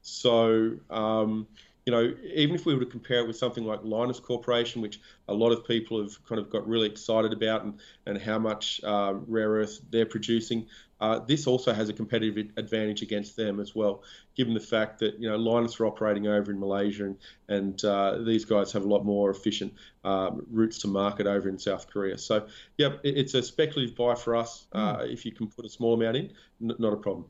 So 0.00 0.72
um, 0.90 1.46
you 1.86 1.92
know, 1.92 2.14
even 2.34 2.54
if 2.54 2.64
we 2.64 2.74
were 2.74 2.80
to 2.80 2.90
compare 2.90 3.18
it 3.18 3.26
with 3.26 3.36
something 3.36 3.64
like 3.64 3.82
Lynas 3.82 4.22
Corporation, 4.22 4.80
which 4.80 5.00
a 5.28 5.34
lot 5.34 5.52
of 5.52 5.66
people 5.66 6.00
have 6.00 6.24
kind 6.24 6.40
of 6.40 6.48
got 6.48 6.66
really 6.66 6.86
excited 6.86 7.32
about 7.32 7.64
and, 7.64 7.78
and 8.06 8.20
how 8.20 8.38
much 8.38 8.80
uh, 8.84 9.14
rare 9.26 9.50
earth 9.50 9.80
they're 9.90 10.06
producing, 10.06 10.66
uh, 11.00 11.18
this 11.18 11.46
also 11.46 11.74
has 11.74 11.90
a 11.90 11.92
competitive 11.92 12.52
advantage 12.56 13.02
against 13.02 13.36
them 13.36 13.60
as 13.60 13.74
well, 13.74 14.02
given 14.34 14.54
the 14.54 14.60
fact 14.60 14.98
that, 15.00 15.20
you 15.20 15.28
know, 15.28 15.36
Lynas 15.36 15.78
are 15.78 15.84
operating 15.84 16.26
over 16.26 16.50
in 16.50 16.58
Malaysia 16.58 17.04
and, 17.04 17.18
and 17.48 17.84
uh, 17.84 18.16
these 18.22 18.46
guys 18.46 18.72
have 18.72 18.84
a 18.84 18.88
lot 18.88 19.04
more 19.04 19.28
efficient 19.30 19.74
um, 20.04 20.46
routes 20.50 20.78
to 20.78 20.88
market 20.88 21.26
over 21.26 21.50
in 21.50 21.58
South 21.58 21.90
Korea. 21.90 22.16
So, 22.16 22.46
yeah, 22.78 22.94
it's 23.02 23.34
a 23.34 23.42
speculative 23.42 23.94
buy 23.94 24.14
for 24.14 24.36
us. 24.36 24.66
Mm. 24.74 25.12
if 25.12 25.26
you 25.26 25.32
can 25.32 25.48
put 25.48 25.66
a 25.66 25.68
small 25.68 25.92
amount 25.92 26.16
in, 26.16 26.32
n- 26.62 26.76
not 26.78 26.94
a 26.94 26.96
problem. 26.96 27.26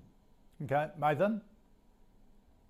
Okay, 0.62 0.86
Mathan? 1.00 1.40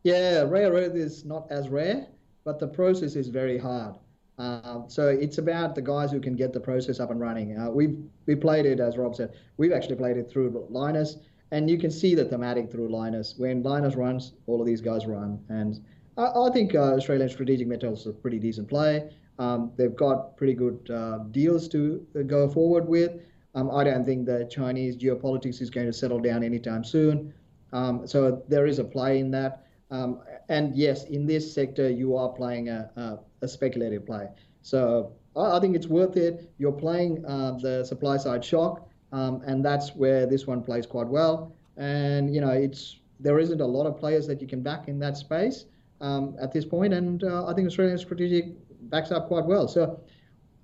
Yeah, 0.05 0.43
rare 0.43 0.71
earth 0.71 0.95
is 0.95 1.25
not 1.25 1.51
as 1.51 1.71
rare, 1.71 2.07
but 2.45 2.61
the 2.61 2.69
process 2.69 3.17
is 3.17 3.29
very 3.29 3.57
hard. 3.59 3.97
Uh, 4.39 4.83
so 4.87 5.09
it's 5.09 5.39
about 5.39 5.75
the 5.75 5.81
guys 5.81 6.11
who 6.11 6.21
can 6.21 6.37
get 6.37 6.53
the 6.53 6.61
process 6.61 7.01
up 7.01 7.11
and 7.11 7.21
running. 7.21 7.59
Uh, 7.59 7.71
we've 7.71 7.99
we 8.27 8.35
played 8.35 8.67
it 8.67 8.81
as 8.81 8.99
Rob 8.99 9.17
said. 9.17 9.33
We've 9.57 9.73
actually 9.73 9.97
played 9.97 10.19
it 10.19 10.31
through 10.31 10.69
Lynas, 10.71 11.21
and 11.53 11.71
you 11.71 11.79
can 11.79 11.91
see 11.91 12.15
the 12.15 12.25
thematic 12.25 12.71
through 12.71 12.89
Lynas. 12.89 13.39
When 13.39 13.63
Lynas 13.63 13.97
runs, 13.97 14.35
all 14.47 14.61
of 14.61 14.67
these 14.67 14.83
guys 14.83 15.07
run, 15.07 15.43
and 15.49 15.83
I, 16.19 16.27
I 16.27 16.51
think 16.53 16.75
uh, 16.75 16.95
Australian 16.97 17.31
Strategic 17.31 17.67
Metals 17.67 18.01
is 18.01 18.07
a 18.09 18.13
pretty 18.13 18.39
decent 18.39 18.69
play. 18.69 19.11
Um, 19.39 19.73
they've 19.77 19.97
got 19.97 20.37
pretty 20.37 20.55
good 20.55 20.91
uh, 20.93 21.19
deals 21.31 21.67
to 21.69 22.07
uh, 22.15 22.23
go 22.23 22.49
forward 22.49 22.87
with. 22.87 23.13
Um, 23.55 23.71
I 23.71 23.85
don't 23.85 24.05
think 24.05 24.27
the 24.27 24.49
Chinese 24.51 24.97
geopolitics 24.97 25.63
is 25.63 25.71
going 25.71 25.87
to 25.87 25.93
settle 25.93 26.19
down 26.19 26.43
anytime 26.43 26.85
soon. 26.85 27.33
Um, 27.73 28.07
so 28.07 28.43
there 28.49 28.67
is 28.67 28.79
a 28.79 28.85
play 28.85 29.21
in 29.21 29.31
that. 29.31 29.64
Um, 29.95 30.21
and 30.49 30.75
yes, 30.75 31.05
in 31.05 31.27
this 31.27 31.55
sector, 31.55 31.89
you 31.89 32.17
are 32.17 32.29
playing 32.29 32.69
a, 32.69 32.91
a, 32.97 33.19
a 33.43 33.49
speculative 33.49 34.05
play. 34.05 34.27
So 34.63 35.13
I, 35.37 35.57
I, 35.57 35.61
think 35.61 35.77
it's 35.77 35.87
worth 35.87 36.17
it. 36.17 36.51
You're 36.59 36.73
playing 36.87 37.25
uh, 37.25 37.53
the 37.63 37.85
supply 37.85 38.17
side 38.17 38.45
shock, 38.45 38.89
um, 39.13 39.43
and 39.47 39.65
that's 39.65 39.95
where 39.95 40.27
this 40.27 40.47
one 40.47 40.63
plays 40.63 40.87
quite 40.87 41.07
well. 41.07 41.55
And 41.77 42.35
you 42.35 42.41
know, 42.41 42.51
it's 42.51 42.99
there 43.21 43.39
isn't 43.39 43.61
a 43.61 43.67
lot 43.67 43.87
of 43.87 43.97
players 43.97 44.27
that 44.27 44.41
you 44.41 44.49
can 44.49 44.63
back 44.63 44.89
in 44.89 44.99
that 44.99 45.17
space 45.17 45.67
um, 46.01 46.37
at 46.41 46.53
this 46.53 46.65
point, 46.65 46.93
and 46.93 47.23
uh, 47.23 47.47
I 47.47 47.55
think 47.55 47.69
Australian 47.69 47.99
Strategic 47.99 48.47
backs 48.91 49.13
up 49.13 49.29
quite 49.29 49.45
well. 49.45 49.69
So 49.69 50.01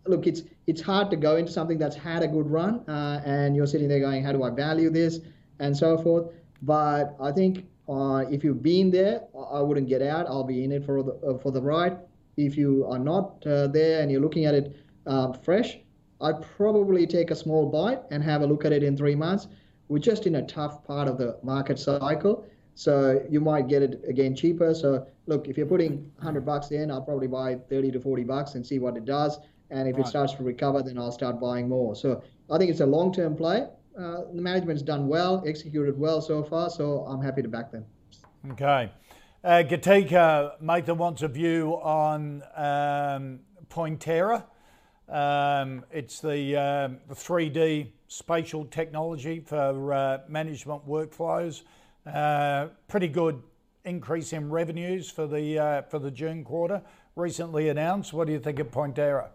look, 0.07 0.27
it's 0.27 0.43
it's 0.67 0.81
hard 0.81 1.09
to 1.11 1.17
go 1.17 1.37
into 1.37 1.53
something 1.53 1.79
that's 1.79 1.97
had 1.97 2.25
a 2.25 2.29
good 2.29 2.51
run, 2.51 2.81
uh, 2.89 3.23
and 3.25 3.55
you're 3.55 3.69
sitting 3.69 3.89
there 3.89 4.01
going, 4.01 4.25
how 4.25 4.33
do 4.33 4.43
I 4.43 4.51
value 4.51 4.91
this, 4.91 5.21
and 5.61 5.77
so 5.77 5.97
forth. 5.97 6.33
But 6.63 7.17
I 7.21 7.33
think 7.33 7.70
uh, 7.91 8.25
if 8.31 8.45
you've 8.45 8.63
been 8.63 8.91
there, 8.91 9.23
I 9.53 9.61
wouldn't 9.61 9.89
get 9.89 10.01
out. 10.01 10.27
I'll 10.27 10.45
be 10.45 10.63
in 10.63 10.71
it 10.71 10.85
for 10.85 11.03
the 11.03 11.13
uh, 11.27 11.39
for 11.39 11.51
the 11.51 11.61
ride. 11.61 11.99
If 12.37 12.57
you 12.57 12.87
are 12.89 12.99
not 12.99 13.45
uh, 13.45 13.67
there 13.67 14.01
and 14.01 14.11
you're 14.11 14.21
looking 14.21 14.45
at 14.45 14.55
it 14.55 14.77
uh, 15.07 15.33
fresh, 15.33 15.79
I'd 16.21 16.41
probably 16.57 17.07
take 17.07 17.33
a 17.33 17.35
small 17.35 17.67
bite 17.67 18.01
and 18.13 18.23
have 18.23 18.43
a 18.43 18.47
look 18.47 18.65
at 18.65 18.73
it 18.73 18.85
in 18.85 18.97
three 18.97 19.17
months. 19.17 19.49
We're 19.89 19.99
just 19.99 20.27
in 20.27 20.37
a 20.37 20.47
tough 20.47 20.85
part 20.85 21.09
of 21.09 21.19
the 21.19 21.39
market 21.43 21.81
cycle, 21.81 22.47
so 22.77 23.25
you 23.29 23.41
might 23.41 23.67
get 23.67 23.83
it 23.83 24.03
again 24.07 24.37
cheaper. 24.37 24.73
So 24.73 25.07
look, 25.27 25.49
if 25.49 25.59
you're 25.59 25.67
putting 25.67 26.13
100 26.17 26.47
bucks 26.47 26.71
in, 26.71 26.93
I'll 26.93 27.03
probably 27.03 27.27
buy 27.27 27.57
30 27.57 27.91
to 27.91 28.01
40 28.01 28.23
bucks 28.23 28.55
and 28.55 28.65
see 28.65 28.79
what 28.79 28.97
it 28.97 29.05
does. 29.05 29.41
And 29.71 29.89
if 29.89 29.97
right. 29.97 30.07
it 30.07 30.09
starts 30.09 30.35
to 30.35 30.45
recover, 30.45 30.81
then 30.83 30.97
I'll 30.97 31.13
start 31.13 31.41
buying 31.41 31.69
more. 31.69 31.97
So 31.97 32.23
I 32.51 32.59
think 32.59 32.71
it's 32.71 32.81
a 32.81 32.87
long-term 32.87 33.37
play 33.37 33.67
uh, 34.01 34.23
the 34.33 34.43
management's 34.43 34.83
done 34.83 35.09
well, 35.09 35.43
executed 35.47 35.99
well 35.99 36.21
so 36.21 36.43
far, 36.43 36.71
so 36.71 37.05
I'm 37.07 37.23
happy 37.23 37.43
to 37.43 37.49
back 37.49 37.71
them. 37.71 37.85
Okay. 38.53 38.91
Uh, 39.43 39.63
Gatika 39.67 40.61
Mathan 40.63 40.97
wants 40.97 41.23
a 41.23 41.29
view 41.29 41.73
on 41.83 42.43
um, 42.57 43.41
Pointerra. 43.69 44.45
Um, 45.09 45.85
it's 45.91 46.21
the, 46.21 46.57
um, 46.57 46.99
3D 47.11 47.93
spatial 48.09 48.65
technology 48.67 49.41
for 49.41 49.93
uh, 49.93 50.19
management 50.29 50.87
workflows. 50.87 51.63
Uh, 52.07 52.69
pretty 52.89 53.09
good 53.09 53.43
increase 53.85 54.33
in 54.33 54.51
revenues 54.51 55.11
for 55.11 55.27
the 55.27 55.59
uh, 55.59 55.83
for 55.83 55.99
the 55.99 56.11
June 56.11 56.45
quarter. 56.45 56.83
Recently 57.17 57.69
announced. 57.69 58.13
What 58.13 58.27
do 58.27 58.33
you 58.33 58.41
think 58.41 58.59
of 58.59 58.71
Pointerra? 58.71 59.29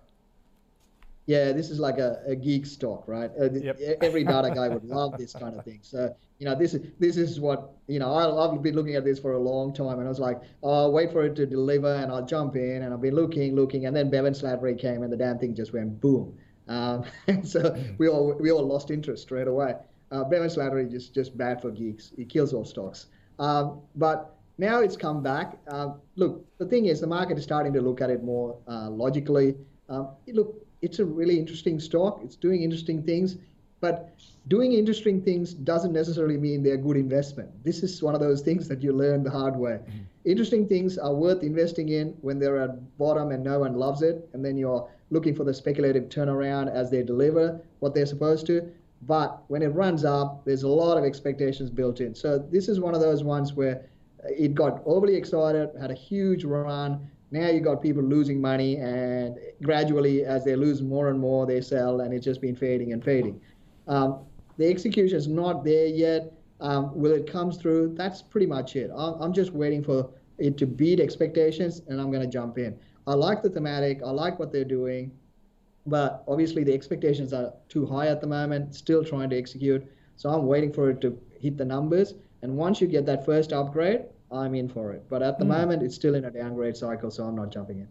Yeah, 1.28 1.52
this 1.54 1.72
is 1.72 1.80
like 1.80 1.98
a, 1.98 2.22
a 2.28 2.36
geek 2.36 2.66
stock, 2.66 3.08
right? 3.08 3.32
Uh, 3.40 3.52
yep. 3.52 3.80
Every 4.02 4.24
data 4.24 4.52
guy 4.54 4.68
would 4.68 4.84
love 5.00 5.18
this 5.18 5.34
kind 5.34 5.58
of 5.58 5.66
thing. 5.66 5.80
So, 5.82 6.16
you 6.38 6.46
know, 6.46 6.56
this 6.56 6.76
is 6.76 6.92
this 7.00 7.18
is 7.18 7.40
what 7.40 7.72
you 7.88 7.98
know. 7.98 8.14
I, 8.14 8.52
have 8.52 8.62
been 8.62 8.76
looking 8.76 8.96
at 8.96 9.04
this 9.04 9.18
for 9.18 9.34
a 9.34 9.40
long 9.40 9.74
time, 9.74 9.98
and 10.00 10.06
I 10.06 10.10
was 10.10 10.20
like, 10.20 10.40
oh, 10.62 10.84
I'll 10.84 10.92
wait 10.92 11.12
for 11.12 11.26
it 11.26 11.36
to 11.38 11.46
deliver, 11.48 11.96
and 11.96 12.12
I'll 12.12 12.26
jump 12.26 12.56
in, 12.56 12.84
and 12.84 12.94
I've 12.94 13.02
been 13.02 13.16
looking, 13.16 13.56
looking, 13.56 13.88
and 13.88 13.96
then 13.96 14.12
Bevan 14.12 14.34
Slattery 14.34 14.78
came, 14.80 15.02
and 15.02 15.12
the 15.12 15.18
damn 15.18 15.40
thing 15.40 15.56
just 15.56 15.74
went 15.74 16.00
boom. 16.00 16.38
Um, 16.68 17.06
and 17.28 17.48
so 17.48 17.62
mm. 17.62 17.98
we 17.98 18.08
all 18.08 18.34
we 18.40 18.52
all 18.52 18.66
lost 18.66 18.92
interest 18.92 19.24
straight 19.24 19.48
away. 19.48 19.74
Uh, 20.12 20.24
Bevan 20.26 20.50
Slattery 20.50 20.90
just 20.90 21.16
just 21.16 21.36
bad 21.36 21.60
for 21.60 21.72
geeks. 21.72 22.14
He 22.16 22.26
kills 22.26 22.54
all 22.54 22.66
stocks. 22.66 23.08
Um, 23.40 23.82
but 23.96 24.36
now 24.58 24.80
it's 24.80 24.96
come 24.96 25.24
back. 25.24 25.58
Uh, 25.68 25.94
look, 26.16 26.46
the 26.60 26.66
thing 26.68 26.86
is, 26.86 27.02
the 27.02 27.08
market 27.08 27.38
is 27.38 27.44
starting 27.44 27.74
to 27.74 27.82
look 27.82 28.00
at 28.00 28.10
it 28.12 28.24
more 28.24 28.58
uh, 28.68 28.90
logically. 28.90 29.56
Um, 29.90 30.10
look, 30.28 30.65
it's 30.82 31.00
a 31.00 31.06
really 31.06 31.40
interesting 31.40 31.80
stock. 31.80 32.22
It's 32.24 32.36
doing 32.36 32.64
interesting 32.64 33.04
things, 33.04 33.38
but 33.82 34.18
doing 34.48 34.74
interesting 34.74 35.22
things 35.22 35.54
doesn't 35.54 35.94
necessarily 35.94 36.38
mean 36.38 36.64
they're 36.64 36.76
a 36.76 36.78
good 36.78 36.98
investment. 36.98 37.50
This 37.64 37.84
is 37.84 38.02
one 38.02 38.16
of 38.16 38.22
those 38.22 38.42
things 38.42 38.68
that 38.68 38.82
you 38.82 38.94
learn 38.94 39.24
the 39.24 39.32
hard 39.32 39.56
way. 39.56 39.80
Mm-hmm. 39.82 40.00
Interesting 40.26 40.68
things 40.68 40.98
are 40.98 41.14
worth 41.14 41.44
investing 41.44 41.90
in 41.90 42.10
when 42.22 42.40
they're 42.40 42.60
at 42.60 42.98
bottom 42.98 43.32
and 43.32 43.44
no 43.44 43.60
one 43.60 43.76
loves 43.76 44.02
it, 44.02 44.30
and 44.34 44.44
then 44.44 44.58
you're 44.58 44.88
looking 45.12 45.36
for 45.36 45.44
the 45.44 45.54
speculative 45.54 46.06
turnaround 46.06 46.72
as 46.74 46.90
they 46.90 47.04
deliver 47.04 47.62
what 47.80 47.94
they're 47.94 48.06
supposed 48.06 48.46
to. 48.48 48.72
But 49.04 49.44
when 49.50 49.62
it 49.62 49.68
runs 49.68 50.04
up, 50.04 50.44
there's 50.46 50.64
a 50.64 50.68
lot 50.68 50.98
of 50.98 51.04
expectations 51.04 51.70
built 51.70 52.02
in. 52.02 52.16
So 52.16 52.40
this 52.40 52.68
is 52.68 52.80
one 52.80 52.96
of 52.96 53.02
those 53.02 53.24
ones 53.24 53.54
where 53.54 53.86
it 54.24 54.56
got 54.56 54.82
overly 54.86 55.16
excited, 55.16 55.70
had 55.80 55.92
a 55.92 55.96
huge 55.96 56.44
run, 56.44 57.08
now 57.32 57.50
you 57.50 57.60
got 57.60 57.82
people 57.82 58.04
losing 58.04 58.40
money, 58.40 58.78
and 58.78 59.38
gradually, 59.62 60.24
as 60.24 60.46
they 60.46 60.56
lose 60.56 60.82
more 60.82 61.10
and 61.10 61.20
more, 61.20 61.46
they 61.46 61.62
sell, 61.62 62.02
and 62.02 62.14
it's 62.14 62.24
just 62.24 62.42
been 62.42 62.56
fading 62.56 62.94
and 62.94 63.04
fading. 63.04 63.42
Um, 63.88 64.26
the 64.58 64.68
execution 64.68 65.18
is 65.18 65.28
not 65.28 65.64
there 65.64 65.88
yet. 65.88 66.34
Um, 66.62 66.98
will 66.98 67.12
it 67.12 67.30
come 67.30 67.52
through? 67.52 67.96
That's 67.96 68.22
pretty 68.22 68.48
much 68.48 68.76
it. 68.76 68.90
I'm 68.96 69.34
just 69.34 69.52
waiting 69.52 69.84
for 69.84 70.10
it 70.38 70.58
to 70.58 70.66
beat 70.66 71.00
expectations, 71.00 71.82
and 71.88 72.00
I'm 72.00 72.12
going 72.12 72.24
to 72.24 72.30
jump 72.30 72.58
in. 72.58 72.78
I 73.08 73.14
like 73.14 73.44
the 73.44 73.50
thematic. 73.50 74.02
I 74.04 74.12
like 74.12 74.40
what 74.40 74.52
they're 74.52 74.64
doing, 74.64 75.12
but 75.86 76.24
obviously 76.28 76.64
the 76.64 76.74
expectations 76.74 77.34
are 77.34 77.54
too 77.70 77.86
high 77.86 78.08
at 78.08 78.22
the 78.22 78.28
moment. 78.28 78.76
Still 78.76 79.04
trying 79.04 79.30
to 79.32 79.38
execute, 79.38 79.86
so 80.16 80.30
I'm 80.30 80.48
waiting 80.48 80.72
for 80.72 80.90
it 80.92 81.02
to 81.02 81.20
hit 81.40 81.58
the 81.58 81.66
numbers. 81.66 82.14
And 82.42 82.56
once 82.56 82.80
you 82.80 82.88
get 82.88 83.06
that 83.08 83.26
first 83.26 83.52
upgrade, 83.52 84.06
I'm 84.32 84.56
in 84.56 84.70
for 84.70 84.92
it. 84.92 85.06
But 85.10 85.22
at 85.22 85.38
the 85.40 85.46
mm. 85.46 85.50
moment, 85.50 85.84
it's 85.84 85.96
still 85.96 86.16
in 86.16 86.26
a 86.26 86.32
downgrade 86.32 86.76
cycle, 86.76 87.12
so 87.12 87.24
I'm 87.24 87.36
not 87.36 87.52
jumping 87.52 87.80
in. 87.80 87.88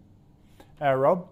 Uh, 0.87 0.95
Rob? 0.95 1.29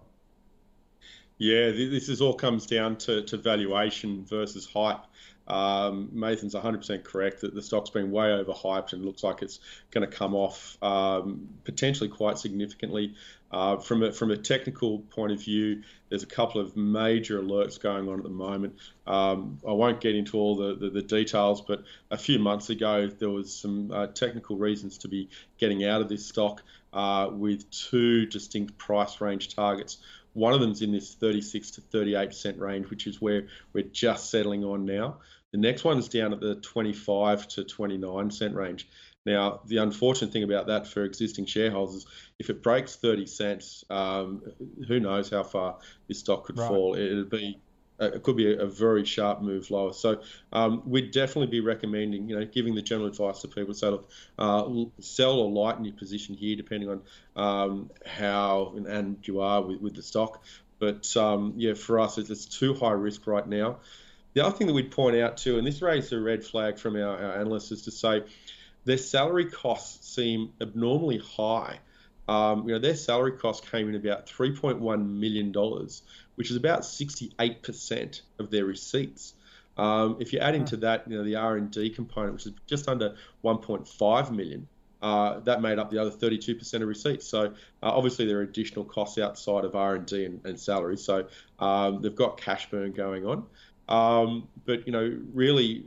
Yeah, 1.38 1.70
this 1.70 2.08
is 2.08 2.20
all 2.20 2.34
comes 2.34 2.66
down 2.66 2.96
to, 2.98 3.22
to 3.24 3.36
valuation 3.36 4.24
versus 4.24 4.64
hype. 4.64 5.00
Um, 5.48 6.10
Mathan's 6.14 6.54
100% 6.54 7.04
correct 7.04 7.40
that 7.40 7.54
the 7.54 7.62
stock's 7.62 7.90
been 7.90 8.10
way 8.10 8.28
overhyped 8.28 8.92
and 8.92 9.04
looks 9.04 9.24
like 9.24 9.42
it's 9.42 9.60
going 9.90 10.08
to 10.08 10.16
come 10.16 10.34
off 10.34 10.78
um, 10.82 11.48
potentially 11.64 12.08
quite 12.08 12.38
significantly. 12.38 13.14
Uh, 13.50 13.76
from 13.76 14.02
a 14.02 14.10
from 14.10 14.30
a 14.30 14.36
technical 14.36 15.00
point 15.00 15.30
of 15.30 15.42
view, 15.42 15.82
there's 16.08 16.22
a 16.22 16.26
couple 16.26 16.58
of 16.58 16.74
major 16.74 17.42
alerts 17.42 17.78
going 17.78 18.08
on 18.08 18.16
at 18.16 18.22
the 18.22 18.30
moment. 18.30 18.78
Um, 19.06 19.58
I 19.68 19.72
won't 19.72 20.00
get 20.00 20.14
into 20.14 20.38
all 20.38 20.56
the, 20.56 20.74
the, 20.74 20.88
the, 20.88 21.02
details, 21.02 21.60
but 21.60 21.84
a 22.10 22.16
few 22.16 22.38
months 22.38 22.70
ago 22.70 23.08
there 23.08 23.28
was 23.28 23.54
some 23.54 23.90
uh, 23.90 24.06
technical 24.06 24.56
reasons 24.56 24.96
to 24.98 25.08
be 25.08 25.28
getting 25.58 25.84
out 25.84 26.00
of 26.00 26.08
this 26.08 26.24
stock 26.24 26.62
uh, 26.94 27.28
with 27.30 27.70
two 27.70 28.24
distinct 28.26 28.78
price 28.78 29.20
range 29.20 29.54
targets. 29.54 29.98
One 30.34 30.54
of 30.54 30.60
them's 30.60 30.82
in 30.82 30.92
this 30.92 31.14
36 31.14 31.72
to 31.72 31.80
38 31.80 32.32
cent 32.32 32.58
range, 32.58 32.88
which 32.90 33.06
is 33.06 33.20
where 33.20 33.48
we're 33.72 33.84
just 33.84 34.30
settling 34.30 34.64
on 34.64 34.84
now. 34.84 35.18
The 35.52 35.58
next 35.58 35.84
one 35.84 35.98
is 35.98 36.08
down 36.08 36.32
at 36.32 36.40
the 36.40 36.54
25 36.56 37.48
to 37.48 37.64
29 37.64 38.30
cent 38.30 38.54
range. 38.54 38.88
Now, 39.24 39.60
the 39.66 39.76
unfortunate 39.76 40.32
thing 40.32 40.42
about 40.42 40.66
that 40.66 40.86
for 40.86 41.04
existing 41.04 41.46
shareholders, 41.46 41.96
is 41.96 42.06
if 42.38 42.50
it 42.50 42.62
breaks 42.62 42.96
30 42.96 43.26
cents, 43.26 43.84
um, 43.90 44.42
who 44.88 44.98
knows 44.98 45.30
how 45.30 45.44
far 45.44 45.78
this 46.08 46.18
stock 46.18 46.44
could 46.44 46.58
right. 46.58 46.68
fall. 46.68 46.94
It'd 46.94 47.30
be 47.30 47.58
it 47.98 48.22
could 48.22 48.36
be 48.36 48.52
a, 48.54 48.66
very 48.66 49.04
sharp 49.04 49.42
move 49.42 49.70
lower. 49.70 49.92
So 49.92 50.22
um, 50.52 50.82
we'd 50.86 51.12
definitely 51.12 51.48
be 51.48 51.60
recommending, 51.60 52.28
you 52.28 52.38
know, 52.38 52.44
giving 52.44 52.74
the 52.74 52.82
general 52.82 53.08
advice 53.08 53.42
to 53.42 53.48
people. 53.48 53.74
So 53.74 53.90
look, 53.90 54.10
uh, 54.38 54.68
sell 55.00 55.38
or 55.38 55.50
lighten 55.50 55.84
your 55.84 55.94
position 55.94 56.34
here, 56.34 56.56
depending 56.56 56.88
on 56.88 57.00
um, 57.36 57.90
how 58.04 58.72
and, 58.76 58.86
and, 58.86 59.28
you 59.28 59.40
are 59.40 59.62
with, 59.62 59.80
with 59.80 59.94
the 59.94 60.02
stock. 60.02 60.42
But 60.78 61.16
um, 61.16 61.54
yeah, 61.56 61.74
for 61.74 62.00
us, 62.00 62.18
it's, 62.18 62.30
it's, 62.30 62.46
too 62.46 62.74
high 62.74 62.90
risk 62.90 63.26
right 63.26 63.46
now. 63.46 63.78
The 64.34 64.44
other 64.44 64.56
thing 64.56 64.66
that 64.66 64.72
we'd 64.72 64.90
point 64.90 65.16
out 65.16 65.36
too, 65.36 65.58
and 65.58 65.66
this 65.66 65.82
raised 65.82 66.12
a 66.12 66.20
red 66.20 66.42
flag 66.44 66.78
from 66.78 66.96
our, 66.96 67.16
our 67.16 67.40
analysts, 67.40 67.70
is 67.70 67.82
to 67.82 67.90
say 67.90 68.22
their 68.84 68.96
salary 68.96 69.44
costs 69.44 70.08
seem 70.08 70.52
abnormally 70.60 71.18
high. 71.18 71.78
Um, 72.28 72.68
you 72.68 72.74
know, 72.74 72.78
their 72.78 72.96
salary 72.96 73.32
cost 73.32 73.70
came 73.70 73.88
in 73.88 73.94
about 73.94 74.26
$3.1 74.26 74.80
million, 75.08 75.52
which 76.36 76.50
is 76.50 76.56
about 76.56 76.82
68% 76.82 78.22
of 78.38 78.50
their 78.50 78.64
receipts. 78.64 79.34
Um, 79.76 80.16
if 80.20 80.32
you 80.32 80.38
add 80.38 80.54
into 80.54 80.76
that, 80.78 81.08
you 81.08 81.16
know, 81.16 81.24
the 81.24 81.36
R&D 81.36 81.90
component, 81.90 82.34
which 82.34 82.46
is 82.46 82.52
just 82.66 82.88
under 82.88 83.16
1.5 83.44 84.30
million, 84.30 84.68
uh, 85.02 85.40
that 85.40 85.60
made 85.60 85.78
up 85.78 85.90
the 85.90 85.98
other 85.98 86.10
32% 86.10 86.74
of 86.74 86.88
receipts. 86.88 87.26
So 87.26 87.46
uh, 87.46 87.50
obviously 87.82 88.26
there 88.26 88.38
are 88.38 88.42
additional 88.42 88.84
costs 88.84 89.18
outside 89.18 89.64
of 89.64 89.74
R&D 89.74 90.24
and, 90.24 90.40
and 90.44 90.58
salary. 90.58 90.96
So 90.96 91.26
um, 91.58 92.00
they've 92.00 92.14
got 92.14 92.40
cash 92.40 92.70
burn 92.70 92.92
going 92.92 93.26
on. 93.26 93.44
Um, 93.88 94.48
but 94.64 94.86
you 94.86 94.92
know, 94.92 95.18
really, 95.32 95.84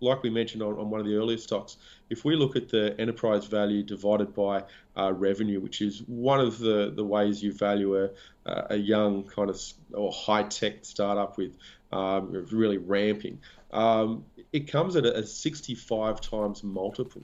like 0.00 0.22
we 0.22 0.30
mentioned 0.30 0.62
on, 0.62 0.78
on, 0.78 0.90
one 0.90 1.00
of 1.00 1.06
the 1.06 1.16
earlier 1.16 1.38
stocks, 1.38 1.76
if 2.08 2.24
we 2.24 2.36
look 2.36 2.56
at 2.56 2.68
the 2.68 2.98
enterprise 3.00 3.46
value 3.46 3.82
divided 3.82 4.34
by 4.34 4.64
uh, 4.96 5.12
revenue, 5.12 5.60
which 5.60 5.80
is 5.80 6.02
one 6.06 6.40
of 6.40 6.58
the, 6.58 6.92
the 6.94 7.04
ways 7.04 7.42
you 7.42 7.52
value 7.52 8.04
a, 8.04 8.10
a 8.46 8.76
young 8.76 9.24
kind 9.24 9.50
of 9.50 9.60
or 9.92 10.12
high 10.12 10.44
tech 10.44 10.84
startup 10.84 11.36
with 11.36 11.56
um, 11.92 12.46
really 12.52 12.78
ramping, 12.78 13.38
um, 13.72 14.24
it 14.52 14.70
comes 14.70 14.96
at 14.96 15.04
a, 15.04 15.26
65 15.26 16.20
times 16.20 16.62
multiple. 16.62 17.22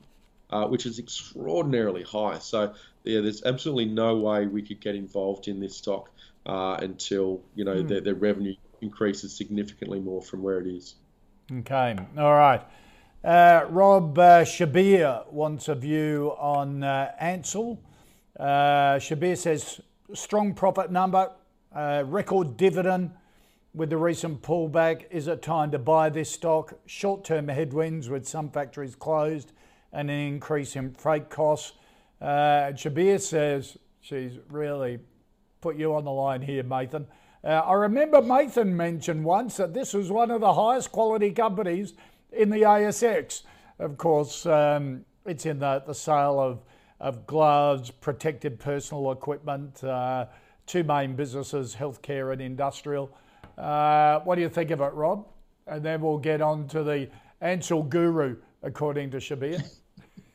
Uh, 0.51 0.67
which 0.67 0.87
is 0.87 0.99
extraordinarily 0.99 2.03
high. 2.03 2.39
So 2.39 2.73
yeah, 3.05 3.21
there's 3.21 3.45
absolutely 3.45 3.85
no 3.85 4.17
way 4.17 4.47
we 4.47 4.63
could 4.63 4.81
get 4.81 4.95
involved 4.95 5.47
in 5.47 5.61
this 5.61 5.77
stock 5.77 6.09
uh, 6.47 6.79
until 6.81 7.43
you 7.55 7.67
know 7.67 7.83
mm. 7.83 7.87
their, 7.87 8.01
their 8.01 8.15
revenue 8.15 8.55
increases 8.81 9.35
significantly 9.35 10.01
more 10.01 10.23
from 10.23 10.43
where 10.43 10.61
it 10.61 10.67
is. 10.67 10.97
Okay, 11.51 11.97
all 12.17 12.35
right. 12.35 12.63
Uh, 13.25 13.67
Rob 13.69 14.19
uh, 14.19 14.45
Shabir 14.45 15.31
wants 15.33 15.69
a 15.69 15.75
view 15.75 16.35
on 16.39 16.85
uh, 16.85 17.13
Ansell. 17.19 17.81
Uh, 18.39 18.97
Shabir 18.99 19.37
says 19.37 19.81
strong 20.15 20.55
profit 20.55 20.91
number, 20.91 21.31
uh, 21.75 22.05
record 22.07 22.57
dividend 22.57 23.11
with 23.75 23.91
the 23.91 23.97
recent 23.97 24.43
pullback. 24.43 25.07
Is 25.11 25.27
it 25.27 25.43
time 25.43 25.71
to 25.73 25.79
buy 25.79 26.11
this 26.11 26.31
stock? 26.31 26.75
Short 26.87 27.25
term 27.25 27.49
headwinds 27.49 28.09
with 28.09 28.27
some 28.27 28.51
factories 28.51 28.95
closed 28.95 29.53
and 29.93 30.11
an 30.11 30.19
increase 30.19 30.77
in 30.77 30.93
freight 30.93 31.29
costs. 31.29 31.73
Uh, 32.21 32.73
Shabir 32.73 33.21
says 33.21 33.79
she's 34.01 34.39
really 34.51 34.99
put 35.61 35.77
you 35.77 35.95
on 35.95 36.05
the 36.05 36.11
line 36.11 36.43
here, 36.43 36.63
Mathan. 36.63 37.07
Uh, 37.45 37.49
I 37.49 37.75
remember 37.75 38.21
Mathan 38.21 38.69
mentioned 38.69 39.25
once 39.25 39.57
that 39.59 39.73
this 39.73 39.95
was 39.95 40.11
one 40.11 40.31
of 40.31 40.41
the 40.41 40.53
highest 40.55 40.91
quality 40.91 41.31
companies 41.31 41.95
in 42.33 42.51
the 42.51 42.63
ASX. 42.63 43.43
Of 43.79 43.97
course, 43.97 44.45
um, 44.47 45.05
it's 45.25 45.47
in 45.47 45.61
the, 45.61 45.83
the 45.87 45.95
sale 45.95 46.41
of, 46.41 46.63
of 47.01 47.27
gloves, 47.27 47.91
protected 47.91 48.59
personal 48.59 49.13
equipment, 49.13 49.85
uh, 49.85 50.27
two 50.67 50.83
main 50.83 51.15
businesses, 51.15 51.77
healthcare 51.77 52.33
and 52.33 52.43
industrial. 52.43 53.11
Uh, 53.57 54.21
what 54.21 54.35
do 54.35 54.41
you 54.41 54.49
think 54.49 54.71
of 54.71 54.81
it, 54.81 54.93
Rob? 54.95 55.27
And 55.67 55.85
then 55.85 56.01
we'll 56.01 56.19
get 56.19 56.41
on 56.41 56.67
to 56.69 56.83
the 56.83 57.09
Ansell 57.41 57.85
guru, 57.85 58.37
according 58.63 59.11
to 59.13 59.19
Shabir. 59.19 59.63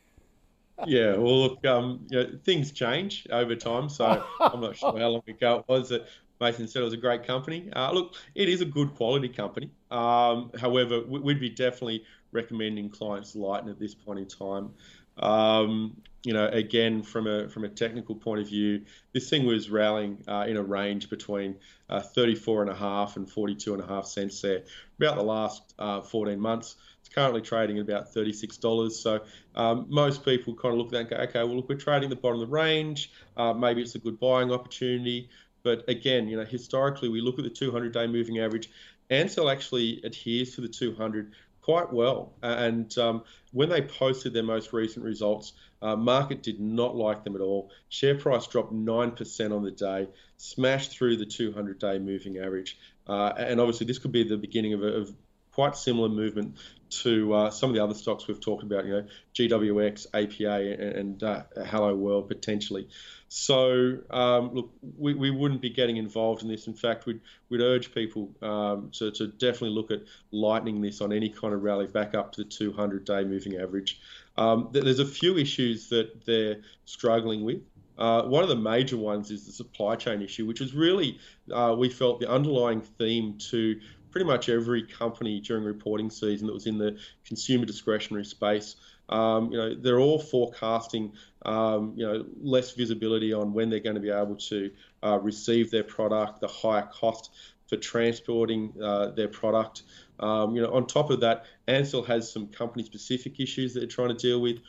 yeah, 0.86 1.16
well, 1.16 1.41
look, 1.41 1.66
um, 1.66 2.06
you 2.10 2.18
know, 2.18 2.30
things 2.43 2.72
change 2.72 3.28
over 3.32 3.56
time, 3.56 3.89
so 3.89 4.24
I'm 4.39 4.62
not 4.62 4.78
sure 4.78 4.97
how 4.97 5.10
long 5.10 5.24
ago 5.28 5.60
it 5.60 5.66
was 5.68 5.89
that 5.89 6.08
Mason 6.44 6.68
said 6.68 6.82
it 6.82 6.86
was 6.86 6.94
a 6.94 6.98
great 6.98 7.26
company. 7.26 7.70
Uh, 7.74 7.91
look, 7.94 8.16
it 8.36 8.50
is 8.50 8.60
a 8.60 8.66
good 8.66 8.94
quality 8.96 9.30
company. 9.30 9.72
Um, 9.89 10.52
however, 10.60 11.02
we'd 11.02 11.39
be 11.39 11.50
definitely 11.50 12.04
recommending 12.34 12.89
clients 12.89 13.36
lighten 13.36 13.70
at 13.70 13.80
this 13.80 13.96
point 13.96 14.20
in 14.20 14.28
time. 14.28 14.72
Um, 15.18 16.02
you 16.24 16.34
know, 16.34 16.48
again, 16.48 17.04
from 17.04 17.28
a 17.28 17.48
from 17.50 17.64
a 17.64 17.70
technical 17.70 18.16
point 18.16 18.41
of 18.41 18.48
view, 18.48 18.82
this 19.14 19.30
thing 19.30 19.46
was 19.46 19.70
rallying 19.70 20.24
uh, 20.28 20.46
in 20.48 20.58
a 20.58 20.64
range 20.64 21.10
between 21.10 21.56
uh, 21.89 22.02
34 22.02 22.64
and 22.64 22.72
a 22.72 22.76
half 22.76 23.18
and 23.18 23.30
42 23.30 23.74
and 23.74 23.84
a 23.84 23.88
half 23.88 24.06
cents 24.06 24.41
there 24.41 24.64
about 24.98 25.16
the 25.16 25.24
last 25.24 25.74
uh, 25.80 26.02
14 26.02 26.39
months. 26.39 26.76
It's 27.02 27.14
currently 27.14 27.41
trading 27.41 27.78
at 27.78 27.84
about 27.84 28.14
$36. 28.14 28.91
So 28.91 29.20
um, 29.56 29.86
most 29.89 30.24
people 30.24 30.56
kind 30.56 30.74
of 30.74 30.78
look 30.78 30.88
at 30.88 30.91
that 30.91 31.00
and 31.02 31.10
go, 31.10 31.16
okay, 31.18 31.44
well, 31.44 31.58
look, 31.58 31.68
we're 31.68 31.76
trading 31.76 32.10
the 32.10 32.16
bottom 32.16 32.41
of 32.41 32.48
the 32.48 32.54
range. 32.54 33.12
Uh, 33.36 33.52
maybe 33.52 33.82
it's 33.82 33.96
a 33.96 34.00
good 34.00 34.18
buying 34.22 34.52
opportunity. 34.52 35.30
But 35.64 35.88
again, 35.88 36.28
you 36.28 36.38
know, 36.38 36.45
historically, 36.45 37.09
we 37.09 37.22
look 37.22 37.39
at 37.39 37.45
the 37.45 37.49
200-day 37.49 38.07
moving 38.07 38.39
average. 38.39 38.70
Ansell 39.09 39.49
actually 39.49 40.01
adheres 40.03 40.55
to 40.55 40.61
the 40.61 40.68
200 40.68 41.32
quite 41.61 41.91
well. 41.91 42.34
And 42.41 42.95
um, 42.97 43.24
when 43.51 43.70
they 43.70 43.82
posted 43.82 44.34
their 44.34 44.43
most 44.43 44.74
recent 44.74 45.05
results, 45.05 45.53
uh, 45.82 45.95
market 45.95 46.43
did 46.43 46.59
not 46.59 46.95
like 46.95 47.24
them 47.24 47.36
at 47.36 47.41
all. 47.41 47.72
Share 47.89 48.16
price 48.16 48.47
dropped 48.47 48.74
9% 48.74 49.55
on 49.55 49.64
the 49.64 49.72
day, 49.72 50.07
smashed 50.38 50.91
through 50.91 51.18
the 51.18 51.26
200-day 51.26 51.99
moving 51.99 52.38
average. 52.38 52.78
Uh, 53.07 53.34
and 53.38 53.59
obviously, 53.59 53.88
this 53.88 53.99
could 53.99 54.11
be 54.11 54.24
the 54.24 54.38
beginning 54.38 54.74
of, 54.74 54.84
a, 54.84 54.88
of 54.88 55.14
quite 55.54 55.76
similar 55.76 56.10
movement 56.10 56.58
to 56.89 57.34
uh, 57.34 57.49
some 57.49 57.70
of 57.70 57.76
the 57.76 57.84
other 57.84 57.93
stocks 57.93 58.28
we've 58.28 58.39
talked 58.39 58.64
about, 58.64 58.86
you 58.86 58.91
know, 58.91 59.06
GWX, 59.34 60.08
APA, 60.14 60.99
and, 60.99 61.24
uh, 61.24 61.43
Helloworld 61.58 62.28
potentially. 62.28 62.88
So, 63.30 63.97
um, 64.12 64.54
look, 64.54 64.72
we, 64.97 65.16
we 65.16 65.32
wouldn't 65.32 65.62
be 65.62 65.72
getting 65.72 65.97
involved 65.97 66.43
in 66.43 66.49
this. 66.49 66.68
In 66.68 66.74
fact, 66.74 67.08
we'd, 67.08 67.20
we'd 67.49 67.62
urge 67.62 67.93
people 67.93 68.30
um, 68.43 68.91
to, 68.93 69.10
to 69.12 69.28
definitely 69.28 69.72
look 69.72 69.89
at 69.89 70.04
lightening 70.32 70.82
this 70.82 71.01
on 71.01 71.12
any 71.12 71.30
kind 71.30 71.54
of 71.54 71.64
rally 71.64 71.88
back 71.88 72.14
up 72.14 72.32
to 72.34 72.43
the 72.43 72.49
200 72.49 73.06
day 73.06 73.24
moving 73.24 73.58
average. 73.58 73.99
Um, 74.38 74.70
there's 74.72 74.99
a 74.99 75.06
few 75.06 75.38
issues 75.38 75.89
that 75.89 76.26
they're 76.26 76.62
struggling 76.86 77.43
with. 77.43 77.62
Uh, 77.97 78.24
one 78.24 78.43
of 78.43 78.49
the 78.49 78.56
major 78.56 78.97
ones 78.97 79.30
is 79.30 79.45
the 79.45 79.51
supply 79.51 79.95
chain 79.95 80.22
issue, 80.22 80.45
which 80.45 80.62
is 80.62 80.74
really, 80.74 81.20
uh, 81.51 81.76
we 81.78 81.89
felt, 81.89 82.20
the 82.20 82.30
underlying 82.30 82.82
theme 82.82 83.38
to 83.38 83.80
pretty 84.14 84.28
much 84.28 84.47
every 84.47 84.84
company 84.84 85.41
during 85.41 85.64
reporting 85.64 86.09
season 86.11 86.45
that 86.45 86.53
was 86.53 86.68
in 86.68 86.78
the 86.78 86.97
consumer 87.26 87.66
discretionary 87.66 88.24
space. 88.24 88.76
Um, 89.09 89.51
you 89.51 89.57
know, 89.57 89.76
they're 89.76 89.99
all 89.99 90.20
forecasting, 90.20 91.14
um, 91.45 91.93
you 91.97 92.05
know, 92.05 92.24
less 92.39 92.74
visibility 92.74 93.34
on 93.34 93.53
when 93.53 93.72
they're 93.72 93.80
going 93.80 93.95
to 93.95 94.01
be 94.01 94.11
able 94.11 94.36
to 94.36 94.72
uh, 95.03 95.20
receive 95.20 95.72
their 95.72 95.84
product, 95.84 96.41
the 96.41 96.47
higher 96.47 96.88
cost 96.93 97.32
for 97.68 97.76
transporting 97.76 98.72
uh, 98.82 99.07
their 99.09 99.28
product. 99.28 99.82
Um, 100.20 100.55
you 100.55 100.61
know, 100.61 100.72
on 100.72 100.86
top 100.86 101.09
of 101.09 101.20
that, 101.22 101.45
Ansell 101.68 102.03
has 102.03 102.32
some 102.32 102.47
company-specific 102.47 103.39
issues 103.39 103.74
that 103.74 103.80
they're 103.80 103.89
trying 103.89 104.09
to 104.09 104.14
deal 104.14 104.39
with. 104.39 104.59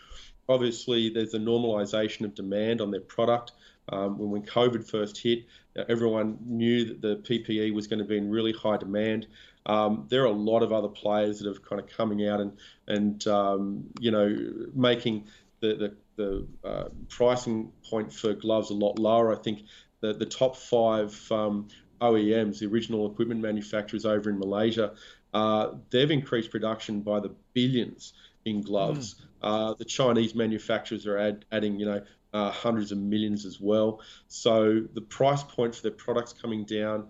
Obviously, 0.48 1.10
there's 1.10 1.34
a 1.34 1.38
normalisation 1.38 2.24
of 2.24 2.34
demand 2.34 2.80
on 2.80 2.90
their 2.90 3.02
product. 3.02 3.52
Um, 3.90 4.18
when, 4.18 4.30
when 4.30 4.42
COVID 4.42 4.88
first 4.88 5.18
hit, 5.18 5.46
everyone 5.88 6.38
knew 6.44 6.86
that 6.86 7.00
the 7.02 7.16
PPE 7.16 7.74
was 7.74 7.86
going 7.86 7.98
to 7.98 8.04
be 8.04 8.16
in 8.16 8.30
really 8.30 8.52
high 8.52 8.76
demand. 8.76 9.26
Um, 9.66 10.06
there 10.08 10.22
are 10.22 10.26
a 10.26 10.30
lot 10.30 10.62
of 10.62 10.72
other 10.72 10.88
players 10.88 11.40
that 11.40 11.48
have 11.48 11.62
kind 11.62 11.80
of 11.80 11.88
coming 11.88 12.28
out 12.28 12.40
and 12.40 12.52
and 12.86 13.26
um, 13.26 13.84
you 13.98 14.10
know 14.10 14.36
making 14.74 15.26
the 15.60 15.74
the, 15.74 15.96
the 16.16 16.68
uh, 16.68 16.88
pricing 17.08 17.72
point 17.88 18.12
for 18.12 18.34
gloves 18.34 18.70
a 18.70 18.74
lot 18.74 18.98
lower. 18.98 19.32
I 19.32 19.38
think 19.38 19.62
the 20.00 20.12
the 20.12 20.26
top 20.26 20.56
five 20.56 21.30
um, 21.32 21.68
OEMs, 22.00 22.58
the 22.58 22.66
original 22.66 23.10
equipment 23.10 23.40
manufacturers 23.40 24.04
over 24.04 24.28
in 24.30 24.38
Malaysia, 24.38 24.92
uh, 25.32 25.72
they've 25.90 26.10
increased 26.10 26.50
production 26.50 27.00
by 27.00 27.20
the 27.20 27.30
billions 27.54 28.12
in 28.44 28.60
gloves. 28.62 29.14
Mm. 29.14 29.24
Uh, 29.42 29.74
the 29.74 29.84
Chinese 29.84 30.34
manufacturers 30.34 31.06
are 31.06 31.18
add, 31.18 31.44
adding, 31.50 31.78
you 31.78 31.86
know, 31.86 32.02
uh, 32.34 32.50
hundreds 32.50 32.90
of 32.92 32.98
millions 32.98 33.46
as 33.46 33.60
well. 33.60 34.00
So 34.26 34.82
the 34.92 35.00
price 35.00 35.42
point 35.44 35.76
for 35.76 35.82
their 35.82 35.92
products 35.92 36.32
coming 36.34 36.64
down, 36.64 37.06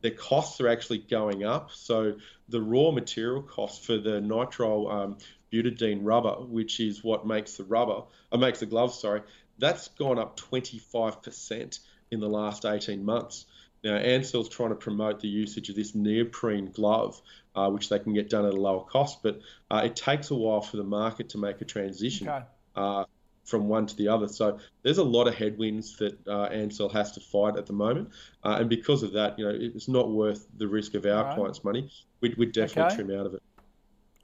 their 0.00 0.12
costs 0.12 0.60
are 0.60 0.68
actually 0.68 0.98
going 0.98 1.44
up. 1.44 1.72
So 1.72 2.14
the 2.48 2.62
raw 2.62 2.92
material 2.92 3.42
cost 3.42 3.84
for 3.84 3.98
the 3.98 4.20
nitrile 4.20 4.90
um, 4.90 5.18
butadiene 5.52 6.00
rubber, 6.02 6.36
which 6.44 6.78
is 6.78 7.02
what 7.02 7.26
makes 7.26 7.56
the 7.56 7.64
rubber, 7.64 8.02
uh, 8.30 8.38
makes 8.38 8.60
the 8.60 8.66
gloves, 8.66 9.00
sorry, 9.00 9.22
that's 9.58 9.88
gone 9.88 10.20
up 10.20 10.38
25% 10.38 11.80
in 12.12 12.20
the 12.20 12.28
last 12.28 12.64
18 12.64 13.04
months. 13.04 13.46
Now, 13.82 13.96
Ansell's 13.96 14.48
trying 14.48 14.70
to 14.70 14.76
promote 14.76 15.20
the 15.20 15.28
usage 15.28 15.70
of 15.70 15.76
this 15.76 15.94
neoprene 15.94 16.70
glove, 16.70 17.20
uh, 17.54 17.68
which 17.70 17.88
they 17.88 17.98
can 17.98 18.14
get 18.14 18.30
done 18.30 18.44
at 18.44 18.54
a 18.54 18.60
lower 18.60 18.84
cost, 18.84 19.22
but 19.24 19.40
uh, 19.70 19.82
it 19.84 19.96
takes 19.96 20.30
a 20.30 20.34
while 20.36 20.60
for 20.60 20.76
the 20.76 20.84
market 20.84 21.30
to 21.30 21.38
make 21.38 21.60
a 21.60 21.64
transition 21.64 22.28
okay. 22.28 22.44
uh, 22.76 23.04
from 23.48 23.66
one 23.66 23.86
to 23.86 23.96
the 23.96 24.06
other. 24.06 24.28
So 24.28 24.58
there's 24.82 24.98
a 24.98 25.04
lot 25.04 25.26
of 25.26 25.34
headwinds 25.34 25.96
that 25.96 26.18
uh, 26.28 26.44
Ansell 26.44 26.90
has 26.90 27.12
to 27.12 27.20
fight 27.20 27.56
at 27.56 27.66
the 27.66 27.72
moment, 27.72 28.10
uh, 28.44 28.58
and 28.60 28.68
because 28.68 29.02
of 29.02 29.12
that, 29.12 29.38
you 29.38 29.44
know, 29.44 29.56
it's 29.58 29.88
not 29.88 30.10
worth 30.10 30.46
the 30.58 30.68
risk 30.68 30.94
of 30.94 31.06
our 31.06 31.24
right. 31.24 31.34
clients' 31.34 31.64
money. 31.64 31.90
We'd, 32.20 32.36
we'd 32.36 32.52
definitely 32.52 32.94
okay. 32.94 33.06
trim 33.06 33.18
out 33.18 33.26
of 33.26 33.34
it. 33.34 33.42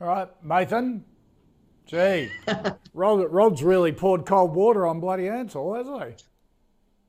All 0.00 0.08
right, 0.08 0.28
Mathan. 0.44 1.00
Gee, 1.86 2.30
Rob, 2.94 3.26
Rob's 3.30 3.62
really 3.62 3.92
poured 3.92 4.24
cold 4.24 4.54
water 4.54 4.86
on 4.86 5.00
bloody 5.00 5.28
Ansell, 5.28 5.74
hasn't 5.74 6.02
he? 6.02 6.24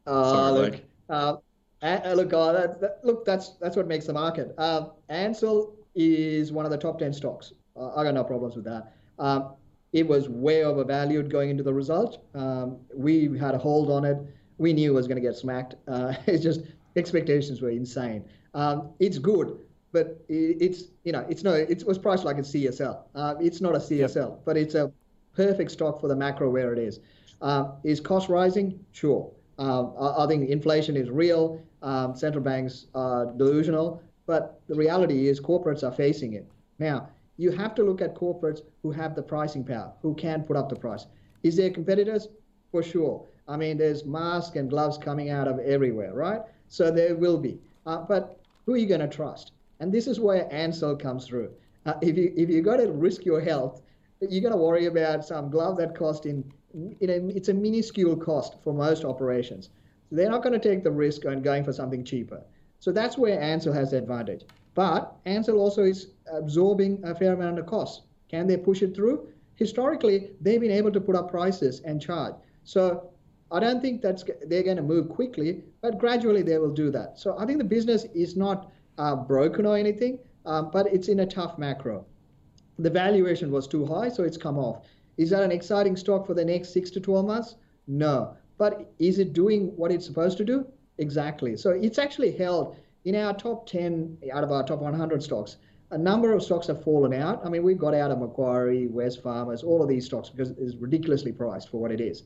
Uh, 0.08 0.52
look, 0.52 0.82
uh, 1.10 1.36
uh, 1.82 2.14
look, 2.14 2.34
uh, 2.34 2.52
that, 2.52 2.82
that, 2.82 3.00
look, 3.04 3.26
that's 3.26 3.52
that's 3.62 3.76
what 3.76 3.88
makes 3.88 4.06
the 4.06 4.14
market. 4.14 4.54
Uh, 4.58 4.88
Ansell 5.10 5.76
is 5.96 6.52
one 6.52 6.66
of 6.66 6.72
the 6.72 6.78
top 6.78 7.00
ten 7.00 7.14
stocks. 7.14 7.54
Uh, 7.76 7.96
I 7.96 8.04
got 8.04 8.14
no 8.14 8.24
problems 8.24 8.56
with 8.56 8.66
that. 8.66 8.94
Um, 9.18 9.54
it 9.96 10.06
was 10.06 10.28
way 10.28 10.66
overvalued 10.66 11.32
going 11.32 11.50
into 11.50 11.64
the 11.64 11.74
result. 11.74 12.22
Um, 12.36 12.80
we 12.94 13.38
had 13.38 13.56
a 13.56 13.58
hold 13.58 13.90
on 13.90 14.04
it. 14.04 14.18
We 14.58 14.74
knew 14.74 14.92
it 14.92 14.94
was 14.94 15.08
going 15.08 15.16
to 15.16 15.28
get 15.28 15.36
smacked. 15.38 15.76
Uh, 15.88 16.14
it's 16.28 16.44
just 16.44 16.62
expectations 16.98 17.62
were 17.62 17.70
insane. 17.70 18.26
Um, 18.54 18.90
it's 19.00 19.18
good, 19.18 19.58
but 19.94 20.20
it, 20.28 20.58
it's 20.60 20.84
you 21.06 21.14
know 21.14 21.26
it's 21.30 21.44
no 21.44 21.54
it 21.54 21.82
was 21.88 21.98
priced 21.98 22.26
like 22.26 22.38
a 22.38 22.42
CSL. 22.42 23.04
Uh, 23.16 23.36
it's 23.40 23.62
not 23.62 23.74
a 23.74 23.80
CSL, 23.80 24.30
yep. 24.32 24.42
but 24.44 24.58
it's 24.58 24.76
a 24.76 24.92
perfect 25.34 25.72
stock 25.72 26.02
for 26.02 26.10
the 26.10 26.16
macro 26.16 26.50
where 26.50 26.74
it 26.74 26.80
is. 26.80 27.00
is 27.86 28.02
cost 28.02 28.28
rising? 28.28 28.78
Sure. 28.92 29.32
Um, 29.58 29.94
I, 29.98 30.28
think 30.28 30.50
inflation 30.50 30.98
is 30.98 31.10
real. 31.10 31.62
Um, 31.82 32.14
central 32.16 32.44
banks 32.44 32.88
are 32.94 33.28
delusional, 33.38 34.02
but 34.26 34.60
the 34.68 34.76
reality 34.76 35.30
is 35.30 35.40
corporates 35.40 35.84
are 35.84 35.94
facing 35.94 36.34
it. 36.34 36.46
Now, 36.80 37.08
you 37.38 37.52
have 37.52 37.76
to 37.76 37.84
look 37.84 38.02
at 38.02 38.16
corporates 38.16 38.62
who 38.82 38.92
have 38.92 39.16
the 39.16 39.22
pricing 39.22 39.64
power, 39.64 39.92
who 40.02 40.14
can 40.16 40.44
put 40.44 40.56
up 40.56 40.70
the 40.70 40.76
price. 40.76 41.08
Is 41.44 41.56
there 41.56 41.70
competitors? 41.70 42.28
For 42.72 42.82
sure. 42.84 43.26
I 43.48 43.58
mean, 43.58 43.78
there's 43.78 44.06
masks 44.06 44.56
and 44.56 44.70
gloves 44.70 44.98
coming 44.98 45.30
out 45.30 45.48
of 45.48 45.60
everywhere, 45.60 46.14
right? 46.14 46.42
So 46.68 46.92
there 46.92 47.16
will 47.16 47.38
be. 47.38 47.60
Uh, 47.86 48.00
but 48.00 48.40
who 48.66 48.74
are 48.74 48.78
you 48.78 48.88
going 48.88 49.02
to 49.02 49.08
trust? 49.08 49.52
And 49.80 49.92
this 49.92 50.08
is 50.08 50.20
where 50.20 50.52
Ansell 50.54 50.96
comes 50.96 51.28
through. 51.28 51.52
Uh, 51.86 51.94
if 52.02 52.18
you 52.18 52.34
if 52.36 52.50
you 52.50 52.62
got 52.62 52.78
to 52.78 52.92
risk 52.92 53.26
your 53.26 53.40
health, 53.40 53.82
you're 54.22 54.42
going 54.42 54.54
to 54.54 54.60
worry 54.60 54.88
about 54.88 55.24
some 55.24 55.52
glove 55.52 55.78
that 55.78 55.96
cost 55.96 56.26
in 56.26 56.44
you 57.00 57.08
know, 57.08 57.32
it's 57.34 57.50
a 57.50 57.54
minuscule 57.54 58.18
cost 58.18 58.56
for 58.64 58.74
most 58.74 59.06
operations. 59.06 59.70
So 60.10 60.16
they're 60.16 60.30
not 60.30 60.44
going 60.44 60.60
to 60.60 60.70
take 60.70 60.84
the 60.84 60.92
risk 60.92 61.26
on 61.26 61.42
going 61.42 61.64
for 61.64 61.74
something 61.74 62.04
cheaper. 62.04 62.42
So 62.80 62.92
that's 62.92 63.18
where 63.18 63.40
Ansell 63.40 63.74
has 63.74 63.92
the 63.92 63.98
advantage. 63.98 64.44
But 64.74 65.16
Ansell 65.26 65.58
also 65.58 65.84
is 65.84 66.08
absorbing 66.32 67.02
a 67.04 67.16
fair 67.16 67.34
amount 67.34 67.60
of 67.60 67.66
costs. 67.66 68.06
Can 68.30 68.48
they 68.48 68.58
push 68.58 68.82
it 68.82 68.96
through? 68.96 69.28
Historically, 69.56 70.32
they've 70.42 70.60
been 70.60 70.72
able 70.72 70.92
to 70.92 71.02
put 71.02 71.16
up 71.16 71.30
prices 71.30 71.82
and 71.82 72.02
charge. 72.02 72.36
So 72.64 73.10
I 73.52 73.60
don't 73.60 73.82
think 73.82 74.02
that's 74.02 74.24
they're 74.48 74.64
going 74.64 74.78
to 74.78 74.84
move 74.84 75.10
quickly, 75.10 75.64
but 75.82 75.98
gradually 75.98 76.42
they 76.42 76.58
will 76.58 76.74
do 76.74 76.92
that. 76.92 77.20
So 77.20 77.38
I 77.38 77.46
think 77.46 77.60
the 77.60 77.64
business 77.64 78.06
is 78.14 78.36
not 78.36 78.72
uh, 78.98 79.16
broken 79.16 79.66
or 79.66 79.78
anything, 79.78 80.20
um, 80.46 80.72
but 80.72 80.88
it's 80.88 81.08
in 81.08 81.20
a 81.22 81.26
tough 81.26 81.58
macro. 81.58 82.06
The 82.80 82.90
valuation 82.90 83.52
was 83.52 83.68
too 83.68 83.86
high, 83.86 84.10
so 84.10 84.24
it's 84.24 84.38
come 84.38 84.58
off. 84.58 84.86
Is 85.18 85.30
that 85.30 85.44
an 85.44 85.52
exciting 85.52 85.96
stock 85.96 86.28
for 86.28 86.34
the 86.34 86.44
next 86.44 86.74
six 86.74 86.92
to 86.92 87.00
12 87.00 87.26
months? 87.26 87.56
No. 87.88 88.36
But 88.58 88.92
is 89.00 89.20
it 89.20 89.34
doing 89.34 89.68
what 89.78 89.92
it's 89.92 90.06
supposed 90.06 90.38
to 90.40 90.46
do? 90.46 90.66
Exactly. 90.98 91.56
So 91.56 91.70
it's 91.72 91.98
actually 92.00 92.32
held 92.32 92.76
in 93.06 93.16
our 93.16 93.34
top 93.34 93.68
10 93.68 94.18
out 94.34 94.44
of 94.44 94.52
our 94.52 94.64
top 94.64 94.80
100 94.80 95.24
stocks. 95.24 95.58
A 95.92 95.98
number 95.98 96.34
of 96.34 96.42
stocks 96.44 96.68
have 96.68 96.84
fallen 96.84 97.14
out. 97.14 97.46
I 97.46 97.50
mean, 97.50 97.64
we've 97.64 97.78
got 97.78 97.94
out 97.94 98.12
of 98.12 98.20
Macquarie, 98.20 98.88
Wesfarmers, 98.88 99.64
all 99.64 99.82
of 99.84 99.88
these 99.88 100.06
stocks 100.06 100.30
because 100.30 100.52
it's 100.52 100.76
ridiculously 100.76 101.32
priced 101.32 101.70
for 101.70 101.80
what 101.80 101.92
it 101.92 102.02
is. 102.02 102.24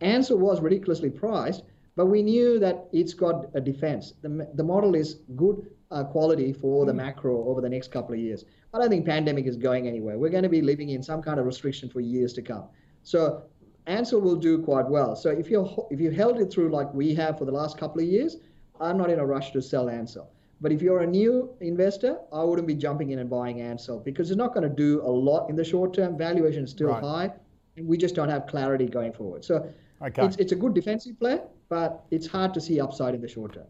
Ansell 0.00 0.38
was 0.38 0.60
ridiculously 0.60 1.10
priced, 1.10 1.64
but 1.96 2.06
we 2.06 2.22
knew 2.22 2.58
that 2.58 2.88
it's 2.92 3.14
got 3.14 3.46
a 3.54 3.60
defense. 3.60 4.12
The, 4.22 4.48
the 4.54 4.62
model 4.62 4.94
is 4.94 5.20
good 5.36 5.70
uh, 5.90 6.04
quality 6.04 6.52
for 6.52 6.84
the 6.84 6.92
hmm. 6.92 6.98
macro 6.98 7.44
over 7.48 7.60
the 7.60 7.68
next 7.68 7.90
couple 7.90 8.14
of 8.14 8.20
years. 8.20 8.44
I 8.74 8.78
don't 8.78 8.90
think 8.90 9.06
pandemic 9.06 9.46
is 9.46 9.56
going 9.56 9.88
anywhere. 9.88 10.18
We're 10.18 10.30
going 10.30 10.42
to 10.42 10.48
be 10.48 10.60
living 10.60 10.90
in 10.90 11.02
some 11.02 11.22
kind 11.22 11.40
of 11.40 11.46
restriction 11.46 11.88
for 11.88 12.00
years 12.00 12.32
to 12.34 12.42
come. 12.42 12.68
So 13.02 13.42
Ansell 13.86 14.20
will 14.20 14.36
do 14.36 14.58
quite 14.62 14.86
well. 14.86 15.16
So 15.16 15.30
if 15.30 15.50
you 15.50 15.66
if 15.90 15.98
you 15.98 16.10
held 16.10 16.38
it 16.38 16.52
through 16.52 16.68
like 16.68 16.92
we 16.92 17.14
have 17.14 17.38
for 17.38 17.46
the 17.46 17.52
last 17.52 17.78
couple 17.78 18.02
of 18.02 18.06
years, 18.06 18.36
I'm 18.78 18.98
not 18.98 19.08
in 19.10 19.18
a 19.18 19.24
rush 19.24 19.52
to 19.52 19.62
sell 19.62 19.88
Ansell. 19.88 20.30
But 20.60 20.72
if 20.72 20.82
you're 20.82 21.00
a 21.00 21.06
new 21.06 21.50
investor, 21.60 22.18
I 22.32 22.42
wouldn't 22.42 22.66
be 22.66 22.74
jumping 22.74 23.10
in 23.10 23.20
and 23.20 23.30
buying 23.30 23.60
Ansell 23.60 24.00
because 24.00 24.30
it's 24.30 24.38
not 24.38 24.54
going 24.54 24.68
to 24.68 24.74
do 24.74 25.00
a 25.02 25.10
lot 25.10 25.48
in 25.48 25.56
the 25.56 25.64
short 25.64 25.94
term. 25.94 26.18
Valuation 26.18 26.64
is 26.64 26.70
still 26.70 26.88
right. 26.88 27.02
high, 27.02 27.30
and 27.76 27.86
we 27.86 27.96
just 27.96 28.14
don't 28.14 28.28
have 28.28 28.46
clarity 28.46 28.86
going 28.86 29.12
forward. 29.12 29.44
So 29.44 29.72
okay. 30.02 30.24
it's, 30.24 30.36
it's 30.36 30.52
a 30.52 30.56
good 30.56 30.74
defensive 30.74 31.18
play, 31.18 31.40
but 31.68 32.04
it's 32.10 32.26
hard 32.26 32.54
to 32.54 32.60
see 32.60 32.80
upside 32.80 33.14
in 33.14 33.20
the 33.20 33.28
short 33.28 33.54
term. 33.54 33.66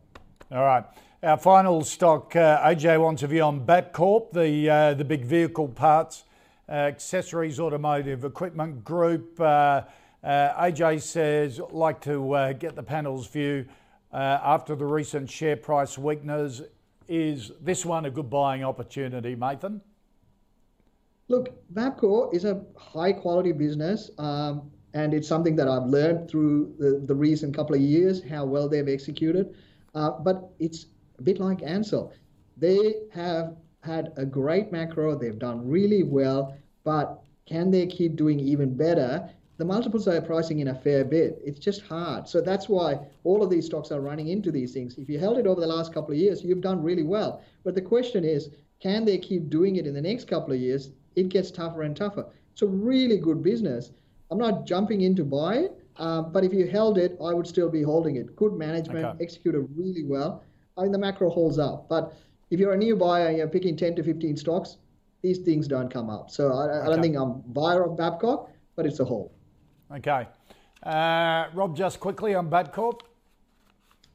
All 0.51 0.65
right. 0.65 0.85
Our 1.23 1.37
final 1.37 1.83
stock, 1.83 2.35
uh, 2.37 2.63
AJ 2.65 3.03
wants 3.03 3.23
a 3.23 3.27
view 3.27 3.43
on 3.43 3.67
Bapcor, 3.67 4.33
the, 4.33 4.71
uh, 4.71 4.95
the 4.95 5.05
big 5.05 5.25
vehicle 5.25 5.69
parts, 5.69 6.25
uh, 6.69 6.73
accessories, 6.73 7.59
automotive 7.59 8.25
equipment 8.25 8.85
group. 8.85 9.39
Uh, 9.41 9.83
uh, 10.23 10.65
AJ 10.65 11.03
says, 11.03 11.61
like 11.71 12.01
to 12.03 12.33
uh, 12.33 12.53
get 12.53 12.77
the 12.77 12.83
panel's 12.83 13.27
view 13.27 13.67
after 14.13 14.75
the 14.75 14.87
recent 14.87 15.29
share 15.29 15.57
price 15.57 15.99
weakness. 15.99 16.63
Is 17.09 17.51
this 17.61 17.87
one 17.87 18.05
a 18.05 18.11
good 18.11 18.29
buying 18.29 18.63
opportunity, 18.63 19.35
Mathan? 19.35 19.81
Look, 21.29 21.55
Bapcor 21.73 22.35
is 22.35 22.45
a 22.45 22.63
high 22.77 23.13
quality 23.13 23.53
business. 23.53 24.11
Um, 24.19 24.71
and 24.95 25.13
it's 25.15 25.29
something 25.29 25.57
that 25.57 25.69
I've 25.69 25.87
learned 25.87 26.31
through 26.31 26.75
the, 26.79 27.03
the 27.07 27.15
recent 27.15 27.55
couple 27.55 27.75
of 27.75 27.81
years 27.81 28.23
how 28.23 28.45
well 28.45 28.69
they've 28.69 28.89
executed. 28.89 29.55
Uh, 29.95 30.11
but 30.11 30.51
it's 30.59 30.87
a 31.19 31.23
bit 31.23 31.41
like 31.41 31.63
Ansell. 31.63 32.13
They 32.57 32.95
have 33.13 33.57
had 33.83 34.13
a 34.17 34.25
great 34.25 34.73
macro, 34.73 35.17
they've 35.17 35.39
done 35.39 35.67
really 35.67 36.03
well, 36.03 36.57
but 36.85 37.23
can 37.47 37.71
they 37.71 37.87
keep 37.87 38.17
doing 38.17 38.41
even 38.41 38.77
better? 38.77 39.31
The 39.59 39.65
multiples 39.65 40.05
they 40.05 40.17
are 40.17 40.23
pricing 40.23 40.61
in 40.61 40.69
a 40.69 40.75
fair 40.75 41.05
bit. 41.05 41.43
It's 41.45 41.59
just 41.59 41.83
hard. 41.83 42.29
So 42.29 42.41
that's 42.41 42.69
why 42.69 43.01
all 43.25 43.43
of 43.43 43.51
these 43.51 43.67
stocks 43.67 43.91
are 43.91 44.01
running 44.01 44.29
into 44.29 44.53
these 44.53 44.73
things. 44.73 44.97
If 44.97 45.09
you 45.09 45.19
held 45.19 45.37
it 45.37 45.49
over 45.49 45.61
the 45.61 45.67
last 45.67 45.93
couple 45.93 46.13
of 46.13 46.19
years, 46.19 46.45
you've 46.45 46.61
done 46.61 46.81
really 46.83 47.03
well. 47.03 47.43
But 47.65 47.75
the 47.75 47.83
question 47.83 48.25
is, 48.25 48.51
can 48.81 49.05
they 49.05 49.19
keep 49.19 49.51
doing 49.51 49.77
it 49.77 49.87
in 49.87 49.95
the 49.95 50.01
next 50.01 50.29
couple 50.29 50.53
of 50.53 50.61
years? 50.61 50.91
It 51.17 51.29
gets 51.29 51.51
tougher 51.51 51.83
and 51.83 51.97
tougher. 51.97 52.27
It's 52.53 52.63
a 52.63 52.67
really 52.67 53.19
good 53.19 53.43
business. 53.43 53.91
I'm 54.31 54.39
not 54.39 54.65
jumping 54.65 55.01
in 55.01 55.17
to 55.17 55.25
buy 55.25 55.57
it, 55.57 55.81
uh, 55.97 56.23
but 56.23 56.45
if 56.45 56.53
you 56.53 56.69
held 56.69 56.97
it, 56.97 57.19
I 57.21 57.35
would 57.35 57.47
still 57.47 57.69
be 57.69 57.83
holding 57.83 58.15
it. 58.15 58.37
Good 58.37 58.53
management, 58.53 59.05
okay. 59.05 59.25
executed 59.25 59.69
really 59.75 60.05
well. 60.05 60.45
I 60.77 60.83
think 60.83 60.93
the 60.93 60.99
macro 60.99 61.31
holds 61.31 61.59
up. 61.59 61.89
But 61.89 62.15
if 62.51 62.61
you're 62.61 62.75
a 62.75 62.79
new 62.79 62.95
buyer 62.95 63.27
and 63.27 63.37
you're 63.37 63.49
picking 63.49 63.77
10 63.77 63.97
to 63.97 64.05
15 64.05 64.37
stocks, 64.37 64.77
these 65.23 65.39
things 65.39 65.67
don't 65.67 65.93
come 65.93 66.09
up. 66.09 66.31
So 66.31 66.53
I. 66.53 66.85
I 66.85 66.87
don't 66.87 67.03
think 67.03 67.17
I'm 67.17 67.31
a 67.31 67.35
buyer 67.35 67.83
of 67.83 67.97
Babcock, 67.97 68.51
but 68.77 68.87
it's 68.87 69.01
a 69.01 69.05
hold. 69.05 69.33
Okay. 69.95 70.27
Uh, 70.83 71.47
Rob, 71.55 71.77
just 71.77 71.99
quickly 72.01 72.35
on 72.35 72.51
Bapcor. 72.51 73.01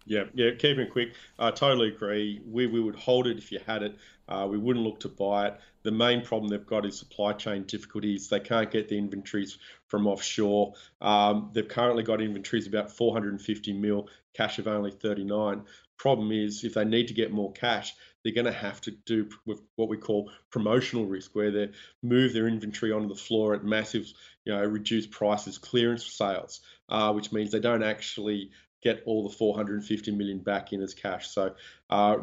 Yeah, 0.05 0.25
yeah, 0.33 0.51
keeping 0.51 0.85
it 0.85 0.91
quick. 0.91 1.13
I 1.39 1.51
totally 1.51 1.89
agree. 1.89 2.41
We, 2.45 2.67
we 2.67 2.81
would 2.81 2.95
hold 2.95 3.27
it 3.27 3.37
if 3.37 3.51
you 3.51 3.59
had 3.65 3.83
it. 3.83 3.95
Uh, 4.27 4.47
we 4.49 4.57
wouldn't 4.57 4.85
look 4.85 4.99
to 5.01 5.09
buy 5.09 5.47
it. 5.47 5.59
The 5.83 5.91
main 5.91 6.23
problem 6.23 6.49
they've 6.49 6.65
got 6.65 6.85
is 6.85 6.97
supply 6.97 7.33
chain 7.33 7.63
difficulties. 7.63 8.27
They 8.27 8.39
can't 8.39 8.69
get 8.69 8.89
the 8.89 8.97
inventories 8.97 9.57
from 9.87 10.07
offshore. 10.07 10.73
Um, 11.01 11.51
they've 11.53 11.67
currently 11.67 12.03
got 12.03 12.21
inventories 12.21 12.67
about 12.67 12.91
450 12.91 13.73
mil, 13.73 14.07
cash 14.33 14.59
of 14.59 14.67
only 14.67 14.91
39. 14.91 15.63
Problem 15.97 16.31
is, 16.31 16.63
if 16.63 16.73
they 16.73 16.85
need 16.85 17.07
to 17.07 17.13
get 17.13 17.31
more 17.31 17.51
cash, 17.53 17.93
they're 18.23 18.33
going 18.33 18.45
to 18.45 18.51
have 18.51 18.79
to 18.81 18.91
do 18.91 19.29
with 19.45 19.61
what 19.75 19.89
we 19.89 19.97
call 19.97 20.31
promotional 20.49 21.05
risk, 21.05 21.35
where 21.35 21.51
they 21.51 21.69
move 22.01 22.33
their 22.33 22.47
inventory 22.47 22.91
onto 22.91 23.09
the 23.09 23.15
floor 23.15 23.53
at 23.53 23.63
massive, 23.63 24.11
you 24.45 24.53
know, 24.53 24.63
reduced 24.63 25.11
prices, 25.11 25.57
clearance 25.57 26.05
sales, 26.05 26.61
uh, 26.89 27.11
which 27.13 27.31
means 27.31 27.51
they 27.51 27.59
don't 27.59 27.83
actually 27.83 28.51
get 28.81 29.03
all 29.05 29.27
the 29.27 29.35
450 29.35 30.11
million 30.11 30.39
back 30.39 30.73
in 30.73 30.81
as 30.81 30.93
cash. 30.93 31.29
So 31.29 31.55
uh, 31.89 32.17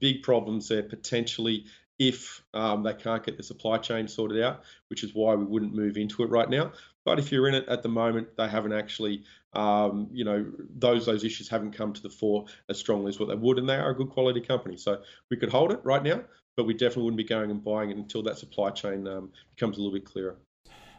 big 0.00 0.22
problems 0.22 0.68
there 0.68 0.82
potentially 0.82 1.66
if 1.98 2.42
um, 2.52 2.82
they 2.82 2.94
can't 2.94 3.24
get 3.24 3.36
the 3.36 3.42
supply 3.42 3.78
chain 3.78 4.08
sorted 4.08 4.42
out, 4.42 4.62
which 4.88 5.02
is 5.02 5.14
why 5.14 5.34
we 5.34 5.44
wouldn't 5.44 5.74
move 5.74 5.96
into 5.96 6.22
it 6.22 6.30
right 6.30 6.48
now. 6.48 6.72
But 7.06 7.20
if 7.20 7.30
you're 7.30 7.46
in 7.46 7.54
it 7.54 7.68
at 7.68 7.84
the 7.84 7.88
moment, 7.88 8.36
they 8.36 8.48
haven't 8.48 8.72
actually, 8.72 9.22
um, 9.52 10.08
you 10.12 10.24
know, 10.24 10.44
those 10.76 11.06
those 11.06 11.22
issues 11.22 11.48
haven't 11.48 11.70
come 11.70 11.92
to 11.92 12.02
the 12.02 12.10
fore 12.10 12.46
as 12.68 12.78
strongly 12.78 13.10
as 13.10 13.20
what 13.20 13.28
they 13.28 13.36
would, 13.36 13.58
and 13.58 13.68
they 13.68 13.76
are 13.76 13.90
a 13.90 13.94
good 13.94 14.10
quality 14.10 14.40
company. 14.40 14.76
So 14.76 15.00
we 15.30 15.36
could 15.36 15.48
hold 15.48 15.70
it 15.70 15.80
right 15.84 16.02
now, 16.02 16.20
but 16.56 16.66
we 16.66 16.74
definitely 16.74 17.04
wouldn't 17.04 17.18
be 17.18 17.24
going 17.24 17.52
and 17.52 17.62
buying 17.62 17.90
it 17.90 17.96
until 17.96 18.24
that 18.24 18.38
supply 18.38 18.70
chain 18.70 19.06
um, 19.06 19.30
becomes 19.54 19.78
a 19.78 19.80
little 19.80 19.94
bit 19.94 20.04
clearer. 20.04 20.36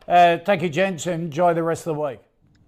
Uh, 0.07 0.37
thank 0.37 0.61
you, 0.61 0.69
gents. 0.69 1.05
Enjoy 1.07 1.53
the 1.53 1.61
rest 1.61 1.85
of 1.85 1.95
the 1.97 2.01
week. 2.01 2.21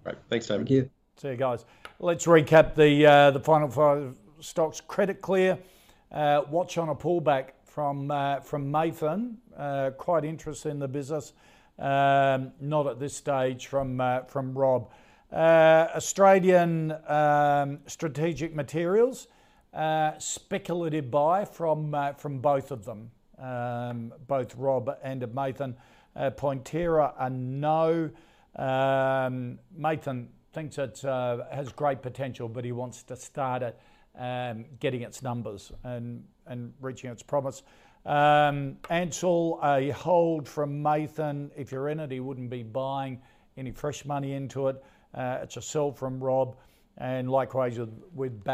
Right. 0.04 0.18
Thanks, 0.28 0.46
David. 0.46 0.68
Thank 0.68 0.70
you. 0.70 0.90
See 1.16 1.28
you 1.28 1.36
guys. 1.36 1.64
Let's 1.98 2.26
recap 2.26 2.74
the 2.74 3.06
uh, 3.06 3.30
the 3.30 3.40
final 3.40 3.70
five 3.70 4.16
stocks. 4.40 4.82
Credit 4.82 5.22
Clear. 5.22 5.58
Uh, 6.12 6.42
watch 6.50 6.76
on 6.76 6.90
a 6.90 6.94
pullback 6.94 7.52
from 7.64 8.10
uh, 8.10 8.40
from 8.40 8.70
Mathan. 8.70 9.36
Uh, 9.56 9.92
quite 9.96 10.26
interested 10.26 10.68
in 10.68 10.78
the 10.78 10.88
business. 10.88 11.32
Um, 11.80 12.52
not 12.60 12.86
at 12.86 13.00
this 13.00 13.16
stage 13.16 13.66
from 13.66 14.00
uh, 14.00 14.20
from 14.24 14.56
Rob. 14.56 14.90
Uh, 15.32 15.88
Australian 15.94 16.92
um, 17.08 17.78
Strategic 17.86 18.54
Materials. 18.54 19.28
speculative 20.18 21.10
buy 21.10 21.44
from 21.46 21.96
from 22.18 22.38
both 22.40 22.70
of 22.70 22.84
them, 22.84 23.10
um, 23.38 24.12
both 24.28 24.54
Rob 24.56 24.94
and 25.02 25.22
Mathan. 25.22 25.74
Pointerra 26.16 27.14
a 27.18 27.30
no. 27.30 28.10
Um, 28.56 29.58
Mathan 29.78 30.26
thinks 30.52 30.78
it 30.78 31.04
uh, 31.04 31.44
has 31.50 31.72
great 31.72 32.02
potential, 32.02 32.48
but 32.48 32.64
he 32.64 32.72
wants 32.72 33.02
to 33.04 33.16
start 33.16 33.62
it 33.62 33.78
um, 34.18 34.64
getting 34.80 35.02
its 35.02 35.22
numbers 35.22 35.72
and, 35.84 36.24
and 36.46 36.72
reaching 36.80 37.10
its 37.10 37.22
promise. 37.22 37.62
Um, 38.06 38.78
Ansell, 38.88 39.60
a 39.62 39.90
hold 39.90 40.48
from 40.48 40.82
Mathan. 40.82 41.50
If 41.56 41.70
you're 41.72 41.88
in 41.88 42.00
it, 42.00 42.10
he 42.10 42.20
wouldn't 42.20 42.50
be 42.50 42.62
buying 42.62 43.20
any 43.56 43.70
fresh 43.70 44.04
money 44.04 44.32
into 44.32 44.68
it. 44.68 44.82
Uh, 45.14 45.38
it's 45.42 45.56
a 45.56 45.62
sell 45.62 45.92
from 45.92 46.22
Rob. 46.22 46.56
And 46.98 47.30
likewise 47.30 47.78
with, 47.78 47.90
with. 48.14 48.46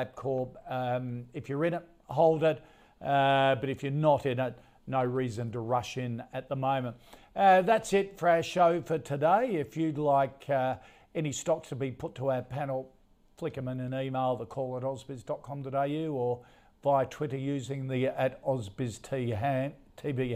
Um, 0.68 1.24
if 1.34 1.48
you're 1.48 1.64
in 1.64 1.74
it, 1.74 1.82
hold 2.06 2.42
it. 2.44 2.62
Uh, 3.04 3.54
but 3.56 3.68
if 3.68 3.82
you're 3.82 3.92
not 3.92 4.26
in 4.26 4.40
it, 4.40 4.58
no 4.86 5.02
reason 5.04 5.50
to 5.52 5.60
rush 5.60 5.96
in 5.96 6.22
at 6.32 6.48
the 6.48 6.56
moment. 6.56 6.96
Uh, 7.34 7.62
that's 7.62 7.92
it 7.92 8.18
for 8.18 8.28
our 8.28 8.42
show 8.42 8.80
for 8.80 8.98
today. 8.98 9.56
If 9.56 9.76
you'd 9.76 9.98
like 9.98 10.48
uh, 10.48 10.76
any 11.14 11.32
stocks 11.32 11.68
to 11.70 11.76
be 11.76 11.90
put 11.90 12.14
to 12.16 12.30
our 12.30 12.42
panel, 12.42 12.92
flick 13.36 13.54
them 13.54 13.68
in 13.68 13.80
an 13.80 13.94
email, 13.94 14.36
the 14.36 14.46
call 14.46 14.76
at 14.76 14.82
ausbiz.com.au 14.82 16.12
or 16.12 16.40
via 16.86 17.04
Twitter 17.04 17.36
using 17.36 17.88
the 17.88 18.06
at 18.06 18.40
ausbiztv 18.44 19.36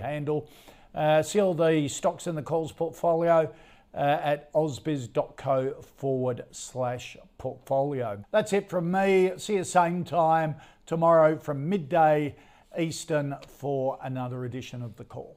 handle. 0.02 0.48
Uh, 0.92 1.22
see 1.22 1.40
all 1.40 1.54
the 1.54 1.86
stocks 1.86 2.26
in 2.26 2.34
the 2.34 2.42
calls 2.42 2.72
portfolio 2.72 3.48
uh, 3.94 3.96
at 3.96 4.52
ausbiz.co 4.52 5.80
forward 5.80 6.44
slash 6.50 7.16
portfolio. 7.38 8.24
That's 8.32 8.52
it 8.52 8.68
from 8.68 8.90
me. 8.90 9.30
See 9.36 9.54
you 9.54 9.64
same 9.64 10.02
time 10.02 10.56
tomorrow 10.86 11.38
from 11.38 11.68
midday 11.68 12.34
Eastern 12.76 13.36
for 13.46 13.96
another 14.02 14.44
edition 14.44 14.82
of 14.82 14.96
the 14.96 15.04
call. 15.04 15.36